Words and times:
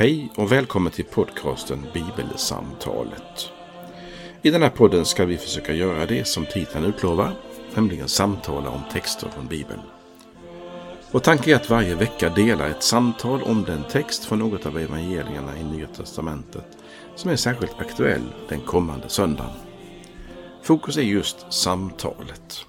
Hej 0.00 0.32
och 0.36 0.52
välkommen 0.52 0.92
till 0.92 1.04
podcasten 1.04 1.86
Bibelsamtalet. 1.94 3.50
I 4.42 4.50
den 4.50 4.62
här 4.62 4.70
podden 4.70 5.04
ska 5.04 5.24
vi 5.24 5.36
försöka 5.36 5.72
göra 5.72 6.06
det 6.06 6.26
som 6.26 6.46
titeln 6.46 6.84
utlovar, 6.84 7.32
nämligen 7.74 8.08
samtala 8.08 8.70
om 8.70 8.80
texter 8.92 9.28
från 9.28 9.46
Bibeln. 9.46 9.80
Vår 11.10 11.20
tanke 11.20 11.52
är 11.52 11.56
att 11.56 11.70
varje 11.70 11.94
vecka 11.94 12.28
dela 12.28 12.68
ett 12.68 12.82
samtal 12.82 13.42
om 13.42 13.64
den 13.64 13.84
text 13.84 14.24
från 14.24 14.38
något 14.38 14.66
av 14.66 14.78
evangelierna 14.78 15.58
i 15.58 15.64
Nya 15.64 15.86
Testamentet 15.86 16.78
som 17.16 17.30
är 17.30 17.36
särskilt 17.36 17.80
aktuell 17.80 18.34
den 18.48 18.60
kommande 18.60 19.08
söndagen. 19.08 19.52
Fokus 20.62 20.96
är 20.96 21.02
just 21.02 21.52
samtalet. 21.52 22.66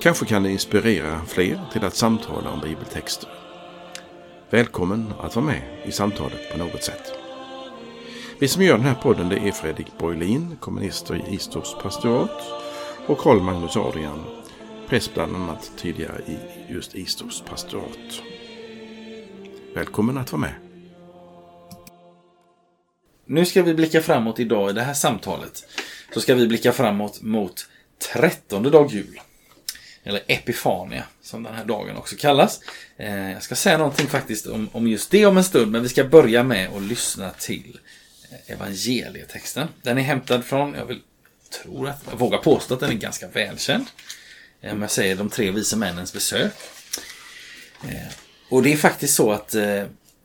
Kanske 0.00 0.26
kan 0.26 0.42
det 0.42 0.50
inspirera 0.50 1.20
fler 1.26 1.60
till 1.72 1.84
att 1.84 1.96
samtala 1.96 2.50
om 2.50 2.60
bibeltexter. 2.60 3.41
Välkommen 4.52 5.12
att 5.20 5.36
vara 5.36 5.46
med 5.46 5.62
i 5.84 5.92
samtalet 5.92 6.52
på 6.52 6.58
något 6.58 6.82
sätt. 6.82 7.12
Vi 8.38 8.48
som 8.48 8.62
gör 8.62 8.76
den 8.76 8.86
här 8.86 8.94
podden 8.94 9.28
det 9.28 9.36
är 9.36 9.52
Fredrik 9.52 9.98
Borglin, 9.98 10.56
kommunister 10.60 11.14
i 11.14 11.34
Istorps 11.34 11.74
pastorat 11.82 12.42
och 13.06 13.18
Karl 13.18 13.40
Magnus 13.40 13.76
Adrian, 13.76 14.24
präst 14.88 15.14
bland 15.14 15.36
annat 15.36 15.72
tidigare 15.76 16.20
i 16.26 16.38
just 16.72 16.94
Istorps 16.94 17.40
pastorat. 17.40 18.22
Välkommen 19.74 20.18
att 20.18 20.32
vara 20.32 20.40
med. 20.40 20.54
Nu 23.26 23.44
ska 23.44 23.62
vi 23.62 23.74
blicka 23.74 24.00
framåt 24.00 24.40
idag 24.40 24.70
i 24.70 24.72
det 24.72 24.82
här 24.82 24.94
samtalet. 24.94 25.64
Så 26.14 26.20
ska 26.20 26.34
vi 26.34 26.48
blicka 26.48 26.72
framåt 26.72 27.22
mot 27.22 27.68
trettonde 28.12 28.70
dag 28.70 28.90
jul. 28.90 29.20
Eller 30.04 30.22
Epifania, 30.26 31.04
som 31.22 31.42
den 31.42 31.54
här 31.54 31.64
dagen 31.64 31.96
också 31.96 32.16
kallas. 32.18 32.60
Eh, 32.96 33.32
jag 33.32 33.42
ska 33.42 33.54
säga 33.54 33.78
någonting 33.78 34.06
faktiskt 34.06 34.46
om, 34.46 34.68
om 34.72 34.88
just 34.88 35.10
det 35.10 35.26
om 35.26 35.36
en 35.36 35.44
stund, 35.44 35.72
men 35.72 35.82
vi 35.82 35.88
ska 35.88 36.04
börja 36.04 36.42
med 36.42 36.68
att 36.76 36.82
lyssna 36.82 37.30
till 37.30 37.78
eh, 38.30 38.54
evangelietexten. 38.54 39.68
Den 39.82 39.98
är 39.98 40.02
hämtad 40.02 40.44
från, 40.44 40.74
jag 40.74 40.86
vill 40.86 41.00
tror 41.62 41.88
att, 41.88 42.02
jag 42.10 42.18
vågar 42.18 42.38
påstå 42.38 42.74
att 42.74 42.80
den 42.80 42.90
är 42.90 42.94
ganska 42.94 43.28
välkänd. 43.28 43.86
Eh, 44.60 44.72
om 44.72 44.82
jag 44.82 44.90
säger 44.90 45.16
de 45.16 45.30
tre 45.30 45.50
vise 45.50 45.76
männens 45.76 46.12
besök. 46.12 46.52
Och 48.48 48.62
det 48.62 48.72
är 48.72 48.76
faktiskt 48.76 49.14
så 49.14 49.32
att 49.32 49.48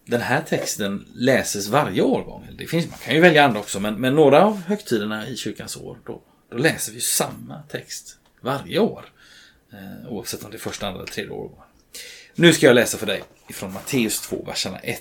den 0.05 0.21
här 0.21 0.41
texten 0.41 1.05
läses 1.13 1.67
varje 1.67 2.01
årgång. 2.01 2.47
Det 2.57 2.67
finns, 2.67 2.89
man 2.89 2.99
kan 2.99 3.13
ju 3.13 3.19
välja 3.19 3.45
andra 3.45 3.59
också, 3.59 3.79
men, 3.79 3.95
men 3.95 4.15
några 4.15 4.45
av 4.45 4.61
högtiderna 4.61 5.27
i 5.27 5.37
kyrkans 5.37 5.77
år, 5.77 5.97
då, 6.05 6.21
då 6.51 6.57
läser 6.57 6.91
vi 6.91 7.01
samma 7.01 7.61
text 7.61 8.17
varje 8.41 8.79
år. 8.79 9.05
Eh, 9.77 10.11
oavsett 10.11 10.43
om 10.43 10.51
det 10.51 10.57
är 10.57 10.59
första, 10.59 10.87
andra 10.87 11.01
eller 11.01 11.11
tredje 11.11 11.31
årgången. 11.31 11.63
Nu 12.35 12.53
ska 12.53 12.65
jag 12.65 12.75
läsa 12.75 12.97
för 12.97 13.05
dig 13.05 13.23
ifrån 13.49 13.73
Matteus 13.73 14.21
2, 14.21 14.43
verserna 14.47 14.77
1-12. 14.77 14.97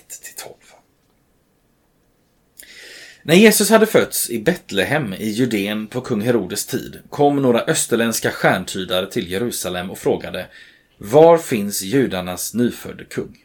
När 3.23 3.35
Jesus 3.35 3.69
hade 3.69 3.85
fötts 3.85 4.29
i 4.29 4.39
Betlehem 4.39 5.13
i 5.13 5.29
Judeen 5.29 5.87
på 5.87 6.01
kung 6.01 6.21
Herodes 6.21 6.65
tid 6.65 6.99
kom 7.09 7.41
några 7.41 7.61
österländska 7.61 8.31
stjärntydare 8.31 9.11
till 9.11 9.31
Jerusalem 9.31 9.91
och 9.91 9.97
frågade 9.97 10.47
Var 10.97 11.37
finns 11.37 11.81
judarnas 11.81 12.53
nyfödde 12.53 13.05
kung? 13.05 13.37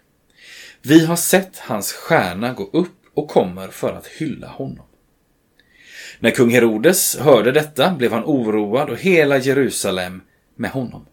Vi 0.82 1.04
har 1.04 1.16
sett 1.16 1.58
hans 1.58 1.92
stjärna 1.92 2.52
gå 2.52 2.70
upp 2.72 3.02
och 3.14 3.28
kommer 3.28 3.68
för 3.68 3.92
att 3.92 4.06
hylla 4.06 4.46
honom. 4.46 4.86
När 6.18 6.30
kung 6.30 6.50
Herodes 6.50 7.16
hörde 7.16 7.52
detta 7.52 7.94
blev 7.94 8.12
han 8.12 8.24
oroad 8.24 8.90
och 8.90 8.98
hela 8.98 9.38
Jerusalem 9.38 10.22
med 10.56 10.70
honom. 10.70 11.06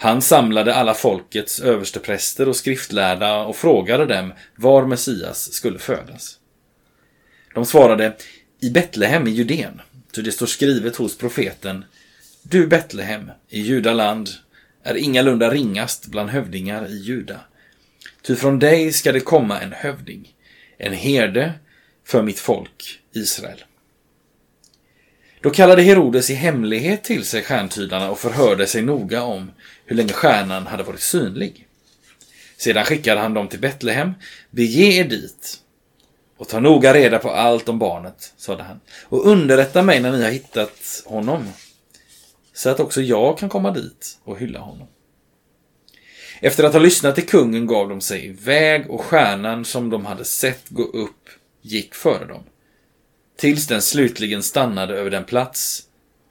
Han 0.00 0.22
samlade 0.22 0.74
alla 0.74 0.94
folkets 0.94 1.60
överstepräster 1.60 2.48
och 2.48 2.56
skriftlärda 2.56 3.38
och 3.44 3.56
frågade 3.56 4.06
dem 4.06 4.32
var 4.56 4.86
Messias 4.86 5.52
skulle 5.52 5.78
födas. 5.78 6.38
De 7.54 7.66
svarade 7.66 8.16
i 8.60 8.70
Betlehem 8.70 9.26
i 9.26 9.30
Judeen, 9.30 9.80
ty 10.12 10.22
det 10.22 10.32
står 10.32 10.46
skrivet 10.46 10.96
hos 10.96 11.18
profeten 11.18 11.84
Du 12.42 12.66
Betlehem 12.66 13.30
i 13.48 13.60
Judaland 13.60 14.28
är 14.82 14.94
ingalunda 14.94 15.50
ringast 15.50 16.06
bland 16.06 16.30
hövdingar 16.30 16.86
i 16.90 16.96
Juda. 16.96 17.40
Ty 18.22 18.36
från 18.36 18.58
dig 18.58 18.92
ska 18.92 19.12
det 19.12 19.20
komma 19.20 19.60
en 19.60 19.72
hövding, 19.72 20.34
en 20.78 20.92
herde 20.92 21.52
för 22.04 22.22
mitt 22.22 22.38
folk 22.38 23.00
Israel. 23.12 23.64
Då 25.40 25.50
kallade 25.50 25.82
Herodes 25.82 26.30
i 26.30 26.34
hemlighet 26.34 27.04
till 27.04 27.24
sig 27.24 27.42
stjärntydarna 27.42 28.10
och 28.10 28.18
förhörde 28.18 28.66
sig 28.66 28.82
noga 28.82 29.22
om 29.22 29.50
hur 29.88 29.96
länge 29.96 30.12
stjärnan 30.12 30.66
hade 30.66 30.82
varit 30.82 31.00
synlig. 31.00 31.66
Sedan 32.56 32.84
skickade 32.84 33.20
han 33.20 33.34
dem 33.34 33.48
till 33.48 33.60
Betlehem. 33.60 34.12
Bege 34.50 34.84
er 34.84 35.04
dit 35.04 35.60
och 36.36 36.48
ta 36.48 36.60
noga 36.60 36.94
reda 36.94 37.18
på 37.18 37.30
allt 37.30 37.68
om 37.68 37.78
barnet, 37.78 38.32
sade 38.36 38.62
han. 38.62 38.80
Och 39.02 39.26
underrätta 39.26 39.82
mig 39.82 40.00
när 40.00 40.12
ni 40.12 40.22
har 40.22 40.30
hittat 40.30 41.02
honom, 41.06 41.48
så 42.54 42.70
att 42.70 42.80
också 42.80 43.02
jag 43.02 43.38
kan 43.38 43.48
komma 43.48 43.70
dit 43.70 44.18
och 44.24 44.38
hylla 44.38 44.58
honom. 44.58 44.88
Efter 46.40 46.64
att 46.64 46.72
ha 46.72 46.80
lyssnat 46.80 47.14
till 47.14 47.26
kungen 47.26 47.66
gav 47.66 47.88
de 47.88 48.00
sig 48.00 48.26
iväg 48.26 48.90
och 48.90 49.04
stjärnan 49.04 49.64
som 49.64 49.90
de 49.90 50.06
hade 50.06 50.24
sett 50.24 50.68
gå 50.68 50.82
upp 50.82 51.28
gick 51.62 51.94
före 51.94 52.24
dem. 52.24 52.42
Tills 53.36 53.66
den 53.66 53.82
slutligen 53.82 54.42
stannade 54.42 54.94
över 54.94 55.10
den 55.10 55.24
plats 55.24 55.82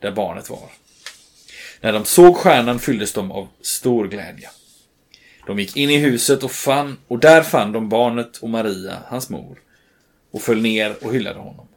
där 0.02 0.12
barnet 0.12 0.50
var. 0.50 0.70
När 1.82 1.94
de 1.94 2.06
såg 2.06 2.38
stjärnan 2.38 2.80
fylldes 2.80 3.14
de 3.14 3.32
av 3.32 3.48
stor 3.62 4.08
glädje. 4.08 4.50
De 5.48 5.60
gick 5.60 5.78
in 5.78 5.90
i 5.90 5.98
huset 5.98 6.44
och 6.44 6.52
fann, 6.52 6.98
och 7.08 7.20
där 7.20 7.44
fann 7.44 7.72
de 7.72 7.90
barnet 7.90 8.38
och 8.38 8.50
Maria, 8.50 8.98
hans 9.08 9.30
mor, 9.30 9.60
och 10.32 10.42
föll 10.42 10.62
ner 10.62 10.96
och 11.02 11.14
hyllade 11.14 11.40
honom. 11.40 11.68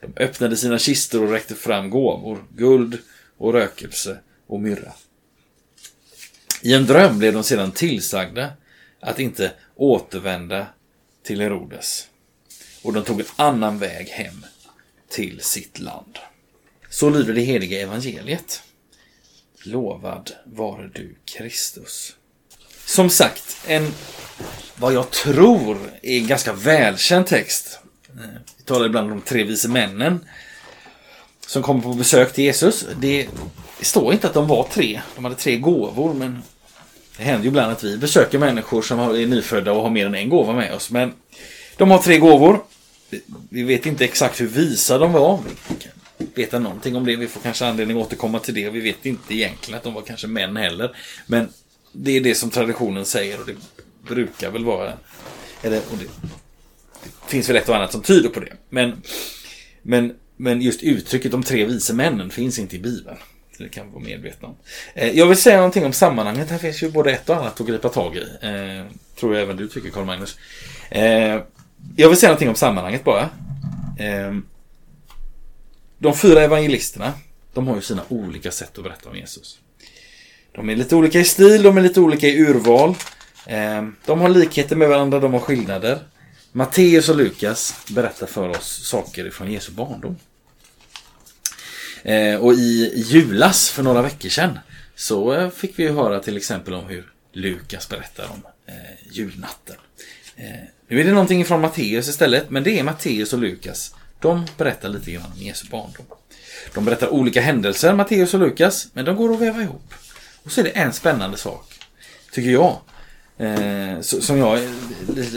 De 0.00 0.22
öppnade 0.22 0.56
sina 0.56 0.78
kistor 0.78 1.24
och 1.24 1.30
räckte 1.30 1.54
fram 1.54 1.90
gåvor, 1.90 2.44
guld 2.56 2.98
och 3.38 3.52
rökelse 3.52 4.18
och 4.46 4.60
myrra. 4.60 4.92
I 6.62 6.74
en 6.74 6.86
dröm 6.86 7.18
blev 7.18 7.32
de 7.32 7.44
sedan 7.44 7.72
tillsagda 7.72 8.52
att 9.00 9.18
inte 9.18 9.52
återvända 9.76 10.66
till 11.22 11.40
Herodes. 11.40 12.06
Och 12.82 12.92
de 12.92 13.04
tog 13.04 13.20
en 13.20 13.26
annan 13.36 13.78
väg 13.78 14.08
hem 14.08 14.46
till 15.08 15.40
sitt 15.40 15.78
land. 15.78 16.18
Så 16.90 17.10
lyder 17.10 17.34
det 17.34 17.40
heliga 17.40 17.80
evangeliet. 17.80 18.62
Lovad 19.62 20.30
vare 20.44 20.90
du 20.94 21.14
Kristus. 21.24 22.16
Som 22.84 23.10
sagt, 23.10 23.56
en 23.66 23.92
vad 24.76 24.92
jag 24.92 25.10
tror 25.10 25.78
är 26.02 26.18
en 26.18 26.26
ganska 26.26 26.52
välkänd 26.52 27.26
text. 27.26 27.78
Vi 28.58 28.64
talar 28.64 28.86
ibland 28.86 29.12
om 29.12 29.18
de 29.18 29.24
tre 29.24 29.44
vise 29.44 29.68
männen 29.68 30.20
som 31.46 31.62
kommer 31.62 31.82
på 31.82 31.92
besök 31.94 32.32
till 32.32 32.44
Jesus. 32.44 32.86
Det 33.00 33.28
står 33.80 34.12
inte 34.12 34.26
att 34.26 34.34
de 34.34 34.48
var 34.48 34.68
tre. 34.72 35.00
De 35.14 35.24
hade 35.24 35.36
tre 35.36 35.56
gåvor, 35.56 36.14
men 36.14 36.42
det 37.16 37.22
händer 37.22 37.42
ju 37.42 37.48
ibland 37.48 37.72
att 37.72 37.84
vi 37.84 37.96
besöker 37.96 38.38
människor 38.38 38.82
som 38.82 38.98
är 38.98 39.26
nyfödda 39.26 39.72
och 39.72 39.82
har 39.82 39.90
mer 39.90 40.06
än 40.06 40.14
en 40.14 40.28
gåva 40.28 40.52
med 40.52 40.74
oss. 40.74 40.90
Men 40.90 41.12
de 41.76 41.90
har 41.90 41.98
tre 41.98 42.18
gåvor. 42.18 42.64
Vi 43.48 43.62
vet 43.62 43.86
inte 43.86 44.04
exakt 44.04 44.40
hur 44.40 44.46
visa 44.46 44.98
de 44.98 45.12
var. 45.12 45.40
Veta 46.34 46.58
någonting 46.58 46.96
om 46.96 47.04
det. 47.04 47.16
Vi 47.16 47.26
får 47.26 47.40
kanske 47.40 47.66
anledning 47.66 47.96
att 47.96 48.06
återkomma 48.06 48.38
till 48.38 48.54
det. 48.54 48.70
Vi 48.70 48.80
vet 48.80 49.06
inte 49.06 49.34
egentligen 49.34 49.78
att 49.78 49.84
de 49.84 49.94
var 49.94 50.02
kanske 50.02 50.26
män 50.26 50.56
heller. 50.56 50.96
Men 51.26 51.48
det 51.92 52.16
är 52.16 52.20
det 52.20 52.34
som 52.34 52.50
traditionen 52.50 53.04
säger 53.04 53.40
och 53.40 53.46
det 53.46 53.54
brukar 54.14 54.50
väl 54.50 54.64
vara... 54.64 54.92
Eller, 55.62 55.78
och 55.78 55.98
det, 55.98 56.04
det 57.02 57.30
finns 57.30 57.48
väl 57.48 57.56
ett 57.56 57.68
och 57.68 57.76
annat 57.76 57.92
som 57.92 58.02
tyder 58.02 58.28
på 58.28 58.40
det. 58.40 58.52
Men, 58.68 59.02
men, 59.82 60.14
men 60.36 60.62
just 60.62 60.82
uttrycket 60.82 61.32
de 61.32 61.42
tre 61.42 61.64
vise 61.64 61.94
männen 61.94 62.30
finns 62.30 62.58
inte 62.58 62.76
i 62.76 62.78
Bibeln. 62.78 63.16
Det 63.58 63.68
kan 63.68 63.86
vi 63.86 63.92
vara 63.92 64.04
medvetna 64.04 64.48
om. 64.48 64.56
Eh, 64.94 65.10
jag 65.10 65.26
vill 65.26 65.36
säga 65.36 65.56
någonting 65.56 65.84
om 65.84 65.92
sammanhanget. 65.92 66.50
Här 66.50 66.58
finns 66.58 66.82
ju 66.82 66.90
både 66.90 67.12
ett 67.12 67.28
och 67.28 67.36
annat 67.36 67.60
att 67.60 67.66
gripa 67.66 67.88
tag 67.88 68.16
i. 68.16 68.20
Eh, 68.20 68.96
tror 69.20 69.34
jag 69.34 69.42
även 69.42 69.56
du 69.56 69.68
tycker, 69.68 69.90
Carl 69.90 70.04
Magnus. 70.04 70.36
Eh, 70.90 71.40
jag 71.96 72.08
vill 72.08 72.16
säga 72.16 72.30
någonting 72.30 72.48
om 72.48 72.54
sammanhanget 72.54 73.04
bara. 73.04 73.22
Eh, 73.98 74.34
de 76.02 76.16
fyra 76.16 76.42
evangelisterna, 76.42 77.12
de 77.54 77.68
har 77.68 77.76
ju 77.76 77.82
sina 77.82 78.02
olika 78.08 78.50
sätt 78.50 78.78
att 78.78 78.84
berätta 78.84 79.10
om 79.10 79.16
Jesus. 79.16 79.58
De 80.52 80.70
är 80.70 80.76
lite 80.76 80.96
olika 80.96 81.20
i 81.20 81.24
stil, 81.24 81.62
de 81.62 81.76
är 81.76 81.82
lite 81.82 82.00
olika 82.00 82.26
i 82.26 82.38
urval. 82.38 82.94
Ehm, 83.46 83.96
de 84.06 84.20
har 84.20 84.28
likheter 84.28 84.76
med 84.76 84.88
varandra, 84.88 85.20
de 85.20 85.32
har 85.32 85.40
skillnader. 85.40 85.98
Matteus 86.52 87.08
och 87.08 87.16
Lukas 87.16 87.74
berättar 87.88 88.26
för 88.26 88.48
oss 88.48 88.86
saker 88.88 89.30
från 89.30 89.52
Jesu 89.52 89.72
barndom. 89.72 90.16
Ehm, 92.02 92.40
och 92.40 92.52
i 92.52 92.92
julas 92.96 93.70
för 93.70 93.82
några 93.82 94.02
veckor 94.02 94.28
sedan 94.28 94.58
så 94.94 95.32
eh, 95.34 95.50
fick 95.50 95.78
vi 95.78 95.88
höra 95.88 96.20
till 96.20 96.36
exempel 96.36 96.74
om 96.74 96.88
hur 96.88 97.12
Lukas 97.32 97.88
berättar 97.88 98.24
om 98.24 98.42
eh, 98.66 98.74
julnatten. 99.12 99.76
Ehm, 100.36 100.66
nu 100.88 101.00
är 101.00 101.04
det 101.04 101.12
någonting 101.12 101.44
från 101.44 101.60
Matteus 101.60 102.08
istället, 102.08 102.50
men 102.50 102.62
det 102.62 102.78
är 102.78 102.82
Matteus 102.82 103.32
och 103.32 103.38
Lukas. 103.38 103.94
De 104.20 104.46
berättar 104.56 104.88
lite 104.88 105.10
grann 105.10 105.32
om 105.36 105.42
Jesu 105.42 105.66
barndom. 105.70 106.06
De 106.74 106.84
berättar 106.84 107.08
olika 107.08 107.40
händelser, 107.40 107.94
Matteus 107.94 108.34
och 108.34 108.40
Lukas, 108.40 108.88
men 108.92 109.04
de 109.04 109.16
går 109.16 109.34
att 109.34 109.40
väva 109.40 109.62
ihop. 109.62 109.94
Och 110.42 110.52
så 110.52 110.60
är 110.60 110.64
det 110.64 110.70
en 110.70 110.92
spännande 110.92 111.36
sak, 111.36 111.74
tycker 112.32 112.50
jag. 112.50 112.80
Eh, 113.38 114.00
som 114.00 114.38
jag 114.38 114.60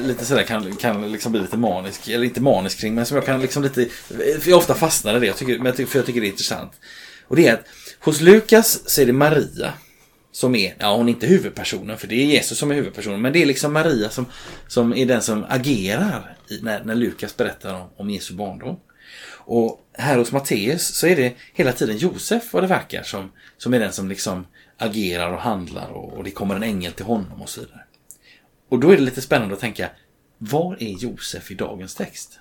lite, 0.08 0.26
sådär 0.26 0.44
kan, 0.44 0.76
kan 0.76 1.12
liksom 1.12 1.32
bli 1.32 1.42
lite 1.42 1.58
manisk, 1.58 2.08
eller 2.08 2.24
inte 2.24 2.42
manisk 2.42 2.80
kring, 2.80 2.96
men 2.96 3.06
som 3.06 3.16
jag 3.16 3.26
kan 3.26 3.42
liksom 3.42 3.64
lite, 3.64 3.88
jag 4.46 4.58
ofta 4.58 4.74
fastnar 4.74 5.18
i 5.18 5.20
det, 5.20 5.26
jag 5.26 5.38
tycker, 5.38 5.86
för 5.86 6.00
jag 6.00 6.06
tycker 6.06 6.22
det 6.22 6.28
är 6.28 6.32
intressant. 6.32 6.72
Och 7.28 7.36
det 7.36 7.48
är 7.48 7.54
att 7.54 7.66
hos 8.00 8.22
Lukas 8.22 8.90
så 8.90 9.02
är 9.02 9.06
det 9.06 9.14
Maria 9.14 9.74
som 10.34 10.56
är, 10.56 10.76
ja 10.80 10.96
hon 10.96 11.08
är 11.08 11.14
inte 11.14 11.28
huvudpersonen 11.28 11.98
för 11.98 12.08
det 12.08 12.16
är 12.16 12.26
Jesus 12.26 12.58
som 12.58 12.72
är 12.72 12.76
huvudpersonen. 12.76 13.22
Men 13.22 13.34
det 13.34 13.42
är 13.42 13.46
liksom 13.46 13.74
Maria 13.74 14.10
som, 14.10 14.26
som 14.68 14.94
är 14.94 15.06
den 15.06 15.22
som 15.22 15.46
agerar 15.50 16.38
i, 16.48 16.60
när, 16.62 16.84
när 16.84 16.96
Lukas 16.96 17.38
berättar 17.38 17.74
om, 17.74 17.90
om 17.98 18.10
Jesu 18.10 18.34
barndom. 18.34 18.80
Och 19.46 19.88
här 19.94 20.18
hos 20.18 20.32
Matteus 20.32 20.96
så 20.96 21.08
är 21.08 21.16
det 21.16 21.34
hela 21.54 21.72
tiden 21.72 21.98
Josef 21.98 22.54
vad 22.54 22.64
det 22.64 22.68
verkar 22.68 23.04
som, 23.04 23.32
som 23.58 23.74
är 23.74 23.80
den 23.80 23.94
som 23.94 24.10
liksom 24.10 24.46
agerar 24.78 25.34
och 25.34 25.40
handlar 25.40 25.90
och, 25.90 26.14
och 26.14 26.24
det 26.24 26.32
kommer 26.32 26.56
en 26.56 26.64
ängel 26.64 26.94
till 26.94 27.06
honom 27.06 27.42
och 27.42 27.50
så 27.50 27.62
vidare. 27.62 27.84
Och 28.70 28.80
då 28.80 28.92
är 28.92 28.98
det 28.98 29.04
lite 29.04 29.22
spännande 29.22 29.54
att 29.54 29.62
tänka, 29.62 29.90
var 30.38 30.84
är 30.84 30.90
Josef 30.90 31.52
i 31.52 31.56
dagens 31.56 31.96
text? 31.96 32.40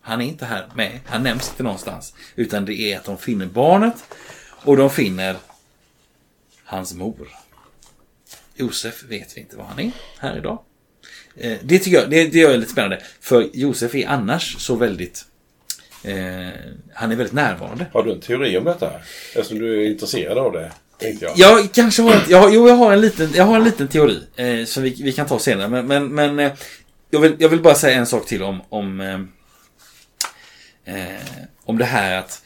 Han 0.00 0.20
är 0.20 0.24
inte 0.24 0.46
här 0.46 0.68
med, 0.74 1.00
han 1.06 1.22
nämns 1.22 1.50
inte 1.50 1.62
någonstans. 1.62 2.14
Utan 2.36 2.64
det 2.64 2.74
är 2.74 2.96
att 2.96 3.04
de 3.04 3.18
finner 3.18 3.46
barnet 3.46 4.04
och 4.62 4.76
de 4.76 4.90
finner 4.90 5.36
hans 6.64 6.94
mor. 6.94 7.28
Josef 8.54 9.02
vet 9.02 9.36
vi 9.36 9.40
inte 9.40 9.56
var 9.56 9.64
han 9.64 9.80
är 9.80 9.90
här 10.18 10.38
idag. 10.38 10.62
Eh, 11.36 11.58
det 11.62 11.78
tycker 11.78 12.00
jag, 12.00 12.10
det, 12.10 12.24
det 12.24 12.38
gör 12.38 12.56
lite 12.56 12.72
spännande. 12.72 13.02
För 13.20 13.48
Josef 13.52 13.94
är 13.94 14.08
annars 14.08 14.56
så 14.58 14.74
väldigt 14.74 15.24
eh, 16.04 16.48
han 16.94 17.12
är 17.12 17.16
väldigt 17.16 17.32
närvarande. 17.32 17.86
Har 17.92 18.02
du 18.02 18.12
en 18.12 18.20
teori 18.20 18.58
om 18.58 18.64
detta? 18.64 18.92
Eftersom 19.34 19.58
du 19.58 19.82
är 19.82 19.90
intresserad 19.90 20.38
av 20.38 20.52
det. 20.52 20.72
Jag. 21.20 21.32
jag 21.36 21.72
kanske 21.72 22.02
har, 22.02 22.24
jag, 22.28 22.54
jo, 22.54 22.68
jag 22.68 22.74
har 22.74 22.92
en 22.92 23.00
liten, 23.00 23.30
jag 23.34 23.44
har 23.44 23.56
en 23.56 23.64
liten 23.64 23.88
teori 23.88 24.18
eh, 24.36 24.64
som 24.64 24.82
vi, 24.82 24.90
vi 25.02 25.12
kan 25.12 25.26
ta 25.26 25.38
senare. 25.38 25.68
Men, 25.68 25.86
men, 25.86 26.14
men 26.14 26.38
eh, 26.38 26.52
jag, 27.10 27.20
vill, 27.20 27.36
jag 27.38 27.48
vill 27.48 27.62
bara 27.62 27.74
säga 27.74 27.98
en 27.98 28.06
sak 28.06 28.26
till 28.26 28.42
om, 28.42 28.62
om, 28.68 29.00
eh, 29.00 29.20
eh 30.94 31.20
om 31.64 31.78
det 31.78 31.84
här 31.84 32.18
att 32.18 32.42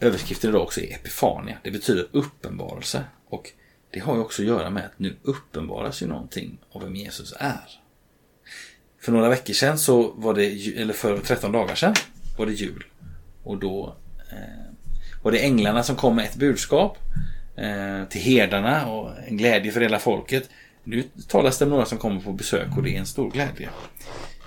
överskriften 0.00 0.50
idag 0.50 0.62
också 0.62 0.80
är 0.80 0.94
Epifania. 0.94 1.58
Det 1.62 1.70
betyder 1.70 2.08
uppenbarelse. 2.12 3.04
Och 3.28 3.52
det 3.90 4.00
har 4.00 4.14
ju 4.14 4.20
också 4.20 4.42
att 4.42 4.48
göra 4.48 4.70
med 4.70 4.84
att 4.84 4.98
nu 4.98 5.16
uppenbaras 5.22 6.02
ju 6.02 6.06
någonting 6.06 6.58
av 6.70 6.82
vem 6.82 6.96
Jesus 6.96 7.34
är. 7.38 7.80
För 9.00 9.12
några 9.12 9.28
veckor 9.28 9.54
sedan 9.54 9.78
så 9.78 10.12
var 10.16 10.34
det, 10.34 10.76
eller 10.76 10.94
för 10.94 11.18
13 11.18 11.52
dagar 11.52 11.74
sedan 11.74 11.94
var 12.38 12.46
det 12.46 12.52
jul. 12.52 12.84
Och 13.42 13.58
då 13.58 13.96
eh, 14.32 14.72
var 15.22 15.32
det 15.32 15.38
änglarna 15.38 15.82
som 15.82 15.96
kom 15.96 16.16
med 16.16 16.24
ett 16.24 16.36
budskap 16.36 16.98
eh, 17.56 18.08
till 18.08 18.20
herdarna 18.20 18.86
och 18.86 19.10
en 19.26 19.36
glädje 19.36 19.72
för 19.72 19.80
hela 19.80 19.98
folket. 19.98 20.50
Nu 20.84 21.04
talas 21.28 21.58
det 21.58 21.64
om 21.64 21.70
några 21.70 21.84
som 21.84 21.98
kommer 21.98 22.20
på 22.20 22.32
besök 22.32 22.76
och 22.76 22.82
det 22.82 22.94
är 22.94 22.98
en 22.98 23.06
stor 23.06 23.30
glädje. 23.30 23.68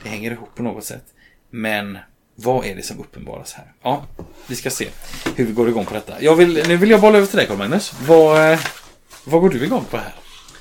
Det 0.03 0.09
hänger 0.09 0.31
ihop 0.31 0.55
på 0.55 0.63
något 0.63 0.83
sätt. 0.83 1.05
Men 1.49 1.97
vad 2.43 2.65
är 2.65 2.75
det 2.75 2.83
som 2.83 2.99
uppenbaras 2.99 3.53
här? 3.53 3.73
Ja, 3.81 4.05
vi 4.47 4.55
ska 4.55 4.69
se 4.69 4.87
hur 5.35 5.45
vi 5.45 5.53
går 5.53 5.69
igång 5.69 5.85
på 5.85 5.93
detta. 5.93 6.21
Jag 6.21 6.35
vill, 6.35 6.63
nu 6.67 6.77
vill 6.77 6.89
jag 6.89 7.01
bolla 7.01 7.17
över 7.17 7.27
till 7.27 7.37
dig 7.37 7.47
Carl-Magnus. 7.47 7.93
Vad, 8.07 8.59
vad 9.23 9.41
går 9.41 9.49
du 9.49 9.63
igång 9.63 9.85
på 9.89 9.97
här? 9.97 10.15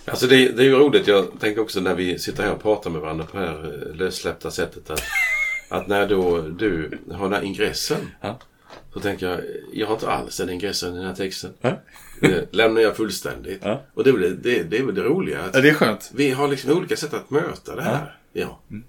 Alltså 0.04 0.26
det, 0.26 0.48
det 0.48 0.62
är 0.62 0.66
ju 0.66 0.74
roligt. 0.74 1.06
Jag 1.06 1.40
tänker 1.40 1.60
också 1.60 1.80
när 1.80 1.94
vi 1.94 2.18
sitter 2.18 2.42
här 2.42 2.52
och 2.52 2.62
pratar 2.62 2.90
med 2.90 3.00
varandra 3.00 3.24
på 3.24 3.38
det 3.38 3.46
här 3.46 3.64
eh, 3.64 3.94
lössläppta 3.94 4.50
sättet. 4.50 4.90
Att, 4.90 5.02
att 5.68 5.86
när 5.86 6.08
då 6.08 6.40
du 6.40 6.98
har 7.12 7.24
den 7.24 7.32
här 7.32 7.42
ingressen. 7.42 8.10
Ja. 8.20 8.38
Så 8.92 9.00
tänker 9.00 9.28
jag, 9.30 9.40
jag 9.72 9.86
har 9.86 9.94
inte 9.94 10.10
alls 10.10 10.36
den 10.36 10.50
ingressen 10.50 10.94
i 10.94 10.96
den 10.96 11.06
här 11.06 11.14
texten. 11.14 11.50
Ja. 11.60 11.80
Det 12.20 12.54
lämnar 12.54 12.80
jag 12.80 12.96
fullständigt. 12.96 13.60
Ja. 13.64 13.82
Och 13.94 14.04
det 14.04 14.10
är, 14.10 14.14
väl 14.14 14.42
det, 14.42 14.62
det 14.62 14.78
är 14.78 14.82
väl 14.82 14.94
det 14.94 15.02
roliga. 15.02 15.42
Att 15.42 15.54
ja, 15.54 15.60
det 15.60 15.68
är 15.68 15.74
skönt. 15.74 16.10
Vi 16.14 16.30
har 16.30 16.48
liksom 16.48 16.78
olika 16.78 16.96
sätt 16.96 17.14
att 17.14 17.30
möta 17.30 17.76
det 17.76 17.82
här. 17.82 18.18
Ja. 18.32 18.40
ja. 18.40 18.60
Mm. 18.70 18.84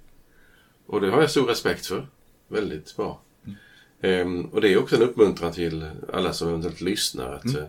Och 0.87 1.01
det 1.01 1.09
har 1.09 1.21
jag 1.21 1.29
stor 1.29 1.47
respekt 1.47 1.85
för. 1.85 2.07
Väldigt 2.51 2.95
bra. 2.95 3.21
Mm. 3.45 3.57
Ehm, 4.01 4.45
och 4.45 4.61
det 4.61 4.73
är 4.73 4.77
också 4.77 4.95
en 4.95 5.01
uppmuntran 5.01 5.53
till 5.53 5.89
alla 6.13 6.33
som 6.33 6.47
eventuellt 6.47 6.81
lyssnar. 6.81 7.33
Att, 7.33 7.45
mm. 7.45 7.57
uh, 7.57 7.67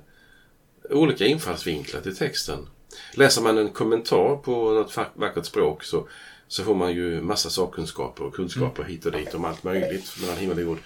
olika 0.91 1.27
infallsvinklar 1.27 2.01
till 2.01 2.17
texten. 2.17 2.67
Läser 3.15 3.43
man 3.43 3.59
en 3.59 3.69
kommentar 3.69 4.37
på 4.37 4.73
något 4.73 4.97
vackert 5.15 5.45
språk 5.45 5.85
så, 5.85 6.09
så 6.49 6.65
får 6.65 6.75
man 6.75 6.93
ju 6.93 7.21
massa 7.21 7.51
sakkunskaper 7.51 8.25
och 8.25 8.35
kunskaper 8.35 8.83
mm. 8.83 8.93
hit 8.93 9.07
och 9.07 9.13
dit 9.13 9.35
om 9.35 9.45
allt 9.45 9.65
möjligt 9.65 10.21
mellan 10.21 10.37
himmel 10.37 10.57
och 10.57 10.63
jord. 10.63 10.79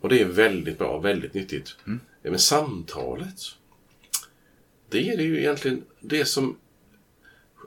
Och 0.00 0.08
det 0.08 0.20
är 0.20 0.24
väldigt 0.24 0.78
bra, 0.78 0.98
väldigt 0.98 1.34
nyttigt. 1.34 1.76
Mm. 1.86 2.00
Men 2.22 2.38
samtalet, 2.38 3.40
det 4.88 5.08
är 5.08 5.16
det 5.16 5.22
ju 5.22 5.38
egentligen 5.38 5.84
det 6.00 6.24
som 6.24 6.56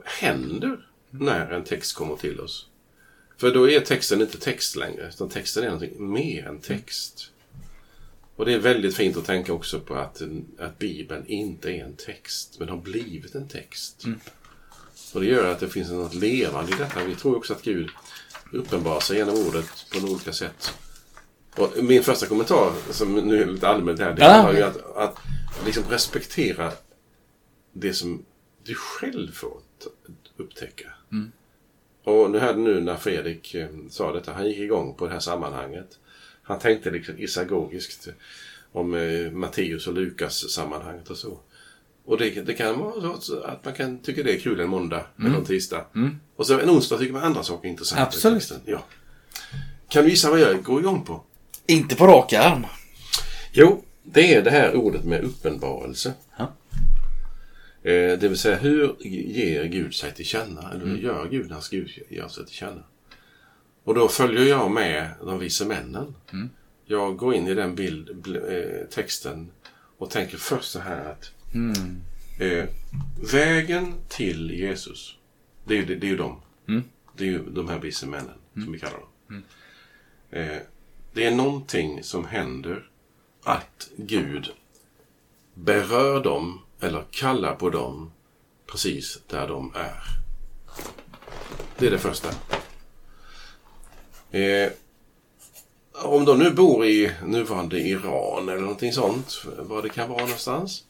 händer 0.04 0.88
när 1.10 1.52
en 1.52 1.64
text 1.64 1.96
kommer 1.96 2.16
till 2.16 2.40
oss. 2.40 2.68
För 3.38 3.54
då 3.54 3.70
är 3.70 3.80
texten 3.80 4.22
inte 4.22 4.38
text 4.38 4.76
längre, 4.76 5.10
utan 5.10 5.30
texten 5.30 5.64
är 5.64 5.68
någonting 5.68 6.14
mer 6.14 6.48
än 6.48 6.60
text. 6.60 7.32
Och 8.36 8.46
det 8.46 8.54
är 8.54 8.60
väldigt 8.60 8.96
fint 8.96 9.18
att 9.18 9.26
tänka 9.26 9.54
också 9.54 9.80
på 9.80 9.96
att, 9.96 10.22
att 10.60 10.80
Bibeln 10.80 11.26
inte 11.28 11.72
är 11.72 11.84
en 11.84 11.96
text, 11.96 12.60
men 12.60 12.70
har 12.70 12.78
blivit 12.78 13.36
en 13.36 13.48
text. 13.48 14.04
Mm. 14.06 14.20
Och 15.14 15.22
det 15.22 15.28
gör 15.28 15.52
att 15.52 15.60
det 15.60 15.70
finns 15.70 15.90
något 15.90 16.14
levande 16.14 16.72
i 16.72 16.76
detta. 16.76 17.04
Vi 17.04 17.16
tror 17.16 17.38
också 17.38 17.54
att 17.54 17.62
Gud 17.62 17.90
uppenbarar 18.52 19.00
sig 19.00 19.18
genom 19.18 19.36
ordet 19.48 19.86
på 19.92 19.98
olika 19.98 20.34
sätt. 20.34 20.74
Och 21.56 21.84
min 21.84 22.04
första 22.04 22.26
kommentar, 22.26 22.74
som 22.92 23.14
nu 23.14 23.42
är 23.42 23.46
lite 23.46 23.68
allmänt 23.68 24.00
här, 24.00 24.14
det 24.14 24.26
handlar 24.26 24.54
ju 24.54 24.62
att, 24.62 24.96
att 24.96 25.18
liksom 25.66 25.84
respektera 25.90 26.72
det 27.74 27.94
som 27.94 28.26
du 28.64 28.76
själv 28.76 29.32
får 29.32 29.62
upptäcka. 30.38 30.90
Mm. 31.12 31.32
Och 32.06 32.32
nu 32.32 32.40
hörde 32.40 32.60
nu 32.60 32.82
när 32.82 32.96
Fredrik 32.96 33.56
eh, 33.56 33.68
sa 33.90 34.12
detta, 34.12 34.34
han 34.34 34.48
gick 34.48 34.58
igång 34.58 34.96
på 34.96 35.06
det 35.06 35.14
här 35.14 35.20
sammanhanget. 35.20 36.00
Han 36.44 36.60
tänkte 36.60 36.92
liksom 36.92 37.18
isagogiskt 37.18 38.08
om 38.72 38.94
eh, 38.94 39.32
Matteus 39.32 39.88
och 39.88 39.94
Lukas 39.94 40.52
sammanhanget 40.52 41.10
och 41.10 41.18
så. 41.18 41.40
Och 42.06 42.18
det, 42.18 42.30
det 42.30 42.54
kan 42.54 42.80
vara 42.80 43.20
så 43.20 43.44
att 43.44 43.66
man 43.66 43.74
kan 43.74 44.00
tycka 44.00 44.24
det 44.24 44.34
är 44.36 44.40
kul 44.40 44.60
en 44.60 44.70
måndag 44.70 45.06
mm. 45.20 45.32
eller 45.32 45.40
en 45.40 45.46
tisdag. 45.46 45.86
Mm. 45.96 46.20
Och 46.36 46.48
så 46.48 46.60
en 46.60 46.70
onsdag 46.70 46.98
tycker 46.98 47.14
man 47.14 47.24
andra 47.24 47.44
saker 47.44 47.68
är 47.68 47.72
intressant. 47.72 48.02
Absolut. 48.02 48.52
Ja. 48.66 48.86
Kan 49.90 50.04
du 50.04 50.10
gissa 50.10 50.30
vad 50.30 50.40
jag 50.40 50.64
går 50.64 50.80
igång 50.80 51.06
på? 51.06 51.24
Inte 51.68 51.96
på 51.96 52.08
rak 52.08 52.34
arm. 52.34 52.66
Jo, 53.52 53.84
det 54.04 54.34
är 54.34 54.42
det 54.42 54.52
här 54.52 54.76
ordet 54.76 55.06
med 55.06 55.24
uppenbarelse. 55.24 56.14
Ja. 56.38 56.54
Eh, 57.86 58.20
det 58.20 58.28
vill 58.28 58.38
säga, 58.38 58.58
hur 58.58 58.96
ger 59.00 59.66
Gud 59.66 59.96
sig 59.96 60.14
till 60.14 60.26
känna? 60.26 60.72
Eller 60.72 60.80
hur 60.80 60.90
mm. 60.90 61.04
gör 61.04 61.30
Gud 61.30 61.52
hans 61.52 61.70
Gud 61.70 61.90
gör 62.10 62.28
sig 62.28 62.46
till 62.46 62.56
känna? 62.56 62.84
Och 63.84 63.96
då 63.96 64.08
följer 64.08 64.46
jag 64.46 64.72
med 64.72 65.10
de 65.26 65.40
vise 65.40 65.66
männen. 65.66 66.16
Mm. 66.34 66.50
Jag 66.86 67.18
går 67.18 67.36
in 67.36 67.48
i 67.48 67.54
den 67.54 67.76
bild, 67.76 68.28
eh, 68.50 68.88
texten 68.90 69.52
och 69.98 70.10
tänker 70.10 70.38
först 70.38 70.72
så 70.72 70.80
här 70.80 71.12
att 71.12 71.32
mm. 71.54 72.02
eh, 72.40 72.70
vägen 73.32 73.94
till 74.10 74.52
Jesus, 74.52 75.16
det 75.66 75.78
är 75.78 75.86
ju, 75.86 75.96
det 75.96 76.08
är 76.08 76.12
ju 76.12 76.18
de. 76.18 76.42
Mm. 76.68 76.84
Det 77.18 77.24
är 77.24 77.28
ju 77.28 77.44
de 77.50 77.70
här 77.70 77.80
vise 77.80 78.08
männen 78.08 78.38
som 78.54 78.72
vi 78.72 78.80
kallar 78.80 79.00
dem. 79.00 79.10
Mm. 79.30 79.44
Eh, 80.30 80.62
det 81.14 81.26
är 81.26 81.32
någonting 81.32 82.04
som 82.04 82.26
händer 82.26 82.90
att 83.44 83.90
Gud 83.98 84.50
berör 85.54 86.24
dem 86.24 86.65
eller 86.80 87.04
kallar 87.12 87.56
på 87.56 87.70
dem 87.70 88.12
precis 88.66 89.20
där 89.28 89.48
de 89.48 89.72
är. 89.76 90.04
Det 91.78 91.88
är 91.88 91.92
det 91.92 92.00
första. 92.00 92.30
Eh, 94.32 94.72
om 96.04 96.26
de 96.26 96.40
nu 96.40 96.52
bor 96.52 96.86
i 96.86 97.12
nuvarande 97.26 97.80
Iran 97.80 98.50
eller 98.50 98.62
någonting 98.62 98.94
sånt, 98.94 99.46
var 99.58 99.82
det 99.82 99.90
kan 99.90 100.10
vara 100.10 100.22
någonstans, 100.22 100.84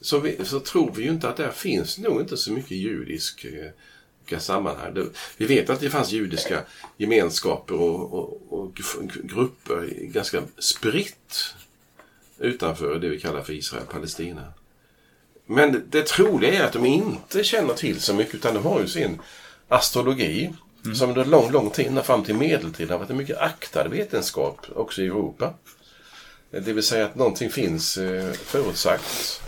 så, 0.00 0.18
vi, 0.18 0.44
så 0.44 0.60
tror 0.60 0.92
vi 0.92 1.02
ju 1.02 1.10
inte 1.10 1.28
att 1.28 1.36
där 1.36 1.50
finns 1.50 1.98
nog 1.98 2.20
inte 2.20 2.36
så 2.36 2.52
mycket 2.52 2.70
judisk 2.70 3.44
eh, 3.44 4.38
sammanhang. 4.38 4.94
Det, 4.94 5.06
vi 5.36 5.46
vet 5.46 5.70
att 5.70 5.80
det 5.80 5.90
fanns 5.90 6.12
judiska 6.12 6.62
gemenskaper 6.96 7.74
och, 7.74 8.12
och, 8.12 8.52
och 8.52 8.74
grupper 9.22 9.88
ganska 10.00 10.42
spritt 10.58 11.54
utanför 12.38 12.98
det 12.98 13.08
vi 13.08 13.20
kallar 13.20 13.42
för 13.42 13.52
Israel 13.52 13.86
Palestina. 13.86 14.52
Men 15.46 15.72
det, 15.72 15.82
det 15.90 16.06
troliga 16.06 16.54
är 16.54 16.64
att 16.64 16.72
de 16.72 16.86
inte 16.86 17.44
känner 17.44 17.74
till 17.74 18.00
så 18.00 18.14
mycket 18.14 18.34
utan 18.34 18.54
de 18.54 18.64
har 18.64 18.80
ju 18.80 18.88
sin 18.88 19.20
astrologi 19.68 20.52
mm. 20.84 20.96
som 20.96 21.08
under 21.08 21.24
lång, 21.24 21.50
lång 21.50 21.70
tid, 21.70 22.00
fram 22.04 22.24
till 22.24 22.34
medeltiden, 22.34 22.90
har 22.90 22.98
varit 22.98 23.10
en 23.10 23.16
mycket 23.16 23.38
aktad 23.38 23.88
vetenskap 23.88 24.66
också 24.74 25.02
i 25.02 25.06
Europa. 25.06 25.54
Det 26.50 26.72
vill 26.72 26.82
säga 26.82 27.06
att 27.06 27.14
någonting 27.14 27.50
finns 27.50 27.96
eh, 27.98 28.32
förutsagt 28.32 29.40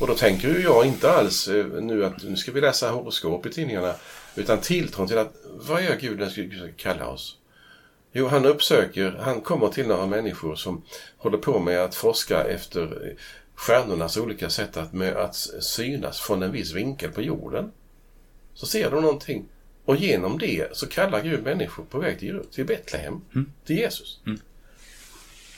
och 0.00 0.06
då 0.06 0.14
tänker 0.14 0.48
ju 0.48 0.62
jag 0.62 0.86
inte 0.86 1.12
alls 1.12 1.48
eh, 1.48 1.66
nu 1.66 2.04
att 2.04 2.22
nu 2.22 2.36
ska 2.36 2.52
vi 2.52 2.60
läsa 2.60 2.90
horoskop 2.90 3.46
i 3.46 3.50
tidningarna. 3.50 3.94
Utan 4.34 4.58
tilltron 4.58 5.08
till 5.08 5.18
att 5.18 5.34
vad 5.44 5.82
gör 5.82 5.96
Gud 5.96 6.18
när 6.18 6.30
Gud 6.34 6.76
kalla 6.76 7.08
oss? 7.08 7.36
Jo, 8.12 8.26
han 8.26 8.46
uppsöker, 8.46 9.20
han 9.20 9.40
kommer 9.40 9.68
till 9.68 9.86
några 9.86 10.06
människor 10.06 10.56
som 10.56 10.82
håller 11.16 11.38
på 11.38 11.58
med 11.58 11.80
att 11.80 11.94
forska 11.94 12.44
efter 12.44 13.14
stjärnornas 13.54 14.16
olika 14.16 14.50
sätt 14.50 14.76
att, 14.76 14.92
med, 14.92 15.16
att 15.16 15.34
synas 15.60 16.20
från 16.20 16.42
en 16.42 16.52
viss 16.52 16.72
vinkel 16.72 17.10
på 17.10 17.22
jorden. 17.22 17.72
Så 18.54 18.66
ser 18.66 18.90
de 18.90 19.02
någonting. 19.02 19.48
Och 19.84 19.96
genom 19.96 20.38
det 20.38 20.76
så 20.76 20.86
kallar 20.86 21.22
Gud 21.22 21.42
människor 21.42 21.84
på 21.84 21.98
väg 21.98 22.18
till, 22.18 22.40
till 22.52 22.66
Betlehem, 22.66 23.20
till 23.64 23.76
Jesus. 23.76 24.20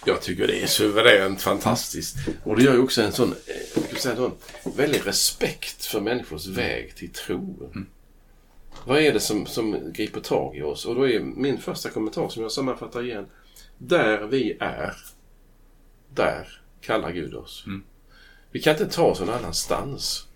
Jag 0.05 0.23
tycker 0.23 0.47
det 0.47 0.63
är 0.63 0.67
suveränt 0.67 1.43
fantastiskt. 1.43 2.17
Och 2.45 2.57
det 2.57 2.63
gör 2.63 2.73
ju 2.73 2.81
också 2.81 3.03
en 3.03 3.13
sån, 3.13 3.33
eh, 3.33 3.97
säga, 3.97 4.17
en 4.65 4.73
väldig 4.77 5.07
respekt 5.07 5.85
för 5.85 6.01
människors 6.01 6.47
väg 6.47 6.95
till 6.95 7.11
tro. 7.11 7.71
Vad 8.85 8.99
är 8.99 9.13
det 9.13 9.21
som, 9.21 9.47
som 9.47 9.93
griper 9.93 10.21
tag 10.21 10.57
i 10.57 10.63
oss? 10.63 10.87
Och 10.87 10.95
då 10.95 11.09
är 11.09 11.21
min 11.21 11.59
första 11.59 11.91
kommentar 11.91 12.29
som 12.29 12.43
jag 12.43 12.53
sammanfattar 12.53 13.05
igen. 13.05 13.27
Där 13.79 14.27
vi 14.27 14.57
är, 14.61 14.97
där 16.15 16.61
kallar 16.87 17.13
Gud 17.13 17.35
oss. 17.35 17.65
Vi 18.51 18.63
kan 18.63 18.73
inte 18.73 18.87
ta 18.87 19.03
oss 19.03 19.21
någon 19.21 19.31
annanstans. 19.31 20.27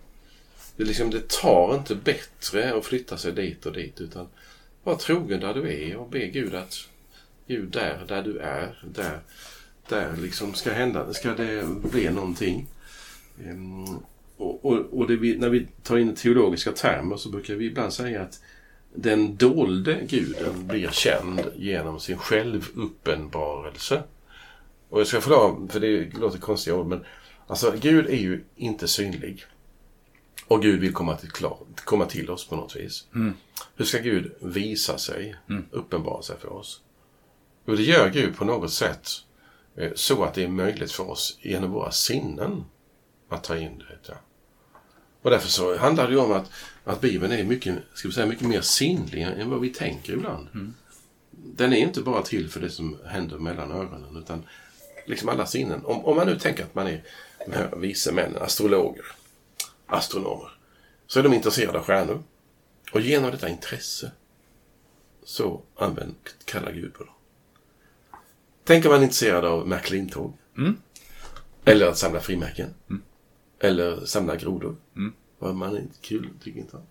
Det, 0.77 0.85
liksom, 0.85 1.11
det 1.11 1.29
tar 1.29 1.75
inte 1.75 1.95
bättre 1.95 2.75
att 2.75 2.85
flytta 2.85 3.17
sig 3.17 3.33
dit 3.33 3.67
och 3.67 3.73
dit 3.73 4.01
utan 4.01 4.27
var 4.83 4.97
trogen 4.97 5.41
där 5.41 5.55
du 5.55 5.73
är 5.73 5.97
och 5.97 6.09
be 6.09 6.27
Gud 6.27 6.55
att 6.55 6.89
Gud 7.47 7.71
där, 7.71 8.05
där 8.09 8.23
du 8.23 8.39
är, 8.39 8.85
där, 8.95 9.21
där 9.89 10.17
liksom 10.17 10.55
ska 10.55 10.73
hända, 10.73 11.13
ska 11.15 11.35
det 11.35 11.67
bli 11.91 12.11
någonting. 12.11 12.67
Ehm, 13.45 13.85
och 14.37 14.65
och, 14.65 15.01
och 15.01 15.11
vi, 15.11 15.39
när 15.39 15.49
vi 15.49 15.67
tar 15.83 15.99
in 15.99 16.15
teologiska 16.15 16.73
termer 16.73 17.17
så 17.17 17.29
brukar 17.29 17.55
vi 17.55 17.67
ibland 17.67 17.93
säga 17.93 18.23
att 18.23 18.41
den 18.95 19.37
dolde 19.37 20.01
guden 20.09 20.67
blir 20.67 20.89
känd 20.89 21.41
genom 21.57 22.01
sin 22.01 22.19
självuppenbarelse. 22.19 24.03
Och 24.91 25.01
jag 25.01 25.07
ska 25.07 25.21
förklara, 25.21 25.69
för 25.69 25.81
det 25.81 26.19
låter 26.19 26.39
konstiga 26.39 26.77
ord, 26.77 26.87
men 26.87 27.05
alltså 27.47 27.75
Gud 27.81 28.07
är 28.07 28.17
ju 28.17 28.45
inte 28.57 28.89
synlig. 28.89 29.45
Och 30.47 30.63
Gud 30.63 30.81
vill 30.81 30.93
komma 30.93 31.17
till, 31.17 31.31
klar, 31.31 31.59
komma 31.85 32.07
till 32.07 32.31
oss 32.31 32.49
på 32.49 32.57
något 32.57 32.77
vis. 32.77 33.07
Hur 33.77 33.85
ska 33.85 33.99
Gud 33.99 34.33
visa 34.41 34.99
sig, 34.99 35.37
uppenbara 35.71 36.23
sig 36.23 36.37
för 36.39 36.53
oss? 36.53 36.81
Jo, 37.67 37.75
det 37.75 37.83
gör 37.83 38.11
Gud 38.11 38.37
på 38.37 38.45
något 38.45 38.73
sätt 38.73 39.09
eh, 39.77 39.91
så 39.95 40.25
att 40.25 40.35
det 40.35 40.45
är 40.45 40.49
möjligt 40.49 40.93
för 40.93 41.11
oss 41.11 41.39
genom 41.43 41.71
våra 41.71 41.91
sinnen 41.91 42.65
att 43.29 43.45
ta 43.45 43.57
in 43.57 43.79
det. 43.79 44.15
Och 45.23 45.31
därför 45.31 45.49
så 45.49 45.77
handlar 45.77 46.07
det 46.07 46.13
ju 46.13 46.19
om 46.19 46.33
att, 46.33 46.51
att 46.85 47.01
Bibeln 47.01 47.33
är 47.33 47.45
mycket, 47.45 47.75
ska 47.95 48.09
vi 48.09 48.15
säga, 48.15 48.27
mycket 48.27 48.49
mer 48.49 48.61
sinnlig 48.61 49.23
än 49.23 49.51
vad 49.51 49.61
vi 49.61 49.71
tänker 49.71 50.13
ibland. 50.13 50.49
Den 51.33 51.73
är 51.73 51.77
inte 51.77 52.03
bara 52.03 52.23
till 52.23 52.49
för 52.49 52.61
det 52.61 52.71
som 52.71 52.99
händer 53.07 53.39
mellan 53.39 53.73
öronen 53.73 54.17
utan 54.17 54.43
liksom 55.11 55.29
alla 55.29 55.47
sinnen. 55.47 55.85
Om, 55.85 56.05
om 56.05 56.17
man 56.17 56.27
nu 56.27 56.39
tänker 56.39 56.65
att 56.65 56.75
man 56.75 56.87
är 56.87 57.03
de 57.47 57.53
här 57.53 57.77
vise 57.77 58.13
män, 58.13 58.37
astrologer, 58.41 59.05
astronomer, 59.87 60.51
så 61.07 61.19
är 61.19 61.23
de 61.23 61.33
intresserade 61.35 61.79
av 61.79 61.85
stjärnor. 61.85 62.23
Och 62.93 63.01
genom 63.01 63.31
detta 63.31 63.49
intresse 63.49 64.13
så 65.25 65.63
använd, 65.77 66.15
kallar 66.45 66.73
Gud 66.73 66.95
på 66.95 67.05
dem. 67.05 67.15
Tänk 68.65 68.85
om 68.85 68.91
man 68.91 69.01
är 69.01 69.05
intresserad 69.05 69.45
av 69.45 69.69
Märklintåg. 69.69 70.33
Eller 71.65 71.87
att 71.87 71.99
samla 71.99 72.21
frimärken. 72.21 72.75
Eller 73.59 74.05
samla 74.05 74.37
grodor. 74.37 74.77
Vad 75.39 75.55
man 75.55 75.77
inte 75.77 75.99
kul 76.01 76.31
tycker 76.43 76.61
inte 76.61 76.77
om. 76.77 76.87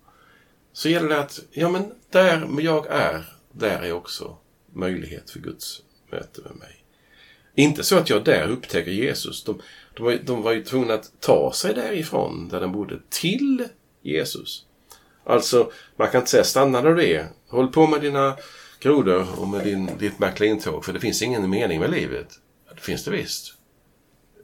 Så 0.74 0.90
gäller 0.90 1.10
det 1.10 1.20
att, 1.20 1.40
ja 1.52 1.70
men 1.70 1.92
där 2.10 2.60
jag 2.62 2.88
är, 2.88 3.34
där 3.52 3.82
är 3.82 3.92
också 3.92 4.38
möjlighet 4.74 5.30
för 5.30 5.40
Guds 5.40 5.84
möte 6.12 6.42
med 6.42 6.56
mig. 6.56 6.79
Inte 7.60 7.84
så 7.84 7.98
att 7.98 8.10
jag 8.10 8.24
där 8.24 8.48
upptäcker 8.48 8.92
Jesus. 8.92 9.44
De, 9.44 9.62
de, 9.94 10.04
var, 10.04 10.18
de 10.26 10.42
var 10.42 10.52
ju 10.52 10.64
tvungna 10.64 10.94
att 10.94 11.12
ta 11.20 11.54
sig 11.54 11.74
därifrån, 11.74 12.50
där 12.50 12.62
de 12.62 12.72
bodde, 12.72 13.00
till 13.10 13.68
Jesus. 14.02 14.66
Alltså, 15.24 15.72
man 15.96 16.10
kan 16.10 16.22
inte 16.22 16.32
säga 16.32 16.44
stanna 16.44 16.82
där 16.82 16.94
du 16.96 17.08
är. 17.08 17.28
Håll 17.48 17.68
på 17.68 17.88
med 17.88 18.02
dina 18.02 18.38
grodor 18.80 19.28
och 19.40 19.48
med 19.48 19.64
din, 19.64 19.90
ditt 20.00 20.20
Märklintåg, 20.20 20.86
för 20.86 20.94
det 20.94 21.00
finns 21.00 21.22
ingen 21.22 21.50
mening 21.50 21.80
med 21.80 21.92
livet. 21.92 22.28
Det 22.76 22.82
finns 22.82 23.04
det 23.04 23.12
visst. 23.12 23.54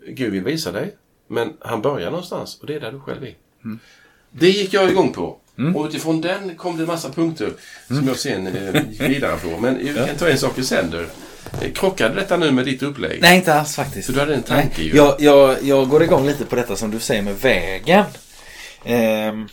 Gud 0.08 0.32
vill 0.32 0.44
visa 0.44 0.72
dig, 0.72 0.96
men 1.28 1.54
han 1.60 1.82
börjar 1.82 2.12
någonstans 2.12 2.60
och 2.62 2.68
det 2.68 2.76
är 2.76 2.80
där 2.80 2.92
du 2.92 3.00
själv 3.00 3.24
är. 3.24 3.36
Det 4.32 4.50
gick 4.50 4.74
jag 4.74 4.92
igång 4.92 5.14
på. 5.14 5.40
Och 5.76 5.86
utifrån 5.86 6.22
den 6.22 6.56
kom 6.56 6.78
det 6.78 6.84
en 6.84 6.88
massa 6.88 7.10
punkter 7.12 7.54
som 7.88 8.08
jag 8.08 8.18
sen 8.18 8.48
eh, 8.48 8.90
gick 8.90 9.02
vidare 9.02 9.38
på. 9.38 9.60
Men 9.60 9.78
vi 9.78 9.94
kan 9.94 10.16
ta 10.18 10.30
en 10.30 10.38
sak 10.38 10.58
i 10.58 10.64
sänder. 10.64 11.08
Krockade 11.74 12.16
detta 12.16 12.38
nu 12.38 12.52
med 12.52 12.66
ditt 12.66 12.84
upplägg? 12.84 13.22
Nej, 13.22 13.38
inte 13.38 13.54
alls 13.54 13.76
faktiskt. 13.76 14.08
Så 14.08 14.14
du 14.14 14.20
hade 14.20 14.36
en 14.36 14.44
tanke 14.44 14.74
Nej. 14.78 14.88
ju. 14.88 14.96
Jag, 14.96 15.16
jag, 15.20 15.64
jag 15.64 15.90
går 15.90 16.04
igång 16.04 16.26
lite 16.26 16.46
på 16.46 16.56
detta 16.56 16.76
som 16.76 16.92
du 16.92 17.00
säger 17.00 17.22
med 17.22 17.40
vägen. 17.42 18.06
Ehm, 18.86 19.48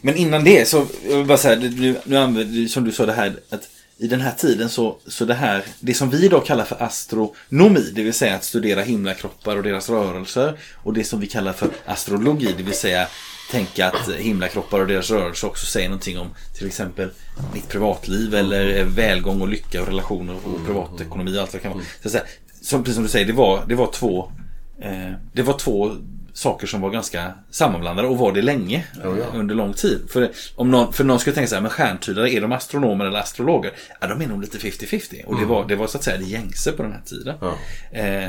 men 0.00 0.16
innan 0.16 0.44
det 0.44 0.68
så, 0.68 0.86
jag 1.08 1.16
vill 1.16 1.26
bara 1.26 1.38
säga, 1.38 1.56
nu, 1.56 1.96
nu 2.04 2.16
använder 2.16 2.54
du, 2.54 2.68
som 2.68 2.84
du 2.84 2.92
sa 2.92 3.06
det 3.06 3.12
här 3.12 3.32
att 3.50 3.68
i 3.98 4.06
den 4.06 4.20
här 4.20 4.32
tiden 4.32 4.68
så, 4.68 4.96
så 5.06 5.24
det 5.24 5.34
här, 5.34 5.64
det 5.80 5.94
som 5.94 6.10
vi 6.10 6.24
idag 6.24 6.46
kallar 6.46 6.64
för 6.64 6.82
astronomi, 6.82 7.92
det 7.94 8.02
vill 8.02 8.12
säga 8.12 8.34
att 8.34 8.44
studera 8.44 8.82
himlakroppar 8.82 9.56
och 9.56 9.62
deras 9.62 9.90
rörelser. 9.90 10.58
Och 10.74 10.92
det 10.92 11.04
som 11.04 11.20
vi 11.20 11.26
kallar 11.26 11.52
för 11.52 11.68
astrologi, 11.86 12.54
det 12.56 12.62
vill 12.62 12.74
säga 12.74 13.08
tänka 13.52 13.86
att 13.86 14.10
himlakroppar 14.10 14.80
och 14.80 14.86
deras 14.86 15.10
rörelser 15.10 15.48
också 15.48 15.66
säger 15.66 15.88
någonting 15.88 16.18
om 16.18 16.28
till 16.54 16.66
exempel 16.66 17.10
mitt 17.54 17.68
privatliv 17.68 18.34
eller 18.34 18.84
välgång 18.84 19.40
och 19.40 19.48
lycka 19.48 19.80
och 19.80 19.86
relationer 19.86 20.34
och 20.34 20.66
privatekonomi 20.66 21.36
och 21.36 21.42
allt 21.42 21.52
vad 21.52 21.62
det 21.62 21.68
kan 21.68 21.72
vara. 21.72 21.84
Så 22.02 22.08
att 22.08 22.12
säga, 22.12 22.24
som, 22.62 22.82
precis 22.82 22.94
som 22.94 23.04
du 23.04 23.10
säger, 23.10 23.26
det 23.26 23.32
var, 23.32 23.64
det 23.68 23.74
var 23.74 23.92
två 23.92 24.32
eh, 24.80 25.12
det 25.32 25.42
var 25.42 25.58
två 25.58 25.90
saker 26.32 26.66
som 26.66 26.80
var 26.80 26.90
ganska 26.90 27.32
sammanblandade 27.50 28.08
och 28.08 28.18
var 28.18 28.32
det 28.32 28.42
länge. 28.42 28.86
Ja, 29.02 29.16
ja. 29.16 29.24
Under 29.34 29.54
lång 29.54 29.72
tid. 29.72 30.00
För, 30.08 30.30
om 30.56 30.70
någon, 30.70 30.92
för 30.92 31.04
någon 31.04 31.18
skulle 31.18 31.34
tänka 31.34 31.48
så 31.48 31.54
här, 31.54 31.62
men 31.62 31.70
stjärntydare, 31.70 32.30
är 32.30 32.40
de 32.40 32.52
astronomer 32.52 33.04
eller 33.04 33.18
astrologer? 33.18 33.72
Ja, 34.00 34.06
de 34.06 34.22
är 34.22 34.26
nog 34.26 34.40
lite 34.40 34.58
50-50. 34.58 35.24
Och 35.24 35.40
det, 35.40 35.46
var, 35.46 35.64
det 35.68 35.76
var 35.76 35.86
så 35.86 35.98
att 35.98 36.04
säga 36.04 36.18
det 36.18 36.24
gängse 36.24 36.72
på 36.72 36.82
den 36.82 36.92
här 36.92 37.02
tiden. 37.04 37.36
Ja. 37.40 37.54
Eh, 37.98 38.28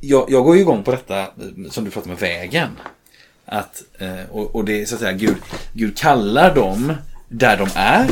jag, 0.00 0.30
jag 0.30 0.44
går 0.44 0.54
ju 0.56 0.60
igång 0.60 0.82
på 0.82 0.90
detta 0.90 1.20
eh, 1.20 1.26
som 1.70 1.84
du 1.84 1.90
pratade 1.90 2.12
med 2.12 2.20
vägen. 2.20 2.70
Att, 3.52 3.82
eh, 3.98 4.30
och, 4.30 4.54
och 4.54 4.64
det 4.64 4.82
är 4.82 4.86
så 4.86 4.94
att 4.94 5.00
säga, 5.00 5.12
Gud, 5.12 5.36
Gud 5.72 5.98
kallar 5.98 6.54
dem 6.54 6.94
där 7.28 7.56
de 7.56 7.68
är. 7.74 8.10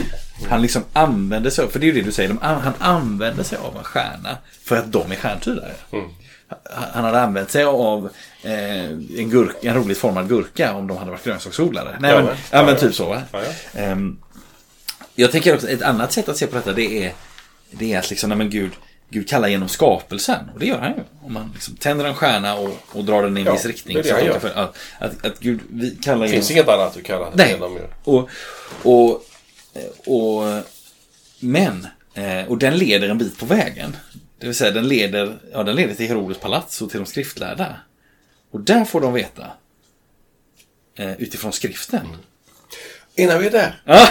Han 0.49 0.63
liksom 0.63 0.85
använder 0.93 1.51
sig 1.51 1.65
av, 1.65 1.69
för 1.69 1.79
det 1.79 1.85
är 1.85 1.93
ju 1.93 2.01
det 2.01 2.07
du 2.07 2.13
säger, 2.13 2.29
de, 2.29 2.39
han 2.41 2.73
använder 2.79 3.45
sig 3.45 3.59
av 3.59 3.77
en 3.77 3.85
stjärna 3.85 4.39
för 4.65 4.77
att 4.77 4.93
de 4.93 5.13
är 5.13 5.17
stjärntydare. 5.17 5.73
Han 5.91 6.11
han 6.93 7.05
hade 7.05 7.21
använt 7.21 7.51
sig 7.51 7.65
av 7.65 8.11
eh, 8.43 8.85
en, 8.85 9.31
gurk, 9.31 9.65
en 9.65 9.75
roligt 9.75 9.99
formad 9.99 10.29
gurka 10.29 10.75
om 10.75 10.87
de 10.87 10.97
hade 10.97 11.11
varit 11.11 11.25
grönsaksodlare. 11.25 11.97
Nej, 12.01 12.15
men, 12.15 12.27
ja, 12.27 12.33
Ja, 12.51 12.63
men 12.65 12.77
typ 12.77 12.95
så. 12.95 13.09
Va? 13.09 13.23
Ja. 13.33 13.41
Ehm, 13.75 14.19
jag 15.15 15.33
tänker 15.33 15.55
också, 15.55 15.69
ett 15.69 15.83
annat 15.83 16.13
sätt 16.13 16.29
att 16.29 16.37
se 16.37 16.47
på 16.47 16.57
detta 16.57 16.73
det 16.73 17.05
är, 17.05 17.13
det 17.71 17.93
är 17.93 17.99
att 17.99 18.11
liksom, 18.11 18.29
nej, 18.29 18.39
men 18.39 18.51
Gud, 18.51 18.73
Gud 19.11 19.29
kallar 19.29 19.49
genom 19.49 19.69
skapelsen. 19.69 20.51
Och 20.55 20.61
det 20.61 20.67
gör 20.67 20.79
han 20.79 20.93
ju. 20.93 21.03
Om 21.23 21.33
man 21.33 21.51
liksom 21.55 21.77
tänder 21.77 22.05
en 22.05 22.15
stjärna 22.15 22.55
och, 22.55 22.77
och 22.93 23.05
drar 23.05 23.23
den 23.23 23.37
i 23.37 23.41
en 23.41 23.47
Ja, 23.47 23.53
viss 23.53 23.65
riktning. 23.65 23.95
det 23.95 24.01
är 24.01 24.05
det 24.05 24.13
han 24.13 24.25
gör. 24.25 24.39
för, 24.39 24.49
att, 24.49 24.77
att, 24.99 25.27
att 25.27 25.41
Gud 25.41 25.61
vi 25.71 25.91
kallar 25.97 26.27
Det 26.27 26.33
finns 26.33 26.51
genom... 26.51 26.69
inget 26.69 26.81
annat 26.81 26.95
du 26.95 27.03
kallar 27.03 27.31
Nej. 27.35 27.57
de 27.61 27.75
gör. 27.75 27.89
Och, 28.05 28.29
och, 28.83 29.23
och, 30.07 30.63
men, 31.41 31.87
eh, 32.15 32.45
och 32.49 32.59
den 32.59 32.77
leder 32.79 33.09
en 33.09 33.19
bit 33.19 33.39
på 33.39 33.47
vägen. 33.47 33.97
Det 34.39 34.47
vill 34.47 34.55
säga 34.55 34.71
den 34.71 34.89
leder, 34.89 35.39
ja, 35.53 35.63
den 35.63 35.77
leder 35.77 35.95
till 35.95 36.09
Herodes 36.09 36.39
palats 36.39 36.83
och 36.83 36.91
till 36.91 37.01
de 37.01 37.07
skriftlärda. 37.07 37.77
Och 38.51 38.61
där 38.61 38.85
får 38.85 39.01
de 39.01 39.13
veta. 39.13 39.47
Eh, 40.99 41.13
utifrån 41.13 41.53
skriften. 41.53 42.07
Innan 43.21 43.39
vi 43.39 43.47
är 43.47 43.51
där. 43.51 43.83
Ja, 43.85 44.09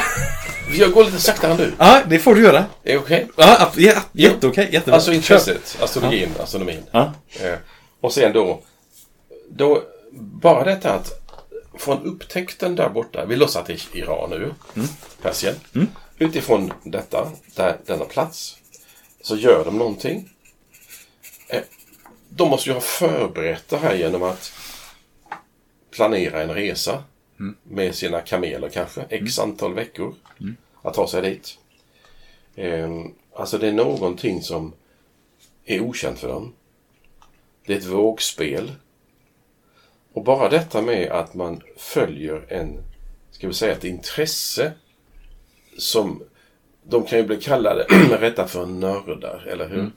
Jag 0.72 0.92
går 0.92 1.04
lite 1.04 1.20
saktare 1.20 1.58
nu. 1.58 1.74
ja, 1.80 2.02
det 2.08 2.20
får 2.20 2.36
du 2.36 2.42
göra. 2.42 2.58
Är 2.58 2.94
det 2.94 2.98
okej? 2.98 3.28
Ja, 3.36 3.72
ja, 3.76 4.02
jätteokej. 4.12 4.70
Jättebra. 4.72 4.96
Alltså 4.96 5.14
intresset, 5.14 5.78
astrologin, 5.82 6.30
astronomin. 6.40 6.84
Ja. 6.92 7.14
Eh, 7.42 7.54
och 8.02 8.14
sen 8.14 8.34
då, 8.34 8.62
då, 9.50 9.84
bara 10.22 10.64
detta 10.64 10.94
att 10.94 11.12
från 11.78 12.06
upptäckten 12.06 12.76
där 12.76 12.90
borta, 12.90 13.26
vi 13.26 13.36
låtsas 13.36 13.56
att 13.56 13.66
det 13.68 13.74
är 13.74 13.98
Iran 13.98 14.30
nu, 14.30 14.54
Persien. 15.22 15.56
Utifrån 16.18 16.74
detta, 16.84 17.32
där, 17.56 17.78
denna 17.86 18.06
plats, 18.06 18.56
så 19.22 19.36
gör 19.36 19.66
de 19.66 19.78
någonting. 19.78 20.30
Eh, 21.48 21.62
de 22.30 22.50
måste 22.50 22.70
ju 22.70 22.74
ha 22.74 22.82
förberett 22.82 23.70
det 23.70 23.78
här 23.78 23.96
genom 23.96 24.24
att 24.24 24.52
planera 25.92 26.42
en 26.42 26.54
resa 26.54 27.04
med 27.64 27.96
sina 27.96 28.22
kameler 28.22 28.70
kanske, 28.70 29.06
x 29.10 29.40
antal 29.40 29.74
veckor. 29.74 30.16
Att 30.82 30.94
ta 30.94 31.08
sig 31.08 31.22
dit. 31.22 31.58
Eh, 32.56 32.90
alltså 33.36 33.58
det 33.58 33.68
är 33.68 33.74
någonting 33.74 34.42
som 34.42 34.74
är 35.66 35.80
okänt 35.80 36.20
för 36.20 36.28
dem. 36.28 36.54
Det 37.66 37.74
är 37.74 37.78
ett 37.78 37.86
vågspel. 37.86 38.72
Och 40.14 40.24
bara 40.24 40.50
detta 40.50 40.82
med 40.82 41.12
att 41.12 41.34
man 41.34 41.62
följer 41.78 42.46
en, 42.48 42.84
ska 43.32 43.48
vi 43.48 43.54
säga 43.54 43.72
ett 43.72 43.84
intresse 43.84 44.72
som 45.78 46.24
de 46.84 47.04
kan 47.06 47.20
ju 47.20 47.26
bli 47.26 47.38
kallade 47.38 47.84
rätta 48.20 48.48
för 48.48 48.66
nördar, 48.66 49.48
eller 49.50 49.70
hur? 49.70 49.92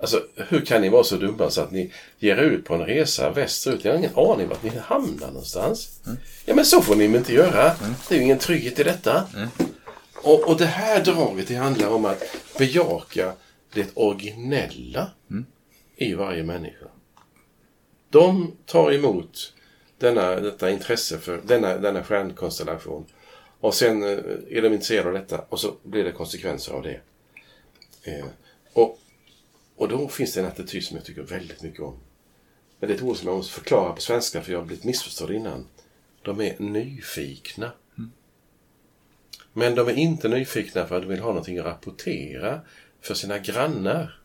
Alltså, 0.00 0.22
hur 0.34 0.60
kan 0.60 0.80
ni 0.80 0.88
vara 0.88 1.04
så 1.04 1.16
dumma 1.16 1.50
så 1.50 1.60
att 1.60 1.70
ni 1.70 1.92
ger 2.18 2.36
er 2.36 2.42
ut 2.42 2.64
på 2.64 2.74
en 2.74 2.86
resa 2.86 3.30
västerut? 3.30 3.84
Jag 3.84 3.92
har 3.92 3.98
ingen 3.98 4.16
aning 4.16 4.48
vart 4.48 4.62
ni 4.62 4.70
hamnar 4.84 5.26
någonstans. 5.26 6.00
Mm. 6.06 6.18
Ja, 6.44 6.54
men 6.54 6.64
så 6.64 6.82
får 6.82 6.96
ni 6.96 7.04
inte 7.04 7.34
göra. 7.34 7.62
Mm. 7.62 7.94
Det 8.08 8.14
är 8.14 8.18
ju 8.18 8.24
ingen 8.24 8.38
trygghet 8.38 8.78
i 8.78 8.82
detta. 8.82 9.24
Mm. 9.36 9.48
Och, 10.22 10.48
och 10.48 10.56
det 10.56 10.66
här 10.66 11.04
draget 11.04 11.48
det 11.48 11.54
handlar 11.54 11.88
om 11.88 12.04
att 12.04 12.22
bejaka 12.58 13.32
det 13.74 13.90
originella 13.94 15.10
mm. 15.30 15.46
i 15.96 16.14
varje 16.14 16.42
människa. 16.42 16.86
De 18.10 18.56
tar 18.66 18.92
emot 18.92 19.52
denna, 19.98 20.40
detta 20.40 20.70
intresse 20.70 21.18
för 21.18 21.40
denna, 21.44 21.76
denna 21.76 22.04
stjärnkonstellation. 22.04 23.06
Och 23.60 23.74
sen 23.74 24.02
eh, 24.02 24.18
är 24.50 24.62
de 24.62 24.72
intresserade 24.72 25.08
av 25.08 25.14
detta 25.14 25.44
och 25.48 25.60
så 25.60 25.74
blir 25.82 26.04
det 26.04 26.12
konsekvenser 26.12 26.72
av 26.72 26.82
det. 26.82 27.00
Eh, 28.02 28.24
och, 28.72 28.98
och 29.78 29.88
då 29.88 30.08
finns 30.08 30.34
det 30.34 30.40
en 30.40 30.46
attityd 30.46 30.84
som 30.84 30.96
jag 30.96 31.06
tycker 31.06 31.22
väldigt 31.22 31.62
mycket 31.62 31.80
om. 31.80 31.96
Men 32.80 32.88
det 32.88 32.94
är 32.94 32.96
ett 32.96 33.02
ord 33.02 33.16
som 33.16 33.28
jag 33.28 33.36
måste 33.36 33.52
förklara 33.52 33.92
på 33.92 34.00
svenska 34.00 34.42
för 34.42 34.52
jag 34.52 34.58
har 34.58 34.66
blivit 34.66 34.84
missförstådd 34.84 35.30
innan. 35.30 35.66
De 36.22 36.40
är 36.40 36.58
nyfikna. 36.58 37.72
Mm. 37.98 38.10
Men 39.52 39.74
de 39.74 39.88
är 39.88 39.92
inte 39.92 40.28
nyfikna 40.28 40.86
för 40.86 40.96
att 40.96 41.02
de 41.02 41.08
vill 41.08 41.20
ha 41.20 41.28
någonting 41.28 41.58
att 41.58 41.64
rapportera 41.64 42.60
för 43.00 43.14
sina 43.14 43.38
grannar. 43.38 44.20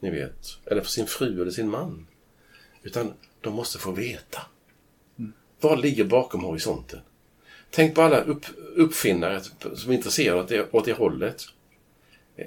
Ni 0.00 0.10
vet. 0.10 0.58
Eller 0.64 0.82
för 0.82 0.90
sin 0.90 1.06
fru 1.06 1.42
eller 1.42 1.50
sin 1.50 1.70
man. 1.70 2.06
Utan 2.82 3.12
de 3.40 3.54
måste 3.54 3.78
få 3.78 3.90
veta. 3.90 4.42
Mm. 5.18 5.32
Vad 5.60 5.80
ligger 5.80 6.04
bakom 6.04 6.44
horisonten? 6.44 7.00
Tänk 7.70 7.94
på 7.94 8.02
alla 8.02 8.20
upp, 8.20 8.46
uppfinnare 8.76 9.40
som 9.74 9.90
är 9.90 9.96
intresserade 9.96 10.40
åt 10.40 10.48
det, 10.48 10.70
åt 10.70 10.84
det 10.84 10.92
hållet. 10.92 11.42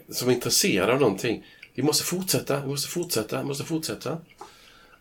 Som 0.09 0.29
är 0.29 0.33
intresserade 0.33 0.93
av 0.93 0.99
någonting. 0.99 1.45
Vi 1.73 1.83
måste 1.83 2.03
fortsätta, 2.03 2.61
vi 2.61 2.67
måste 2.67 2.89
fortsätta, 2.89 3.41
vi 3.41 3.47
måste 3.47 3.63
fortsätta. 3.63 4.17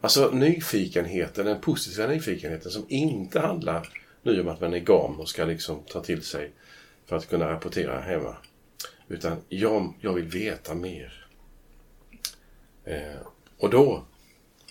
Alltså 0.01 0.31
nyfikenheten, 0.31 1.47
den 1.47 1.61
positiva 1.61 2.07
nyfikenheten 2.07 2.71
som 2.71 2.85
inte 2.89 3.41
handlar 3.41 3.89
nu 4.23 4.41
om 4.41 4.49
att 4.49 4.61
man 4.61 4.75
är 4.75 4.79
gam 4.79 5.21
och 5.21 5.29
ska 5.29 5.45
liksom 5.45 5.83
ta 5.83 6.01
till 6.01 6.23
sig 6.23 6.51
för 7.07 7.17
att 7.17 7.29
kunna 7.29 7.51
rapportera 7.51 8.01
hemma. 8.01 8.37
Utan 9.09 9.37
jag, 9.49 9.95
jag 10.01 10.13
vill 10.13 10.25
veta 10.25 10.75
mer. 10.75 11.27
Eh, 12.85 13.27
och 13.59 13.71
då 13.71 14.05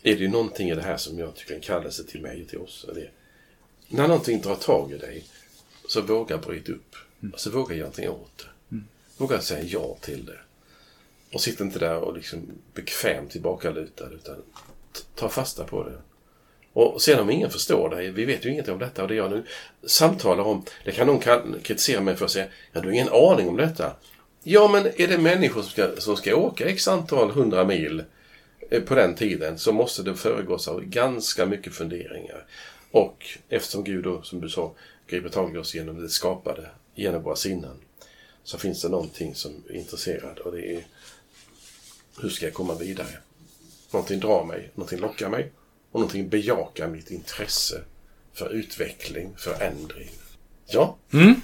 är 0.04 0.16
det 0.16 0.22
ju 0.22 0.28
någonting 0.28 0.70
i 0.70 0.76
det 0.76 0.82
här 0.82 0.98
som 0.98 1.20
jag 1.20 1.36
tycker 1.36 1.52
är 1.52 1.56
en 1.56 1.62
kallelse 1.62 2.04
till 2.04 2.22
mig 2.22 2.42
och 2.42 2.50
till 2.50 2.60
oss. 2.60 2.86
Det, 2.96 3.10
när 3.88 4.08
någonting 4.08 4.42
drar 4.42 4.56
tag 4.56 4.92
i 4.92 4.98
dig 4.98 5.26
så 5.88 6.02
våga 6.02 6.38
bryta 6.38 6.72
upp. 6.72 6.96
Mm. 7.22 7.34
Alltså 7.34 7.50
våga 7.50 7.76
göra 7.76 7.86
någonting 7.86 8.10
åt 8.10 8.38
det. 8.38 8.76
Mm. 8.76 8.88
Våga 9.18 9.42
säga 9.42 9.64
ja 9.64 9.98
till 10.02 10.26
det. 10.26 10.40
Och 11.34 11.42
sitt 11.42 11.60
inte 11.60 11.80
där 11.80 11.98
och 11.98 12.16
liksom 12.16 12.48
bekvämt 12.74 13.32
tillbakalutad 13.32 14.10
utan 14.14 14.36
ta 15.16 15.30
fasta 15.30 15.64
på 15.64 15.84
det. 15.84 15.98
Och 16.74 17.02
sen 17.02 17.20
om 17.20 17.30
ingen 17.30 17.50
förstår 17.50 17.90
dig, 17.90 18.12
vi 18.12 18.26
vet 18.26 18.46
ju 18.46 18.50
ingenting 18.50 18.74
om 18.74 18.80
detta 18.80 19.02
och 19.02 19.08
det 19.08 19.16
jag 19.16 19.32
nu 19.32 19.44
samtalar 19.84 20.44
om, 20.44 20.66
det 20.86 20.92
kan 20.92 21.08
någon 21.08 21.20
kritisera 21.64 22.02
mig 22.02 22.16
för 22.16 22.26
att 22.26 22.32
säga, 22.32 22.46
ja 22.72 22.82
du 22.82 22.88
har 22.88 22.94
ingen 22.94 23.10
aning 23.10 23.50
om 23.50 23.58
detta. 23.58 23.96
Ja 24.44 24.68
men 24.68 24.86
är 24.86 25.08
det 25.08 25.18
människor 25.18 25.62
som 25.62 25.72
ska, 25.72 26.02
som 26.02 26.18
ska 26.18 26.36
åka 26.36 26.66
x 26.66 26.88
antal 26.88 27.32
hundra 27.32 27.66
mil 27.66 28.04
eh, 28.70 28.82
på 28.82 28.96
den 28.96 29.16
tiden 29.16 29.58
så 29.58 29.72
måste 29.72 30.04
det 30.04 30.16
föregås 30.16 30.68
av 30.68 30.84
ganska 30.84 31.46
mycket 31.46 31.74
funderingar. 31.74 32.46
Och 32.92 33.26
eftersom 33.50 33.84
Gud 33.84 34.04
då, 34.04 34.22
som 34.22 34.42
du 34.42 34.50
sa, 34.50 34.74
griper 35.08 35.30
tag 35.30 35.56
i 35.56 35.58
oss 35.58 35.76
genom 35.76 36.02
det 36.02 36.10
skapade, 36.10 36.70
genom 36.96 37.24
våra 37.24 37.36
sinnen, 37.36 37.78
så 38.44 38.58
finns 38.58 38.82
det 38.82 38.90
någonting 38.90 39.36
som 39.36 39.64
är 39.70 39.76
intresserad 39.76 40.40
och 40.40 40.52
det 40.52 40.76
är 40.76 40.84
hur 42.22 42.30
ska 42.30 42.46
jag 42.46 42.54
komma 42.54 42.76
vidare? 42.76 43.08
Någonting 43.92 44.20
drar 44.20 44.44
mig, 44.44 44.70
någonting 44.76 45.00
lockar 45.00 45.30
mig 45.30 45.52
och 45.92 46.00
någonting 46.00 46.30
bejakar 46.30 46.88
mitt 46.88 47.12
intresse 47.12 47.82
för 48.34 48.50
utveckling, 48.50 49.34
förändring. 49.38 50.10
Ja. 50.68 50.98
Mm. 51.14 51.36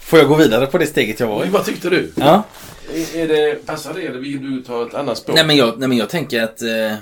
Får 0.00 0.18
jag 0.18 0.28
gå 0.28 0.34
vidare 0.34 0.66
på 0.66 0.78
det 0.78 0.86
steget 0.86 1.20
jag 1.20 1.26
var 1.26 1.44
i? 1.44 1.48
Vad 1.48 1.64
tyckte 1.64 1.90
du? 1.90 2.12
Ja. 2.14 2.44
Är, 2.94 3.16
är 3.16 3.28
det, 3.28 3.66
passar 3.66 3.94
det 3.94 4.02
eller 4.02 4.18
vill 4.18 4.50
du 4.50 4.62
ta 4.62 4.86
ett 4.86 4.94
annat 4.94 5.18
språk? 5.18 5.36
Nej 5.36 5.46
men 5.46 5.56
jag, 5.56 5.78
nej, 5.78 5.88
men 5.88 5.98
jag 5.98 6.08
tänker 6.08 6.42
att 6.42 6.62
eh, 6.62 6.94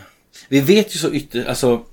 vi 0.49 0.61
vet 0.61 0.95
ju 0.95 0.99
så 0.99 1.11
ytterst, 1.11 1.49
alltså 1.49 1.85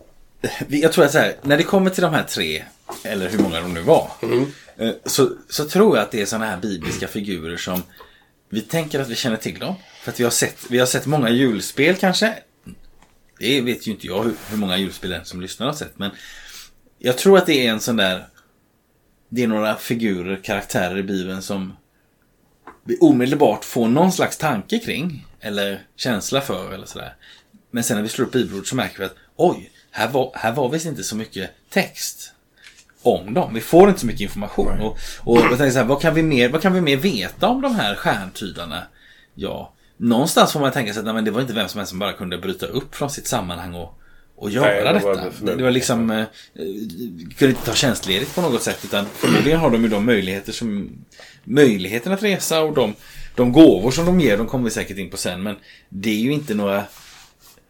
jag 0.67 0.91
tror 0.91 1.05
att 1.05 1.11
så 1.11 1.17
här, 1.17 1.35
när 1.41 1.57
det 1.57 1.63
kommer 1.63 1.89
till 1.89 2.03
de 2.03 2.13
här 2.13 2.23
tre, 2.23 2.63
eller 3.03 3.29
hur 3.29 3.39
många 3.39 3.61
de 3.61 3.73
nu 3.73 3.81
var, 3.81 4.11
mm. 4.21 4.45
Eh, 4.77 4.91
så, 5.05 5.29
så 5.49 5.65
tror 5.65 5.97
jag 5.97 6.03
att 6.03 6.11
det 6.11 6.21
är 6.21 6.25
sådana 6.25 6.45
här 6.45 6.57
bibliska 6.57 7.07
figurer 7.07 7.57
som 7.57 7.83
vi 8.51 8.61
tänker 8.61 8.99
att 8.99 9.09
vi 9.09 9.15
känner 9.15 9.37
till 9.37 9.59
dem. 9.59 9.75
För 10.01 10.11
att 10.11 10.19
vi 10.19 10.23
har 10.23 10.31
sett, 10.31 10.57
vi 10.69 10.79
har 10.79 10.85
sett 10.85 11.05
många 11.05 11.29
julspel 11.29 11.95
kanske. 11.95 12.37
Det 13.39 13.61
vet 13.61 13.87
ju 13.87 13.91
inte 13.91 14.07
jag 14.07 14.23
hur, 14.23 14.33
hur 14.49 14.57
många 14.57 14.77
julspel 14.77 15.19
som 15.23 15.41
lyssnar 15.41 15.67
har 15.67 15.73
sett. 15.73 15.99
Men 15.99 16.11
jag 16.99 17.17
tror 17.17 17.37
att 17.37 17.45
det 17.45 17.67
är 17.67 17.71
en 17.71 17.79
sån 17.79 17.95
där 17.95 18.27
Det 19.29 19.43
är 19.43 19.47
några 19.47 19.75
figurer, 19.75 20.43
karaktärer 20.43 20.97
i 20.97 21.03
Bibeln 21.03 21.41
som 21.41 21.77
vi 22.83 22.97
omedelbart 22.97 23.65
får 23.65 23.87
någon 23.87 24.11
slags 24.11 24.37
tanke 24.37 24.79
kring. 24.79 25.27
Eller 25.39 25.85
känsla 25.95 26.41
för 26.41 26.73
eller 26.73 26.85
sådär. 26.85 27.15
Men 27.71 27.83
sen 27.83 27.97
när 27.97 28.03
vi 28.03 28.09
slår 28.09 28.25
upp 28.25 28.31
bibelord 28.31 28.69
så 28.69 28.75
märker 28.75 28.99
vi 28.99 29.05
att 29.05 29.15
oj, 29.35 29.71
här 29.91 30.09
var, 30.09 30.31
här 30.35 30.51
var 30.51 30.69
visst 30.69 30.85
inte 30.85 31.03
så 31.03 31.15
mycket 31.15 31.51
text 31.69 32.33
om 33.01 33.33
dem. 33.33 33.53
Vi 33.53 33.61
får 33.61 33.87
inte 33.89 33.99
så 33.99 34.05
mycket 34.05 34.21
information. 34.21 34.67
Right. 34.67 34.81
Och, 34.81 34.97
och 35.33 35.37
jag 35.37 35.57
tänker 35.57 35.71
så 35.71 35.77
här, 35.77 35.85
vad, 35.85 36.01
kan 36.01 36.13
vi 36.13 36.23
mer, 36.23 36.49
vad 36.49 36.61
kan 36.61 36.73
vi 36.73 36.81
mer 36.81 36.97
veta 36.97 37.47
om 37.47 37.61
de 37.61 37.75
här 37.75 37.95
stjärntydarna? 37.95 38.83
Ja, 39.35 39.73
någonstans 39.97 40.51
får 40.51 40.59
man 40.59 40.71
tänka 40.71 40.93
sig 40.93 40.99
att 40.99 41.15
nej, 41.15 41.23
det 41.23 41.31
var 41.31 41.41
inte 41.41 41.53
vem 41.53 41.67
som 41.67 41.77
helst 41.77 41.89
som 41.89 41.99
bara 41.99 42.13
kunde 42.13 42.37
bryta 42.37 42.65
upp 42.65 42.95
från 42.95 43.09
sitt 43.09 43.27
sammanhang 43.27 43.73
och, 43.73 43.99
och 44.35 44.49
göra 44.49 44.65
nej, 44.65 44.83
det 44.83 44.93
detta. 44.93 45.31
Var 45.41 45.55
det, 45.55 45.63
var 45.63 45.71
liksom, 45.71 46.11
eh, 46.11 46.25
kunde 47.37 47.49
inte 47.49 47.65
ta 47.65 47.73
tjänstledigt 47.73 48.35
på 48.35 48.41
något 48.41 48.61
sätt 48.61 48.79
utan 48.83 49.05
förmodligen 49.05 49.59
har 49.59 49.69
de 49.69 49.83
ju 49.83 49.89
de 49.89 50.05
möjligheter 50.05 50.51
som, 50.51 50.89
möjligheten 51.43 52.13
att 52.13 52.23
resa 52.23 52.61
och 52.61 52.73
de, 52.73 52.93
de 53.35 53.51
gåvor 53.51 53.91
som 53.91 54.05
de 54.05 54.19
ger, 54.19 54.37
de 54.37 54.47
kommer 54.47 54.63
vi 54.63 54.69
säkert 54.69 54.97
in 54.97 55.09
på 55.09 55.17
sen. 55.17 55.43
Men 55.43 55.55
det 55.89 56.09
är 56.09 56.19
ju 56.19 56.33
inte 56.33 56.53
några 56.53 56.83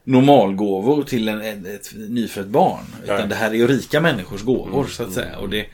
normalgåvor 0.03 1.03
till 1.03 1.27
en, 1.27 1.41
ett, 1.41 1.65
ett 1.65 1.93
nyfött 1.95 2.47
barn. 2.47 2.85
Utan 3.03 3.15
Nej. 3.15 3.27
det 3.27 3.35
här 3.35 3.51
är 3.51 3.55
ju 3.55 3.67
rika 3.67 4.01
människors 4.01 4.41
gåvor 4.41 4.79
mm, 4.79 4.89
så 4.89 5.03
att 5.03 5.13
säga. 5.13 5.37
Och 5.37 5.49
det, 5.49 5.65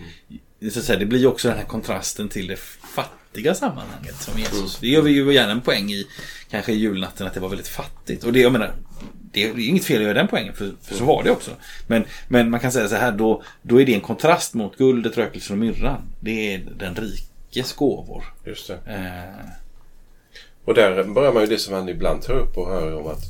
så 0.71 0.79
att 0.79 0.85
säga, 0.85 0.99
det 0.99 1.05
blir 1.05 1.19
ju 1.19 1.27
också 1.27 1.47
den 1.47 1.57
här 1.57 1.65
kontrasten 1.65 2.29
till 2.29 2.47
det 2.47 2.59
fattiga 2.95 3.55
sammanhanget 3.55 4.15
som 4.21 4.39
Jesus. 4.39 4.55
Mm. 4.55 4.69
Det 4.81 4.87
gör 4.87 5.01
vi 5.01 5.11
ju 5.11 5.33
gärna 5.33 5.51
en 5.51 5.61
poäng 5.61 5.91
i 5.91 6.07
kanske 6.49 6.71
i 6.71 6.75
julnatten 6.75 7.27
att 7.27 7.33
det 7.33 7.39
var 7.39 7.49
väldigt 7.49 7.67
fattigt. 7.67 8.23
Och 8.23 8.33
det, 8.33 8.39
jag 8.39 8.51
menar, 8.51 8.73
det 9.31 9.43
är 9.43 9.59
inget 9.59 9.85
fel 9.85 9.97
att 9.97 10.03
göra 10.03 10.13
den 10.13 10.27
poängen, 10.27 10.53
för, 10.53 10.71
för 10.81 10.95
så 10.95 11.05
var 11.05 11.23
det 11.23 11.31
också. 11.31 11.51
Men, 11.87 12.05
men 12.27 12.49
man 12.49 12.59
kan 12.59 12.71
säga 12.71 12.87
så 12.87 12.95
här, 12.95 13.11
då, 13.11 13.43
då 13.61 13.81
är 13.81 13.85
det 13.85 13.93
en 13.93 14.01
kontrast 14.01 14.53
mot 14.53 14.77
guldet, 14.77 15.17
rökelsen 15.17 15.53
och 15.53 15.59
myrran. 15.59 16.01
Det 16.19 16.53
är 16.53 16.61
den 16.77 16.95
rikes 16.95 17.73
gåvor. 17.73 18.23
Just 18.45 18.67
det. 18.67 18.79
Eh. 18.85 19.49
Och 20.65 20.73
där 20.73 21.03
börjar 21.03 21.33
man 21.33 21.43
ju 21.43 21.49
det 21.49 21.57
som 21.57 21.73
man 21.73 21.89
ibland 21.89 22.21
tar 22.21 22.33
upp 22.33 22.57
och 22.57 22.67
hör 22.67 22.95
om 22.99 23.07
att 23.07 23.23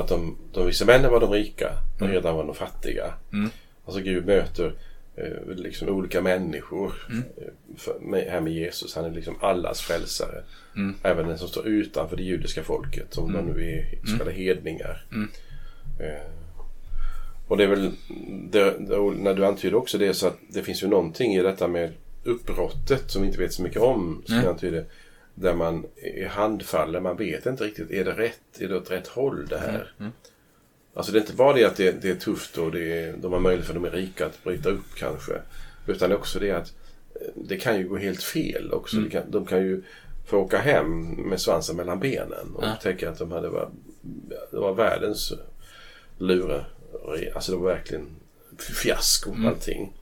att 0.00 0.08
de, 0.08 0.36
de 0.52 0.66
vissa 0.66 0.84
männen 0.84 1.10
var 1.10 1.20
de 1.20 1.30
rika, 1.30 1.72
de 1.98 2.04
mm. 2.04 2.14
redan 2.14 2.36
var 2.36 2.44
de 2.44 2.54
fattiga. 2.54 3.14
Mm. 3.32 3.50
Alltså 3.84 4.02
Gud 4.02 4.26
möter 4.26 4.74
eh, 5.16 5.54
liksom 5.56 5.88
olika 5.88 6.20
människor 6.20 6.92
mm. 7.10 7.22
Eh, 7.36 7.76
för, 7.76 7.98
med, 8.00 8.24
här 8.30 8.40
med 8.40 8.52
Jesus. 8.52 8.94
Han 8.96 9.04
är 9.04 9.10
liksom 9.10 9.36
allas 9.40 9.80
frälsare. 9.80 10.42
Mm. 10.76 10.94
Även 11.02 11.28
den 11.28 11.38
som 11.38 11.48
står 11.48 11.66
utanför 11.66 12.16
det 12.16 12.22
judiska 12.22 12.62
folket, 12.62 13.14
som 13.14 13.30
mm. 13.30 13.46
de 13.46 13.52
nu 13.52 13.70
är 13.70 14.06
så 14.06 14.18
kallade 14.18 14.30
mm. 14.30 14.42
hedningar. 14.42 15.06
Mm. 15.12 15.28
Eh, 16.00 16.30
och 17.48 17.56
det 17.56 17.64
är 17.64 17.68
väl, 17.68 17.90
det, 18.50 18.74
när 19.16 19.34
du 19.34 19.46
antyder 19.46 19.76
också 19.76 19.98
det, 19.98 20.14
så 20.14 20.26
att 20.26 20.38
det 20.48 20.62
finns 20.62 20.82
ju 20.82 20.88
någonting 20.88 21.34
i 21.34 21.42
detta 21.42 21.68
med 21.68 21.92
uppbrottet 22.24 23.10
som 23.10 23.22
vi 23.22 23.28
inte 23.28 23.40
vet 23.40 23.52
så 23.52 23.62
mycket 23.62 23.82
om. 23.82 24.22
Som 24.26 24.36
jag 24.36 24.46
antyder, 24.46 24.84
där 25.34 25.54
man 25.54 25.86
är 25.96 26.26
handfallen. 26.26 27.02
Man 27.02 27.16
vet 27.16 27.46
inte 27.46 27.64
riktigt, 27.64 27.90
är 27.90 28.04
det 28.04 28.12
rätt? 28.12 28.60
Är 28.60 28.68
det 28.68 28.76
åt 28.76 28.90
rätt 28.90 29.06
håll 29.06 29.46
det 29.46 29.58
här? 29.58 29.68
Mm. 29.68 29.84
Mm. 29.98 30.12
Alltså 30.94 31.12
det 31.12 31.18
är 31.18 31.20
inte 31.20 31.32
bara 31.32 31.52
det 31.52 31.64
att 31.64 31.76
det, 31.76 32.02
det 32.02 32.10
är 32.10 32.14
tufft 32.14 32.58
och 32.58 32.72
det 32.72 32.92
är, 32.92 33.16
de 33.16 33.32
har 33.32 33.40
möjlighet 33.40 33.66
för 33.66 33.74
de 33.74 33.84
är 33.84 33.90
rika 33.90 34.26
att 34.26 34.44
bryta 34.44 34.68
upp 34.68 34.94
kanske. 34.96 35.32
Utan 35.86 36.12
också 36.12 36.38
det 36.38 36.50
att 36.50 36.72
eh, 37.14 37.26
det 37.34 37.56
kan 37.56 37.78
ju 37.78 37.88
gå 37.88 37.96
helt 37.96 38.22
fel 38.22 38.72
också. 38.72 38.96
Mm. 38.96 39.10
Kan, 39.10 39.30
de 39.30 39.46
kan 39.46 39.62
ju 39.62 39.82
få 40.26 40.38
åka 40.38 40.58
hem 40.58 41.00
med 41.10 41.40
svansen 41.40 41.76
mellan 41.76 42.00
benen 42.00 42.54
och 42.54 42.64
ja. 42.64 42.74
upptäcka 42.74 43.10
att 43.10 43.18
de 43.18 43.32
hade 43.32 43.48
var, 43.48 43.70
det 44.50 44.56
var 44.56 44.74
världens 44.74 45.32
lura. 46.18 46.64
Alltså 47.34 47.52
det 47.52 47.58
var 47.58 47.72
verkligen 47.72 48.06
fiasko 48.58 49.30
mm. 49.30 49.46
allting. 49.46 49.92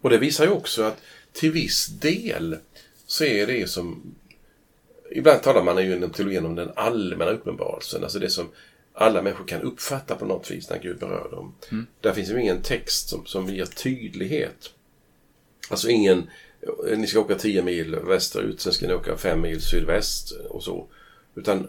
Och 0.00 0.10
det 0.10 0.18
visar 0.18 0.44
ju 0.44 0.50
också 0.50 0.82
att 0.82 1.02
till 1.32 1.52
viss 1.52 1.86
del 1.86 2.56
så 3.06 3.24
är 3.24 3.46
det 3.46 3.70
som 3.70 4.14
Ibland 5.10 5.42
talar 5.42 5.62
man 5.62 5.84
ju 5.86 5.96
inom 5.96 6.10
teologin 6.10 6.46
om 6.46 6.54
den 6.54 6.70
allmänna 6.76 7.30
uppenbarelsen, 7.30 8.02
alltså 8.02 8.18
det 8.18 8.30
som 8.30 8.48
alla 8.92 9.22
människor 9.22 9.46
kan 9.46 9.62
uppfatta 9.62 10.16
på 10.16 10.24
något 10.24 10.50
vis 10.50 10.70
när 10.70 10.78
Gud 10.78 10.98
berör 10.98 11.30
dem. 11.30 11.54
Mm. 11.70 11.86
Där 12.00 12.12
finns 12.12 12.30
ju 12.30 12.40
ingen 12.40 12.62
text 12.62 13.08
som, 13.08 13.26
som 13.26 13.46
ger 13.46 13.64
tydlighet. 13.64 14.70
Alltså 15.70 15.88
ingen, 15.88 16.30
ni 16.96 17.06
ska 17.06 17.20
åka 17.20 17.34
10 17.34 17.62
mil 17.62 17.96
västerut, 17.96 18.60
sen 18.60 18.72
ska 18.72 18.86
ni 18.86 18.94
åka 18.94 19.16
5 19.16 19.40
mil 19.40 19.62
sydväst 19.62 20.30
och 20.30 20.62
så. 20.62 20.86
Utan 21.34 21.68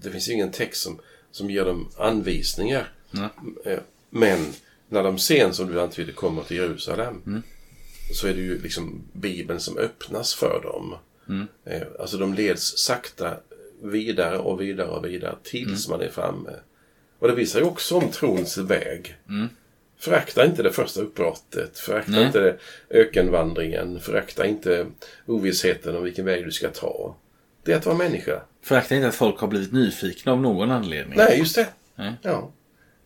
det 0.00 0.10
finns 0.10 0.28
ingen 0.28 0.50
text 0.52 0.82
som, 0.82 1.00
som 1.30 1.50
ger 1.50 1.64
dem 1.64 1.88
anvisningar. 1.96 2.92
Eh, 3.64 3.78
Men 4.10 4.46
när 4.88 5.02
de 5.02 5.18
sen, 5.18 5.54
som 5.54 5.72
du 5.72 5.80
antydde, 5.80 6.12
kommer 6.12 6.42
till 6.42 6.56
Jerusalem 6.56 7.22
så 8.14 8.26
är 8.26 8.34
det 8.34 8.40
ju 8.40 8.62
liksom 8.62 9.02
Bibeln 9.12 9.60
som 9.60 9.78
öppnas 9.78 10.34
för 10.34 10.60
dem. 10.62 10.94
Eh, 11.64 11.82
Alltså 11.98 12.16
de 12.18 12.34
leds 12.34 12.78
sakta 12.78 13.36
vidare 13.82 14.38
och 14.38 14.60
vidare 14.60 14.88
och 14.88 15.04
vidare 15.04 15.34
tills 15.42 15.88
man 15.88 16.00
är 16.00 16.08
framme. 16.08 16.50
Och 17.18 17.28
det 17.28 17.34
visar 17.34 17.60
ju 17.60 17.66
också 17.66 17.96
om 17.96 18.10
trons 18.10 18.58
väg. 18.58 19.16
Förakta 19.98 20.44
inte 20.46 20.62
det 20.62 20.72
första 20.72 21.00
uppbrottet. 21.00 21.78
Förakta 21.78 22.12
Nej. 22.12 22.26
inte 22.26 22.40
det 22.40 22.56
ökenvandringen. 22.90 24.00
Förakta 24.00 24.46
inte 24.46 24.86
ovissheten 25.26 25.96
om 25.96 26.02
vilken 26.04 26.24
väg 26.24 26.44
du 26.44 26.52
ska 26.52 26.68
ta. 26.68 27.16
Det 27.64 27.72
är 27.72 27.76
att 27.76 27.86
vara 27.86 27.96
människa. 27.96 28.42
Förakta 28.62 28.94
inte 28.94 29.08
att 29.08 29.14
folk 29.14 29.38
har 29.38 29.48
blivit 29.48 29.72
nyfikna 29.72 30.32
av 30.32 30.40
någon 30.40 30.70
anledning. 30.70 31.18
Nej, 31.18 31.38
just 31.38 31.54
det. 31.56 31.68
Nej. 31.94 32.12
Ja. 32.22 32.50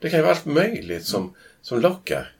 Det 0.00 0.11
kan 0.11 0.18
ju 0.18 0.22
vara 0.22 0.35
allt 0.35 0.44
möjligt 0.44 1.05
som, 1.05 1.35
som 1.62 1.81
lockar. 1.81 2.37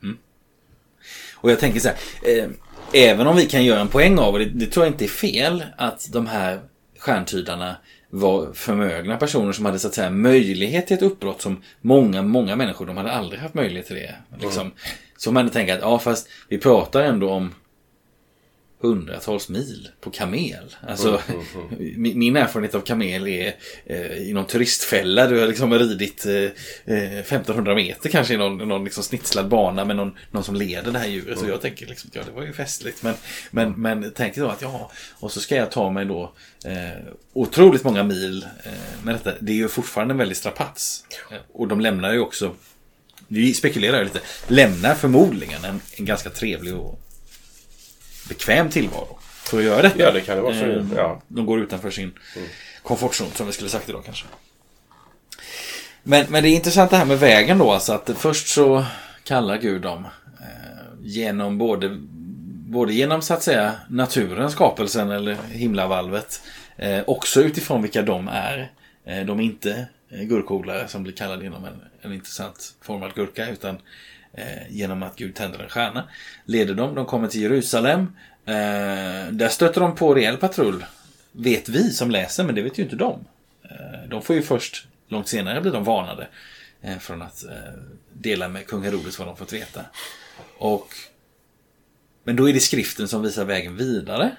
Och 1.35 1.51
jag 1.51 1.59
tänker 1.59 1.79
så 1.79 1.87
här. 1.87 1.97
Eh, 2.23 2.49
även 2.93 3.27
om 3.27 3.35
vi 3.35 3.45
kan 3.45 3.65
göra 3.65 3.79
en 3.79 3.87
poäng 3.87 4.19
av, 4.19 4.33
och 4.33 4.39
det, 4.39 4.45
det 4.45 4.65
tror 4.65 4.85
jag 4.85 4.93
inte 4.93 5.05
är 5.05 5.09
fel, 5.09 5.63
att 5.77 6.07
de 6.11 6.27
här 6.27 6.59
stjärntydarna 6.99 7.75
var 8.09 8.53
förmögna 8.53 9.17
personer 9.17 9.51
som 9.51 9.65
hade 9.65 9.79
så 9.79 9.87
att 9.87 9.93
säga 9.93 10.09
möjlighet 10.09 10.87
till 10.87 10.97
ett 10.97 11.03
uppbrott 11.03 11.41
som 11.41 11.63
många, 11.81 12.21
många 12.21 12.55
människor, 12.55 12.85
de 12.85 12.97
hade 12.97 13.11
aldrig 13.11 13.41
haft 13.41 13.53
möjlighet 13.53 13.87
till 13.87 13.95
det. 13.95 14.15
Liksom. 14.41 14.71
Så 15.17 15.31
man 15.31 15.49
tänker 15.49 15.73
att, 15.73 15.81
ja 15.81 15.99
fast 15.99 16.29
vi 16.49 16.57
pratar 16.57 17.01
ändå 17.01 17.29
om 17.29 17.53
hundratals 18.81 19.49
mil 19.49 19.89
på 20.01 20.11
kamel. 20.11 20.75
Alltså, 20.87 21.21
min 21.95 22.19
min 22.19 22.35
erfarenhet 22.35 22.75
av 22.75 22.81
kamel 22.81 23.27
är 23.27 23.55
eh, 23.85 24.17
i 24.17 24.33
någon 24.33 24.47
turistfälla. 24.47 25.27
Du 25.27 25.39
har 25.39 25.47
liksom 25.47 25.73
ridit 25.73 26.25
eh, 26.25 26.33
eh, 26.95 27.19
1500 27.19 27.75
meter 27.75 28.09
kanske 28.09 28.33
i 28.33 28.37
någon, 28.37 28.57
någon 28.57 28.83
liksom 28.83 29.03
snitslad 29.03 29.47
bana 29.47 29.85
med 29.85 29.95
någon, 29.95 30.17
någon 30.31 30.43
som 30.43 30.55
leder 30.55 30.91
det 30.91 30.99
här 30.99 31.07
djuret. 31.07 31.39
Så 31.39 31.47
jag 31.47 31.61
tänker 31.61 31.85
liksom, 31.85 32.09
ja 32.13 32.21
det 32.25 32.31
var 32.31 32.43
ju 32.43 32.53
festligt. 32.53 33.03
Men, 33.03 33.13
men, 33.51 33.71
men 33.71 34.11
tänker 34.11 34.41
då 34.41 34.47
att 34.47 34.61
ja, 34.61 34.91
och 35.13 35.31
så 35.31 35.39
ska 35.39 35.55
jag 35.55 35.71
ta 35.71 35.89
mig 35.91 36.05
då 36.05 36.31
eh, 36.65 37.03
otroligt 37.33 37.83
många 37.83 38.03
mil 38.03 38.45
eh, 38.63 38.71
med 39.03 39.15
detta. 39.15 39.33
Det 39.39 39.51
är 39.51 39.55
ju 39.55 39.67
fortfarande 39.67 40.11
en 40.11 40.17
väldig 40.17 40.37
strapats. 40.37 41.03
Eh, 41.31 41.37
Och 41.51 41.67
de 41.67 41.79
lämnar 41.81 42.13
ju 42.13 42.19
också, 42.19 42.55
vi 43.27 43.53
spekulerar 43.53 43.97
ju 43.97 44.03
lite, 44.03 44.21
lämnar 44.47 44.95
förmodligen 44.95 45.63
en, 45.65 45.81
en 45.97 46.05
ganska 46.05 46.29
trevlig 46.29 46.75
och 46.75 46.99
bekväm 48.29 48.69
tillvaro 48.69 49.19
för 49.21 49.57
att 49.57 49.63
göra 49.63 49.81
detta. 49.81 49.99
Ja, 49.99 50.11
det 50.11 50.21
kan 50.21 50.35
det 50.35 50.41
vara. 50.41 50.53
För, 50.53 50.77
Eh, 50.77 50.85
ja. 50.95 51.21
De 51.27 51.45
går 51.45 51.59
utanför 51.59 51.89
sin 51.89 52.13
komfortzon 52.83 53.31
som 53.35 53.47
vi 53.47 53.53
skulle 53.53 53.69
sagt 53.69 53.89
idag 53.89 54.01
kanske. 54.05 54.25
Men, 56.03 56.25
men 56.29 56.43
det 56.43 56.49
är 56.49 56.55
intressant 56.55 56.91
det 56.91 56.97
här 56.97 57.05
med 57.05 57.19
vägen 57.19 57.57
då. 57.57 57.71
Alltså 57.71 57.93
att 57.93 58.09
först 58.17 58.47
så 58.47 58.85
kallar 59.23 59.57
Gud 59.57 59.81
dem 59.81 60.05
eh, 60.39 60.87
genom 61.01 61.57
både, 61.57 61.97
både 62.67 62.93
genom 62.93 63.21
så 63.21 63.33
att 63.33 63.43
säga 63.43 63.73
naturen, 63.89 64.51
skapelsen 64.51 65.11
eller 65.11 65.37
himlavalvet. 65.51 66.41
Eh, 66.75 67.03
också 67.07 67.41
utifrån 67.41 67.81
vilka 67.81 68.01
de 68.01 68.27
är. 68.27 68.71
Eh, 69.05 69.25
de 69.25 69.39
är 69.39 69.43
inte 69.43 69.87
gurkodlare 70.09 70.87
som 70.87 71.03
blir 71.03 71.13
kallade 71.13 71.43
genom 71.43 71.65
en, 71.65 71.81
en 72.01 72.13
intressant 72.13 72.73
formad 72.81 73.13
gurka. 73.15 73.49
Utan 73.49 73.77
Eh, 74.37 74.69
genom 74.69 75.03
att 75.03 75.15
Gud 75.15 75.35
tänder 75.35 75.59
en 75.59 75.69
stjärna. 75.69 76.09
Leder 76.45 76.73
dem, 76.73 76.95
de 76.95 77.05
kommer 77.05 77.27
till 77.27 77.41
Jerusalem. 77.41 77.99
Eh, 78.45 79.31
där 79.31 79.49
stöter 79.49 79.81
de 79.81 79.95
på 79.95 80.15
rejäl 80.15 80.37
patrull. 80.37 80.85
Vet 81.31 81.69
vi 81.69 81.91
som 81.91 82.11
läser, 82.11 82.43
men 82.43 82.55
det 82.55 82.61
vet 82.61 82.79
ju 82.79 82.83
inte 82.83 82.95
de. 82.95 83.25
Eh, 83.63 84.09
de 84.09 84.21
får 84.21 84.35
ju 84.35 84.41
först, 84.41 84.87
långt 85.07 85.27
senare 85.27 85.61
blir 85.61 85.71
de 85.71 85.83
varnade. 85.83 86.27
Eh, 86.81 86.97
från 86.97 87.21
att 87.21 87.43
eh, 87.43 87.51
dela 88.13 88.47
med 88.47 88.67
kung 88.67 88.83
Herodes 88.83 89.19
vad 89.19 89.27
de 89.27 89.37
fått 89.37 89.53
veta. 89.53 89.81
Och 90.57 90.87
men 92.23 92.35
då 92.35 92.49
är 92.49 92.53
det 92.53 92.59
skriften 92.59 93.07
som 93.07 93.21
visar 93.21 93.45
vägen 93.45 93.77
vidare. 93.77 94.31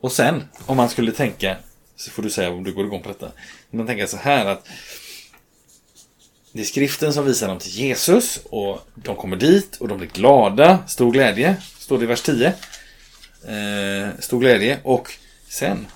Och 0.00 0.12
sen, 0.12 0.44
om 0.66 0.76
man 0.76 0.88
skulle 0.88 1.12
tänka, 1.12 1.56
så 1.96 2.10
får 2.10 2.22
du 2.22 2.30
säga 2.30 2.50
om 2.50 2.64
du 2.64 2.72
går 2.72 2.86
igång 2.86 3.02
på 3.02 3.08
detta. 3.08 3.26
Om 3.70 3.78
man 3.78 3.86
tänker 3.86 4.06
så 4.06 4.16
här 4.16 4.46
att 4.46 4.68
det 6.52 6.60
är 6.60 6.64
skriften 6.64 7.12
som 7.12 7.24
visar 7.24 7.48
dem 7.48 7.58
till 7.58 7.70
Jesus 7.70 8.40
och 8.44 8.88
de 8.94 9.16
kommer 9.16 9.36
dit 9.36 9.76
och 9.76 9.88
de 9.88 9.98
blir 9.98 10.08
glada, 10.08 10.78
stor 10.88 11.12
glädje, 11.12 11.56
står 11.78 11.98
det 11.98 12.04
i 12.04 12.06
vers 12.06 12.22
10. 12.22 12.46
Eh, 12.46 14.08
stor 14.18 14.40
glädje 14.40 14.78
och 14.82 15.12
sen 15.48 15.86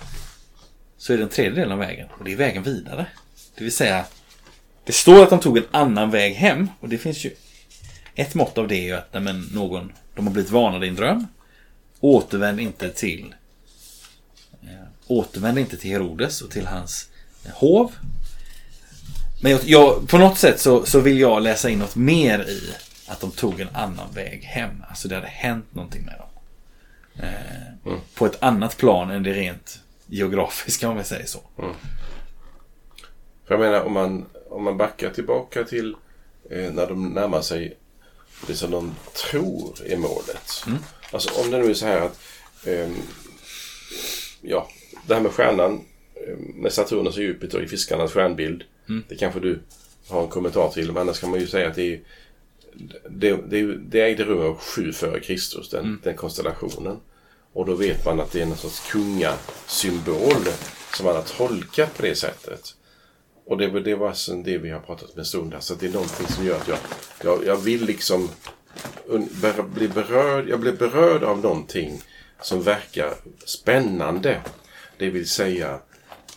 så 0.98 1.12
är 1.12 1.16
det 1.16 1.22
den 1.22 1.30
tredje 1.30 1.52
delen 1.52 1.72
av 1.72 1.78
vägen 1.78 2.08
och 2.18 2.24
det 2.24 2.32
är 2.32 2.36
vägen 2.36 2.62
vidare. 2.62 3.06
Det 3.54 3.64
vill 3.64 3.72
säga, 3.72 4.04
det 4.84 4.92
står 4.92 5.22
att 5.22 5.30
de 5.30 5.40
tog 5.40 5.58
en 5.58 5.66
annan 5.70 6.10
väg 6.10 6.34
hem 6.34 6.68
och 6.80 6.88
det 6.88 6.98
finns 6.98 7.24
ju 7.24 7.30
ett 8.14 8.34
mått 8.34 8.58
av 8.58 8.68
det 8.68 8.76
är 8.76 8.84
ju 8.84 8.92
att 8.92 9.12
nej, 9.12 9.22
men 9.22 9.40
någon, 9.40 9.92
de 10.14 10.26
har 10.26 10.32
blivit 10.32 10.50
varnade 10.50 10.86
i 10.86 10.88
en 10.88 10.94
dröm. 10.94 11.26
Återvänd 12.00 12.60
inte 12.60 12.90
till 12.90 13.34
eh, 14.62 14.68
Återvänd 15.06 15.58
inte 15.58 15.76
till 15.76 15.90
Herodes 15.90 16.42
och 16.42 16.50
till 16.50 16.66
hans 16.66 17.08
eh, 17.44 17.52
hov. 17.54 17.92
Men 19.44 19.52
jag, 19.52 19.60
jag, 19.64 20.08
på 20.08 20.18
något 20.18 20.38
sätt 20.38 20.60
så, 20.60 20.86
så 20.86 21.00
vill 21.00 21.20
jag 21.20 21.42
läsa 21.42 21.70
in 21.70 21.78
något 21.78 21.96
mer 21.96 22.38
i 22.48 22.74
att 23.06 23.20
de 23.20 23.30
tog 23.30 23.60
en 23.60 23.68
annan 23.68 24.12
väg 24.14 24.42
hem. 24.42 24.84
Alltså 24.88 25.08
det 25.08 25.14
hade 25.14 25.26
hänt 25.26 25.74
någonting 25.74 26.04
med 26.04 26.14
dem. 26.18 26.28
Eh, 27.24 27.98
På 28.14 28.26
ett 28.26 28.42
annat 28.42 28.76
plan 28.76 29.10
än 29.10 29.22
det 29.22 29.32
rent 29.32 29.80
geografiska 30.06 30.88
om 30.88 30.96
jag 30.96 31.06
säger 31.06 31.26
så. 31.26 31.40
För 33.46 33.54
jag 33.54 33.60
menar 33.60 33.80
om 33.80 33.92
man, 33.92 34.26
om 34.50 34.64
man 34.64 34.76
backar 34.76 35.10
tillbaka 35.10 35.64
till 35.64 35.96
eh, 36.50 36.72
när 36.72 36.86
de 36.86 37.08
närmar 37.08 37.40
sig 37.40 37.76
det 38.46 38.54
som 38.54 38.70
de 38.70 38.94
tror 39.30 39.74
är 39.86 39.96
målet. 39.96 40.64
Alltså 41.12 41.40
om 41.44 41.50
det 41.50 41.58
nu 41.58 41.70
är 41.70 41.74
så 41.74 41.86
här 41.86 42.00
att 42.00 42.18
ehm, 42.66 42.96
ja, 44.40 44.68
det 45.06 45.14
här 45.14 45.20
med 45.20 45.32
stjärnan 45.32 45.84
eh, 46.14 46.36
med 46.38 46.72
Saturnus 46.72 47.16
och 47.16 47.22
Jupiter 47.22 47.62
i 47.62 47.68
fiskarnas 47.68 48.12
stjärnbild. 48.12 48.64
Det 49.08 49.16
kanske 49.16 49.40
du 49.40 49.60
har 50.08 50.22
en 50.22 50.28
kommentar 50.28 50.68
till. 50.68 50.86
Men 50.86 50.96
annars 50.96 51.20
kan 51.20 51.30
man 51.30 51.40
ju 51.40 51.46
säga 51.46 51.68
att 51.68 51.74
det 51.74 51.94
är 51.94 52.00
det, 53.08 53.36
det, 53.46 53.76
det 53.76 54.00
ägde 54.00 54.24
rum 54.24 54.38
år 54.38 54.54
7 54.54 54.92
före 54.92 55.20
Kristus, 55.20 55.70
den, 55.70 56.00
den 56.02 56.16
konstellationen. 56.16 57.00
Och 57.52 57.66
då 57.66 57.74
vet 57.74 58.04
man 58.04 58.20
att 58.20 58.32
det 58.32 58.40
är 58.40 58.46
någon 58.46 58.56
sorts 58.56 58.90
kungasymbol 58.90 60.44
som 60.96 61.06
man 61.06 61.16
har 61.16 61.22
tolkat 61.22 61.96
på 61.96 62.02
det 62.02 62.14
sättet. 62.14 62.74
Och 63.46 63.58
det, 63.58 63.80
det 63.80 63.94
var 63.94 64.08
alltså 64.08 64.34
det 64.34 64.58
vi 64.58 64.70
har 64.70 64.80
pratat 64.80 65.10
om 65.10 65.18
en 65.18 65.24
stund 65.24 65.52
här. 65.52 65.60
Så 65.60 65.74
det 65.74 65.86
är 65.86 65.92
någonting 65.92 66.26
som 66.26 66.46
gör 66.46 66.56
att 66.56 66.68
jag, 66.68 66.78
jag, 67.22 67.46
jag 67.46 67.56
vill 67.56 67.84
liksom 67.84 68.28
ber, 69.42 69.62
bli 69.62 69.88
berörd. 69.88 70.48
Jag 70.48 70.60
blir 70.60 70.72
berörd 70.72 71.22
av 71.22 71.38
någonting 71.38 72.02
som 72.40 72.62
verkar 72.62 73.14
spännande. 73.44 74.40
Det 74.98 75.10
vill 75.10 75.28
säga 75.28 75.80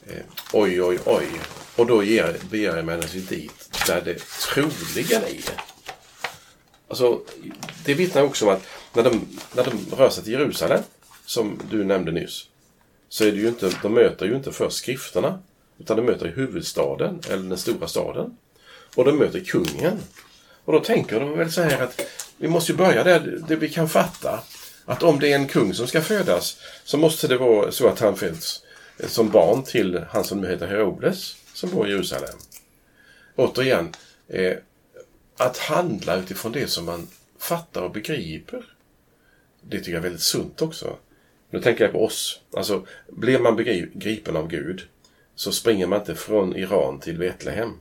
eh, 0.05 0.23
oj, 0.53 0.81
oj, 0.81 0.99
oj. 1.05 1.27
Och 1.77 1.87
då 1.87 2.03
ger, 2.03 2.37
beger 2.51 2.75
jag 2.75 2.85
mig 2.85 2.97
naturligtvis 2.97 3.39
dit 3.39 3.69
där 3.87 4.01
det 4.01 4.19
troligen 4.19 5.23
är. 5.23 5.61
Alltså, 6.87 7.21
det 7.85 7.93
vittnar 7.93 8.21
också 8.21 8.45
om 8.45 8.51
att 8.51 8.63
när 8.93 9.03
de, 9.03 9.27
när 9.53 9.63
de 9.63 9.95
rör 9.95 10.09
sig 10.09 10.23
till 10.23 10.33
Jerusalem, 10.33 10.83
som 11.25 11.59
du 11.71 11.83
nämnde 11.83 12.11
nyss, 12.11 12.45
så 13.09 13.23
är 13.23 13.31
det 13.31 13.37
ju 13.37 13.47
inte, 13.47 13.71
de 13.81 13.93
möter 13.93 14.25
ju 14.25 14.35
inte 14.35 14.51
först 14.51 14.77
skrifterna, 14.77 15.39
utan 15.79 15.97
de 15.97 16.03
möter 16.03 16.27
huvudstaden, 16.35 17.21
eller 17.29 17.43
den 17.49 17.57
stora 17.57 17.87
staden. 17.87 18.37
Och 18.95 19.05
de 19.05 19.17
möter 19.17 19.39
kungen. 19.39 19.99
Och 20.65 20.73
då 20.73 20.79
tänker 20.79 21.19
de 21.19 21.37
väl 21.37 21.51
så 21.51 21.61
här 21.61 21.83
att 21.83 22.01
vi 22.37 22.47
måste 22.47 22.71
ju 22.71 22.77
börja 22.77 23.03
där, 23.03 23.39
det 23.47 23.55
vi 23.55 23.69
kan 23.69 23.89
fatta. 23.89 24.39
Att 24.85 25.03
om 25.03 25.19
det 25.19 25.31
är 25.31 25.35
en 25.35 25.47
kung 25.47 25.73
som 25.73 25.87
ska 25.87 26.01
födas 26.01 26.57
så 26.83 26.97
måste 26.97 27.27
det 27.27 27.37
vara 27.37 27.71
så 27.71 27.87
att 27.87 27.99
han 27.99 28.15
föds 28.15 28.61
eh, 28.97 29.07
som 29.07 29.29
barn 29.29 29.63
till 29.63 30.01
han 30.09 30.23
som 30.23 30.41
nu 30.41 30.47
heter 30.47 30.67
Herodes, 30.67 31.35
som 31.57 31.69
bor 31.69 31.87
i 31.87 31.91
Jerusalem. 31.91 32.35
Återigen, 33.35 33.93
eh, 34.27 34.57
att 35.37 35.57
handla 35.57 36.15
utifrån 36.15 36.51
det 36.51 36.67
som 36.67 36.85
man 36.85 37.07
fattar 37.39 37.81
och 37.81 37.91
begriper. 37.91 38.65
Det 39.61 39.77
tycker 39.77 39.91
jag 39.91 39.97
är 39.97 40.03
väldigt 40.03 40.21
sunt 40.21 40.61
också. 40.61 40.97
Nu 41.49 41.61
tänker 41.61 41.83
jag 41.83 41.93
på 41.93 42.05
oss. 42.05 42.41
Alltså, 42.53 42.87
blir 43.07 43.39
man 43.39 43.55
begripen 43.55 44.35
av 44.35 44.47
Gud 44.47 44.87
så 45.35 45.51
springer 45.51 45.87
man 45.87 45.99
inte 45.99 46.15
från 46.15 46.55
Iran 46.55 46.99
till 46.99 47.17
Betlehem. 47.17 47.73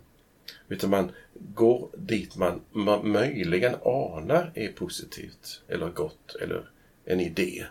Utan 0.69 0.91
man 0.91 1.11
går 1.35 1.89
dit 1.97 2.37
man 2.37 2.61
möjligen 3.03 3.75
anar 3.85 4.53
är 4.55 4.69
positivt 4.69 5.63
eller 5.69 5.89
gott 5.89 6.37
eller 6.41 6.71
en 7.05 7.21
idé. 7.21 7.65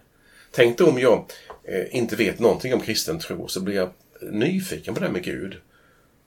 Tänk 0.52 0.78
då 0.78 0.88
om 0.90 1.00
jag 1.00 1.32
eh, 1.64 1.96
inte 1.96 2.16
vet 2.16 2.40
någonting 2.40 2.74
om 2.74 2.82
kristen 2.82 3.20
tro 3.20 3.48
så 3.48 3.62
blir 3.62 3.76
jag 3.76 3.90
nyfiken 4.22 4.94
på 4.94 5.00
det 5.00 5.10
med 5.10 5.24
Gud. 5.24 5.58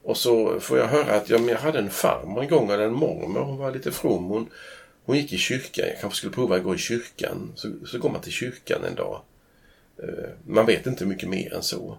Och 0.09 0.17
så 0.17 0.61
får 0.61 0.79
jag 0.79 0.87
höra 0.87 1.15
att 1.15 1.31
jag 1.31 1.39
hade 1.55 1.79
en 1.79 1.91
farmor 1.91 2.43
en 2.43 2.49
gång, 2.49 2.71
eller 2.71 2.85
en 2.85 2.93
mormor, 2.93 3.41
hon 3.41 3.57
var 3.57 3.73
lite 3.73 3.93
from. 3.93 4.25
Hon, 4.25 4.51
hon 5.05 5.17
gick 5.17 5.33
i 5.33 5.39
kyrkan, 5.39 5.87
jag 5.89 6.01
kanske 6.01 6.17
skulle 6.17 6.33
prova 6.33 6.57
att 6.57 6.63
gå 6.63 6.75
i 6.75 6.79
kyrkan. 6.79 7.53
Så, 7.55 7.73
så 7.87 7.99
går 7.99 8.11
man 8.11 8.21
till 8.21 8.33
kyrkan 8.33 8.85
en 8.85 8.95
dag. 8.95 9.21
Eh, 10.03 10.29
Man 10.47 10.67
vet 10.67 10.87
inte 10.87 11.07
mycket 11.07 11.29
mer 11.29 11.55
än 11.55 11.63
så. 11.63 11.99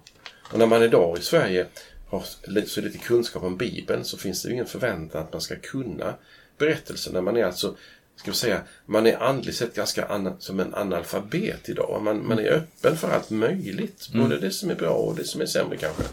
Och 0.52 0.60
när 0.60 0.66
man 0.66 0.84
idag 0.84 1.18
i 1.18 1.22
Sverige 1.22 1.66
har 2.10 2.24
så 2.66 2.82
lite 2.82 2.98
kunskap 2.98 3.44
om 3.44 3.58
Bibeln 3.58 4.06
så 4.06 4.18
finns 4.18 4.42
det 4.44 4.48
ju 4.48 4.54
ingen 4.54 4.66
förväntan 4.66 5.22
att 5.24 5.34
man 5.34 5.42
ska 5.42 5.56
kunna 5.56 6.14
berättelserna. 6.58 7.22
Man 7.22 7.38
är 7.38 7.44
alltså, 7.46 7.76
ska 8.16 8.32
vi 8.32 8.38
säga, 8.38 8.62
man 8.86 9.08
är 9.08 9.18
andligt 9.18 9.58
sett 9.58 9.76
ganska 9.76 10.06
an, 10.06 10.36
som 10.40 10.60
en 10.60 10.76
analfabet 10.76 11.70
idag. 11.70 12.02
Man, 12.04 12.28
man 12.28 12.40
är 12.40 12.52
öppen 12.52 12.98
för 12.98 13.10
allt 13.12 13.30
möjligt. 13.30 14.10
Både 14.14 14.38
det 14.40 14.52
som 14.52 14.70
är 14.70 14.76
bra 14.76 14.94
och 14.94 15.16
det 15.16 15.24
som 15.24 15.42
är 15.42 15.46
sämre 15.46 15.78
kanske. 15.78 16.04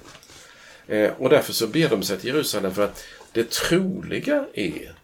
Eh, 0.88 1.12
och 1.18 1.30
därför 1.30 1.52
så 1.52 1.66
ber 1.66 1.88
de 1.88 2.02
sig 2.02 2.18
till 2.18 2.28
Jerusalem 2.28 2.74
för 2.74 2.84
att 2.84 3.04
det 3.32 3.50
troliga 3.50 4.46
är 4.54 4.94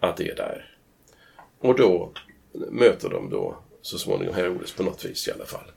att 0.00 0.16
det 0.16 0.30
är 0.30 0.36
där. 0.36 0.74
Och 1.58 1.76
då 1.76 2.12
möter 2.52 3.08
de 3.08 3.30
då 3.30 3.58
så 3.82 3.98
småningom 3.98 4.34
Herodes 4.34 4.72
på 4.72 4.82
något 4.82 5.04
vis 5.04 5.28
i 5.28 5.32
alla 5.32 5.46
fall. 5.46 5.70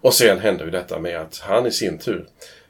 Och 0.00 0.14
sen 0.14 0.38
händer 0.38 0.64
ju 0.64 0.70
detta 0.70 0.98
med 0.98 1.20
att 1.20 1.38
han 1.38 1.66
i 1.66 1.70
sin 1.70 1.98
tur 1.98 2.26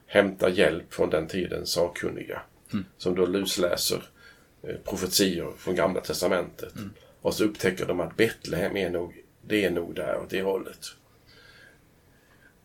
hämtar 0.07 0.49
hjälp 0.49 0.95
från 0.95 1.11
den 1.11 1.27
tidens 1.27 1.71
sakkunniga. 1.71 2.43
Mm. 2.73 2.85
Som 2.99 3.15
då 3.15 3.27
lusläser 3.27 4.03
eh, 4.63 4.77
profetior 4.85 5.55
från 5.59 5.75
Gamla 5.75 6.01
Testamentet. 6.01 6.77
Mm. 6.77 6.91
Och 7.23 7.35
så 7.35 7.45
upptäcker 7.45 7.87
de 7.87 8.01
att 8.01 8.17
Betlehem 8.17 8.77
är 8.77 8.91
nog, 8.91 9.25
det 9.47 9.65
är 9.65 9.71
nog 9.71 9.95
där 9.95 10.19
åt 10.19 10.31
det 10.31 10.43
hållet. 10.43 10.87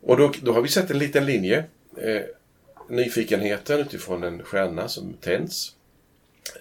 Och 0.02 0.18
då, 0.18 0.32
då 0.42 0.54
har 0.54 0.62
vi 0.62 0.68
sett 0.68 0.92
en 0.92 1.00
liten 1.00 1.26
linje. 1.26 1.64
Eh, 1.98 2.22
nyfikenheten 2.90 3.80
utifrån 3.80 4.24
en 4.24 4.44
stjärna 4.44 4.88
som 4.88 5.14
tänds. 5.14 5.76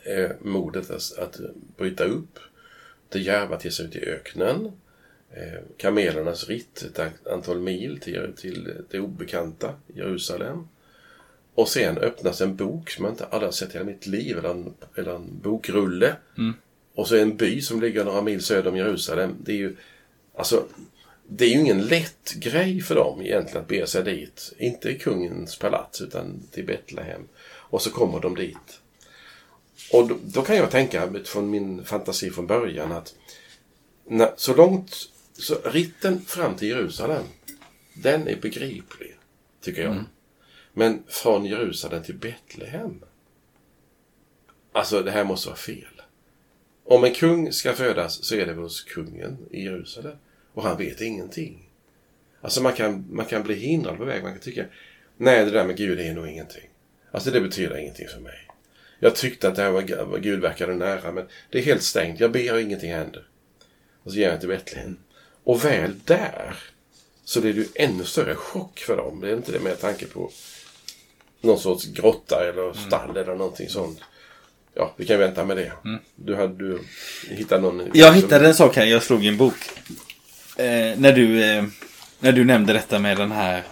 Eh, 0.05 0.31
modet 0.41 0.91
att, 0.91 1.19
att 1.19 1.41
bryta 1.77 2.05
upp. 2.05 2.39
Det 3.09 3.19
djärva 3.19 3.59
ge 3.62 3.71
sig 3.71 3.87
ut 3.87 3.97
i 3.97 4.01
öknen. 4.01 4.73
Eh, 5.31 5.61
kamelernas 5.77 6.49
ritt 6.49 6.83
ett 6.83 7.27
antal 7.27 7.61
mil 7.61 8.01
till, 8.01 8.33
till 8.37 8.73
det 8.91 9.01
obekanta 9.01 9.75
Jerusalem. 9.95 10.69
Och 11.55 11.69
sen 11.69 11.99
öppnas 11.99 12.41
en 12.41 12.57
bok 12.57 12.91
som 12.91 13.05
jag 13.05 13.12
inte 13.12 13.25
aldrig 13.25 13.47
har 13.47 13.53
sett 13.53 13.71
i 13.71 13.73
hela 13.73 13.85
mitt 13.85 14.07
liv, 14.07 14.39
eller 14.39 14.49
en, 14.49 14.75
eller 14.95 15.15
en 15.15 15.41
bokrulle. 15.43 16.17
Mm. 16.39 16.55
Och 16.95 17.09
så 17.09 17.17
en 17.17 17.37
by 17.37 17.61
som 17.61 17.81
ligger 17.81 18.05
några 18.05 18.23
mil 18.23 18.43
söder 18.43 18.71
om 18.71 18.77
Jerusalem. 18.77 19.37
Det 19.45 19.53
är 19.53 19.57
ju, 19.57 19.77
alltså, 20.35 20.67
det 21.29 21.45
är 21.45 21.49
ju 21.49 21.61
ingen 21.61 21.87
lätt 21.87 22.33
grej 22.33 22.81
för 22.81 22.95
dem 22.95 23.23
egentligen 23.23 23.62
att 23.62 23.69
bege 23.69 23.87
sig 23.87 24.03
dit. 24.03 24.53
Inte 24.59 24.89
i 24.89 24.99
kungens 24.99 25.59
palats 25.59 26.01
utan 26.01 26.43
till 26.51 26.67
Betlehem. 26.67 27.29
Och 27.47 27.83
så 27.83 27.91
kommer 27.91 28.21
de 28.21 28.35
dit. 28.35 28.81
Och 29.93 30.09
då, 30.09 30.19
då 30.25 30.43
kan 30.43 30.57
jag 30.57 30.71
tänka 30.71 31.07
utifrån 31.07 31.51
min 31.51 31.85
fantasi 31.85 32.31
från 32.31 32.47
början 32.47 32.93
att 32.93 33.15
när, 34.05 34.35
så 34.37 34.55
långt, 34.55 34.97
så 35.33 35.55
ritten 35.65 36.21
fram 36.21 36.55
till 36.55 36.69
Jerusalem, 36.69 37.25
den 37.95 38.29
är 38.29 38.37
begriplig, 38.37 39.17
tycker 39.61 39.83
jag. 39.83 39.93
Mm. 39.93 40.05
Men 40.73 41.03
från 41.09 41.45
Jerusalem 41.45 42.03
till 42.03 42.15
Betlehem? 42.15 43.05
Alltså, 44.73 45.03
det 45.03 45.11
här 45.11 45.25
måste 45.25 45.49
vara 45.49 45.57
fel. 45.57 46.03
Om 46.85 47.05
en 47.05 47.15
kung 47.15 47.53
ska 47.53 47.73
födas 47.73 48.25
så 48.25 48.35
är 48.35 48.47
det 48.47 48.53
hos 48.53 48.83
kungen 48.83 49.39
i 49.51 49.62
Jerusalem. 49.62 50.17
Och 50.57 50.62
han 50.62 50.77
vet 50.77 51.01
ingenting. 51.01 51.71
Alltså 52.40 52.62
man 52.62 52.73
kan, 52.73 53.05
man 53.11 53.27
kan 53.27 53.42
bli 53.42 53.55
hindrad 53.55 53.99
på 53.99 54.05
väg. 54.05 54.23
Man 54.23 54.33
kan 54.33 54.40
tycka, 54.40 54.64
nej 55.16 55.45
det 55.45 55.51
där 55.51 55.64
med 55.64 55.77
Gud 55.77 56.01
är 56.01 56.14
nog 56.14 56.29
ingenting. 56.29 56.69
Alltså 57.11 57.31
det 57.31 57.40
betyder 57.40 57.77
ingenting 57.77 58.09
för 58.09 58.21
mig. 58.21 58.49
Jag 58.99 59.16
tyckte 59.16 59.49
att 59.49 59.57
det 59.57 59.62
här 59.62 59.71
var, 59.71 60.05
var 60.05 60.19
Gud 60.19 60.40
verkade 60.40 60.75
nära 60.75 61.12
men 61.12 61.27
det 61.51 61.59
är 61.59 61.62
helt 61.62 61.83
stängt. 61.83 62.21
Jag 62.21 62.33
ber 62.33 62.53
och 62.53 62.61
ingenting 62.61 62.92
händer. 62.92 63.27
Och 64.03 64.12
så 64.12 64.19
ger 64.19 64.31
jag 64.31 64.40
till 64.40 64.49
Betlehem. 64.49 64.97
Och 65.45 65.64
väl 65.64 65.95
där 66.05 66.57
så 67.25 67.40
blir 67.40 67.53
det 67.53 67.61
ju 67.61 67.69
ännu 67.75 68.05
större 68.05 68.35
chock 68.35 68.79
för 68.79 68.97
dem. 68.97 69.21
Det 69.21 69.29
är 69.29 69.37
inte 69.37 69.53
det 69.53 69.61
med 69.61 69.81
tanke 69.81 70.07
på 70.07 70.31
någon 71.40 71.59
sorts 71.59 71.87
grotta 71.87 72.49
eller 72.49 72.73
stall 72.73 73.11
mm. 73.11 73.23
eller 73.23 73.35
någonting 73.35 73.69
sånt. 73.69 74.01
Ja, 74.75 74.95
vi 74.97 75.07
kan 75.07 75.19
vänta 75.19 75.45
med 75.45 75.57
det. 75.57 75.73
Mm. 75.85 76.01
Du, 76.14 76.35
hade, 76.35 76.55
du 76.55 76.81
hittade 77.29 77.62
någon... 77.62 77.90
Jag 77.95 78.12
hittade 78.12 78.47
en 78.47 78.55
sak 78.55 78.77
här. 78.77 78.85
Jag 78.85 79.03
slog 79.03 79.25
i 79.25 79.29
en 79.29 79.37
bok. 79.37 79.55
Eh, 80.57 80.99
när, 80.99 81.12
du, 81.12 81.45
eh, 81.45 81.64
när 82.21 82.33
du 82.33 82.45
nämnde 82.45 82.73
detta 82.73 82.99
med 82.99 83.16
den 83.16 83.33
här... 83.33 83.62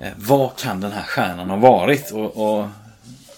Eh, 0.00 0.12
vad 0.16 0.56
kan 0.56 0.80
den 0.80 0.92
här 0.92 1.02
stjärnan 1.02 1.50
ha 1.50 1.56
varit? 1.56 2.10
Och, 2.10 2.58
och 2.58 2.66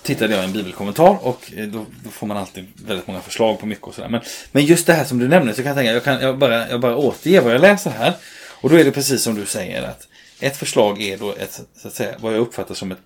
tittade 0.02 0.35
jag 0.35 0.42
i 0.42 0.46
en 0.46 0.52
bibelkommentar 0.52 1.26
och 1.26 1.52
eh, 1.57 1.66
då, 1.66 1.87
då, 2.05 2.11
får 2.11 2.26
man 2.26 2.37
alltid 2.37 2.66
väldigt 2.87 3.07
många 3.07 3.20
förslag 3.20 3.61
på 3.61 3.66
mycket 3.66 3.85
och 3.85 3.94
sådär. 3.94 4.09
Men, 4.09 4.20
men 4.52 4.64
just 4.64 4.87
det 4.87 4.92
här 4.92 5.05
som 5.05 5.18
du 5.18 5.29
nämnde 5.29 5.55
så 5.55 5.62
kan 5.62 5.66
jag 5.66 5.76
tänka, 5.76 5.92
jag, 5.92 6.05
kan, 6.05 6.20
jag, 6.20 6.38
bara, 6.38 6.68
jag 6.68 6.81
bara 6.81 6.96
återger 6.96 7.40
vad 7.40 7.55
jag 7.55 7.61
läser 7.61 7.90
här. 7.90 8.12
Och 8.61 8.70
då 8.70 8.76
är 8.76 8.85
det 8.85 8.92
precis 8.92 9.22
som 9.22 9.35
du 9.35 9.46
säger 9.46 9.83
att 9.83 10.09
ett 10.40 10.57
förslag 10.57 11.02
är 11.02 11.18
då 11.18 11.35
ett, 11.35 11.61
så 11.76 11.88
att 11.88 11.94
säga, 11.94 12.14
vad 12.18 12.35
jag 12.35 12.40
uppfattar 12.40 12.74
som 12.74 12.92
ett 12.92 12.98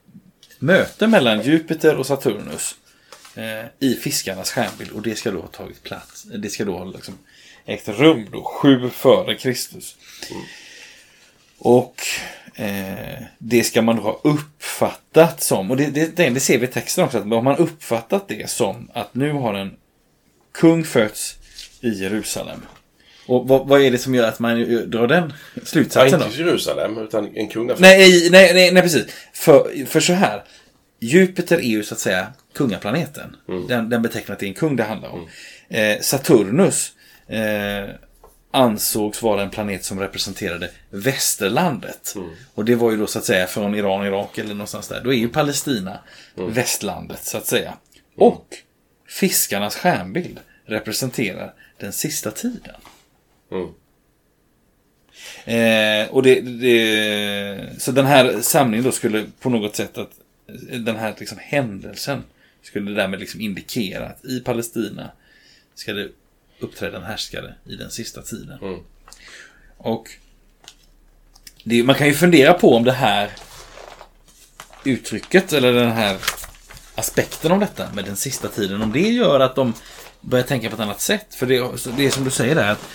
möte 0.58 1.06
mellan 1.06 1.42
Jupiter 1.42 1.96
och 1.96 2.06
Saturnus 2.06 2.74
eh, 3.34 3.88
i 3.88 3.94
fiskarnas 3.94 4.50
stjärnbild. 4.50 4.90
Och 4.90 5.02
det 5.02 5.14
ska 5.14 5.30
då 5.30 5.40
ha 5.40 5.48
tagit 5.48 5.82
plats. 5.82 6.22
Det 6.22 6.48
ska 6.48 6.64
då 6.64 6.78
ha 6.78 6.84
liksom 6.84 7.18
ägt 7.66 7.88
rum 7.88 8.26
då, 8.32 8.42
sju 8.42 8.90
före 8.90 9.34
Kristus. 9.34 9.96
Mm. 10.30 10.42
Och 11.58 11.96
eh, 12.54 13.22
det 13.38 13.64
ska 13.64 13.82
man 13.82 13.96
då 13.96 14.02
ha 14.02 14.20
uppfattat 14.24 15.42
som, 15.42 15.70
och 15.70 15.76
det, 15.76 15.86
det, 16.16 16.28
det 16.30 16.40
ser 16.40 16.58
vi 16.58 16.64
i 16.64 16.70
texten 16.70 17.04
också, 17.04 17.18
att 17.18 17.24
har 17.24 17.42
man 17.42 17.56
uppfattat 17.56 18.28
det 18.28 18.50
som 18.50 18.90
att 18.94 19.14
nu 19.14 19.32
har 19.32 19.54
en 19.54 19.76
kung 20.52 20.84
fötts 20.84 21.36
i 21.80 21.88
Jerusalem. 21.88 22.60
Och 23.26 23.48
vad, 23.48 23.68
vad, 23.68 23.82
är 23.82 23.90
det 23.90 23.98
som 23.98 24.14
gör 24.14 24.28
att 24.28 24.38
man 24.38 24.90
drar 24.90 25.06
den 25.06 25.32
slutsatsen 25.64 26.20
ja, 26.20 26.26
inte 26.26 26.38
Jerusalem, 26.38 26.98
utan 26.98 27.36
en 27.36 27.48
kungafödd. 27.48 27.82
Nej, 27.82 28.28
nej, 28.30 28.54
nej, 28.54 28.72
nej, 28.72 28.82
precis. 28.82 29.06
För, 29.32 29.86
för 29.86 30.00
så 30.00 30.12
här. 30.12 30.44
Jupiter 31.02 31.58
är 31.58 31.68
ju 31.68 31.82
så 31.82 31.94
att 31.94 32.00
säga 32.00 32.26
kungaplaneten. 32.54 33.36
Mm. 33.48 33.66
Den, 33.66 33.88
den 33.88 34.02
betecknar 34.02 34.32
att 34.32 34.40
det 34.40 34.46
är 34.46 34.48
en 34.48 34.54
kung 34.54 34.76
det 34.76 34.82
handlar 34.82 35.08
om. 35.08 35.28
Mm. 35.68 35.96
Eh, 35.96 36.00
Saturnus 36.00 36.92
eh, 37.30 37.94
ansågs 38.50 39.22
vara 39.22 39.42
en 39.42 39.50
planet 39.50 39.84
som 39.84 40.00
representerade 40.00 40.70
västerlandet. 40.90 42.12
Mm. 42.16 42.30
Och 42.54 42.64
det 42.64 42.74
var 42.74 42.90
ju 42.90 42.96
då 42.96 43.06
så 43.06 43.18
att 43.18 43.24
säga 43.24 43.46
från 43.46 43.74
Iran, 43.74 44.06
Irak 44.06 44.38
eller 44.38 44.54
någonstans 44.54 44.88
där. 44.88 45.00
Då 45.04 45.12
är 45.12 45.18
ju 45.18 45.28
Palestina 45.28 45.98
mm. 46.36 46.52
västlandet 46.52 47.24
så 47.24 47.38
att 47.38 47.46
säga. 47.46 47.68
Mm. 47.68 47.78
Och 48.14 48.46
fiskarnas 49.08 49.76
stjärnbild 49.76 50.40
representerar 50.64 51.54
den 51.78 51.92
sista 51.92 52.30
tiden. 52.30 52.74
Mm. 53.50 53.68
Eh, 55.44 56.08
och 56.10 56.22
det, 56.22 56.40
det, 56.40 57.80
så 57.80 57.92
den 57.92 58.06
här 58.06 58.40
samlingen 58.40 58.84
då 58.84 58.92
skulle 58.92 59.26
på 59.40 59.50
något 59.50 59.76
sätt 59.76 59.98
att 59.98 60.12
den 60.72 60.96
här 60.96 61.14
liksom 61.18 61.38
händelsen 61.40 62.22
skulle 62.62 62.90
därmed 62.90 63.20
liksom 63.20 63.40
indikera 63.40 64.06
att 64.06 64.24
i 64.24 64.40
Palestina 64.40 65.10
ska 65.74 65.92
det 65.92 66.08
uppträda 66.60 66.96
en 66.96 67.02
härskare 67.02 67.54
i 67.64 67.76
den 67.76 67.90
sista 67.90 68.22
tiden. 68.22 68.58
Mm. 68.62 68.80
Och 69.76 70.08
det, 71.64 71.82
man 71.82 71.94
kan 71.94 72.06
ju 72.06 72.14
fundera 72.14 72.54
på 72.54 72.76
om 72.76 72.84
det 72.84 72.92
här 72.92 73.30
uttrycket 74.84 75.52
eller 75.52 75.72
den 75.72 75.92
här 75.92 76.18
aspekten 76.94 77.52
av 77.52 77.60
detta 77.60 77.92
med 77.94 78.04
den 78.04 78.16
sista 78.16 78.48
tiden, 78.48 78.82
om 78.82 78.92
det 78.92 79.10
gör 79.10 79.40
att 79.40 79.54
de 79.54 79.72
börjar 80.20 80.44
tänka 80.44 80.68
på 80.68 80.74
ett 80.74 80.80
annat 80.80 81.00
sätt. 81.00 81.34
För 81.34 81.46
det, 81.46 81.58
det 81.96 82.06
är 82.06 82.10
som 82.10 82.24
du 82.24 82.30
säger 82.30 82.54
där, 82.54 82.72
att 82.72 82.88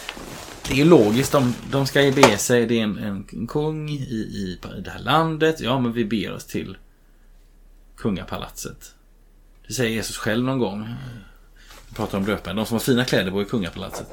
det 0.70 0.82
är 0.82 0.86
logiskt. 0.86 1.32
De, 1.32 1.56
de 1.72 1.88
ska 1.88 2.12
be 2.16 2.38
sig, 2.38 2.66
det 2.66 2.80
är 2.80 2.84
en, 2.84 2.98
en, 2.98 3.28
en 3.34 3.48
kung 3.48 3.90
i, 3.90 3.94
i, 3.94 4.60
i 4.76 4.82
det 4.84 4.90
här 4.90 5.00
landet. 5.00 5.60
Ja, 5.60 5.80
men 5.80 5.94
vi 5.94 6.06
ber 6.06 6.34
oss 6.34 6.46
till 6.46 6.78
kungapalatset. 7.98 8.96
Det 9.68 9.74
säger 9.74 9.92
Jesus 9.92 10.18
själv 10.18 10.44
någon 10.44 10.60
gång. 10.60 10.96
Pratar 11.96 12.18
om 12.18 12.26
döparen. 12.26 12.56
De 12.56 12.66
som 12.66 12.76
har 12.76 12.80
fina 12.80 13.06
kläder 13.06 13.32
bor 13.32 13.42
i 13.42 13.46
kungapalatset. 13.46 14.08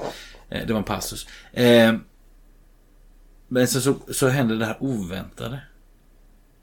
Eh, 0.49 0.67
det 0.67 0.73
var 0.73 0.79
en 0.79 0.85
passus. 0.85 1.27
Eh, 1.53 1.95
men 3.49 3.69
sen 3.69 3.83
så, 3.83 3.95
så 4.13 4.29
hände 4.29 4.57
det 4.57 4.67
här 4.67 4.77
oväntade. 4.81 5.61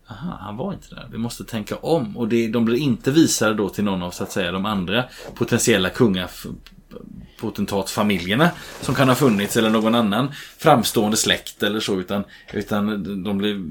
Aha, 0.07 0.37
han 0.41 0.57
var 0.57 0.73
inte 0.73 0.95
där. 0.95 1.07
Vi 1.11 1.17
måste 1.17 1.43
tänka 1.43 1.75
om. 1.75 2.17
Och 2.17 2.27
det, 2.27 2.47
de 2.47 2.65
blir 2.65 2.77
inte 2.77 3.11
visade 3.11 3.53
då 3.53 3.69
till 3.69 3.83
någon 3.83 4.03
av 4.03 4.11
så 4.11 4.23
att 4.23 4.31
säga 4.31 4.51
de 4.51 4.65
andra 4.65 5.05
potentiella 5.33 5.89
kungapotentatsfamiljerna 5.89 8.51
som 8.81 8.95
kan 8.95 9.09
ha 9.09 9.15
funnits 9.15 9.57
eller 9.57 9.69
någon 9.69 9.95
annan 9.95 10.31
framstående 10.57 11.17
släkt 11.17 11.63
eller 11.63 11.79
så 11.79 11.99
utan, 11.99 12.23
utan 12.53 13.03
de 13.23 13.37
blir 13.37 13.61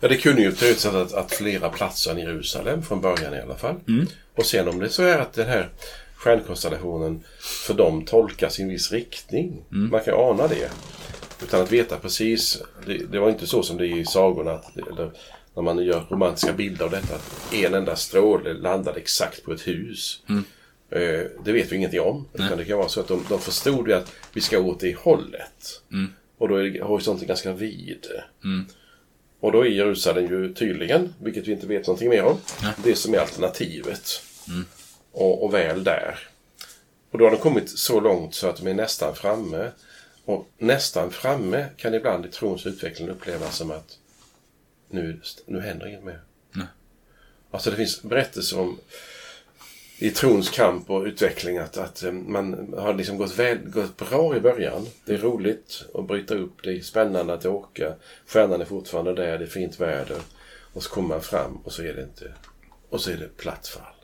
Ja, 0.00 0.08
det 0.08 0.16
kunde 0.16 0.42
ju 0.42 0.48
ut 0.48 0.86
att, 0.86 1.12
att 1.12 1.32
flera 1.32 1.68
platser 1.68 2.10
än 2.10 2.18
Jerusalem 2.18 2.82
från 2.82 3.00
början 3.00 3.34
i 3.34 3.40
alla 3.40 3.56
fall. 3.56 3.74
Mm. 3.88 4.06
Och 4.34 4.46
sen 4.46 4.68
om 4.68 4.78
det 4.78 4.88
så 4.88 5.02
är 5.02 5.18
att 5.18 5.32
den 5.32 5.48
här 5.48 5.68
stjärnkonstellationen 6.16 7.24
för 7.66 7.74
dem 7.74 8.04
tolkas 8.04 8.58
i 8.58 8.62
en 8.62 8.68
viss 8.68 8.92
riktning. 8.92 9.64
Mm. 9.72 9.90
Man 9.90 10.00
kan 10.00 10.14
ana 10.14 10.48
det. 10.48 10.70
Utan 11.42 11.62
att 11.62 11.72
veta 11.72 11.98
precis. 11.98 12.62
Det, 12.86 12.98
det, 12.98 13.18
var 13.18 13.28
inte 13.28 13.46
så 13.46 13.62
som 13.62 13.76
det 13.76 13.86
är 13.86 13.96
i 13.96 14.04
sagorna. 14.04 14.60
Eller 14.92 15.10
när 15.54 15.62
man 15.62 15.84
gör 15.84 16.06
romantiska 16.10 16.52
bilder 16.52 16.84
av 16.84 16.90
detta. 16.90 17.14
Att 17.14 17.54
en 17.54 17.74
enda 17.74 17.96
stråle 17.96 18.54
landade 18.54 19.00
exakt 19.00 19.44
på 19.44 19.52
ett 19.52 19.66
hus. 19.66 20.22
Mm. 20.28 20.44
Eh, 20.90 21.26
det 21.44 21.52
vet 21.52 21.72
vi 21.72 21.76
ingenting 21.76 22.00
om. 22.00 22.28
Utan 22.32 22.58
det 22.58 22.64
kan 22.64 22.78
vara 22.78 22.88
så 22.88 23.00
att 23.00 23.08
de, 23.08 23.24
de 23.28 23.40
förstod 23.40 23.92
att 23.92 24.12
vi 24.32 24.40
ska 24.40 24.58
åt 24.58 24.80
det 24.80 24.96
hållet. 24.96 25.82
Mm. 25.92 26.12
Och 26.38 26.48
då 26.48 26.56
är 26.56 26.80
horisonten 26.80 27.28
ganska 27.28 27.52
vid. 27.52 28.06
Mm. 28.44 28.66
Och 29.40 29.52
då 29.52 29.60
är 29.60 29.68
Jerusalem 29.68 30.24
ju 30.26 30.54
tydligen, 30.54 31.14
vilket 31.18 31.46
vi 31.46 31.52
inte 31.52 31.66
vet 31.66 31.86
någonting 31.86 32.08
mer 32.08 32.24
om, 32.24 32.38
Nej. 32.62 32.72
det 32.84 32.96
som 32.96 33.14
är 33.14 33.18
alternativet. 33.18 34.22
Och, 35.12 35.44
och 35.44 35.54
väl 35.54 35.84
där. 35.84 36.18
Och 37.10 37.18
då 37.18 37.24
har 37.24 37.30
de 37.30 37.36
kommit 37.36 37.78
så 37.78 38.00
långt 38.00 38.34
så 38.34 38.48
att 38.48 38.56
de 38.56 38.66
är 38.66 38.74
nästan 38.74 39.14
framme. 39.14 39.70
Och 40.24 40.48
nästan 40.58 41.10
framme 41.10 41.66
kan 41.76 41.94
ibland 41.94 42.26
i 42.26 42.28
trons 42.28 42.66
utveckling 42.66 43.08
upplevas 43.08 43.56
som 43.56 43.70
att 43.70 43.98
nu, 44.90 45.20
nu 45.46 45.60
händer 45.60 45.86
inget 45.86 46.04
mer. 46.04 46.20
Nej. 46.52 46.66
Alltså 47.50 47.70
det 47.70 47.76
finns 47.76 48.02
berättelser 48.02 48.60
om 48.60 48.78
i 49.98 50.10
trons 50.10 50.50
kamp 50.50 50.90
och 50.90 51.04
utveckling 51.04 51.58
att, 51.58 51.76
att 51.76 52.02
eh, 52.02 52.12
man 52.12 52.74
har 52.78 52.94
liksom 52.94 53.18
gått, 53.18 53.38
väl, 53.38 53.58
gått 53.58 53.96
bra 53.96 54.36
i 54.36 54.40
början. 54.40 54.86
Det 55.04 55.14
är 55.14 55.18
roligt 55.18 55.84
att 55.94 56.06
bryta 56.06 56.34
upp, 56.34 56.62
det 56.62 56.70
är 56.72 56.80
spännande 56.80 57.34
att 57.34 57.46
åka. 57.46 57.94
Stjärnan 58.26 58.60
är 58.60 58.64
fortfarande 58.64 59.14
där, 59.14 59.38
det 59.38 59.44
är 59.44 59.48
fint 59.48 59.80
väder. 59.80 60.18
Och 60.72 60.82
så 60.82 60.90
kommer 60.90 61.08
man 61.08 61.20
fram 61.20 61.56
och 61.56 61.72
så 61.72 61.82
är 61.82 61.94
det 61.94 62.02
inte... 62.02 62.32
Och 62.88 63.00
så 63.00 63.10
är 63.10 63.16
det 63.16 63.36
platt 63.36 63.68
fall. 63.68 63.94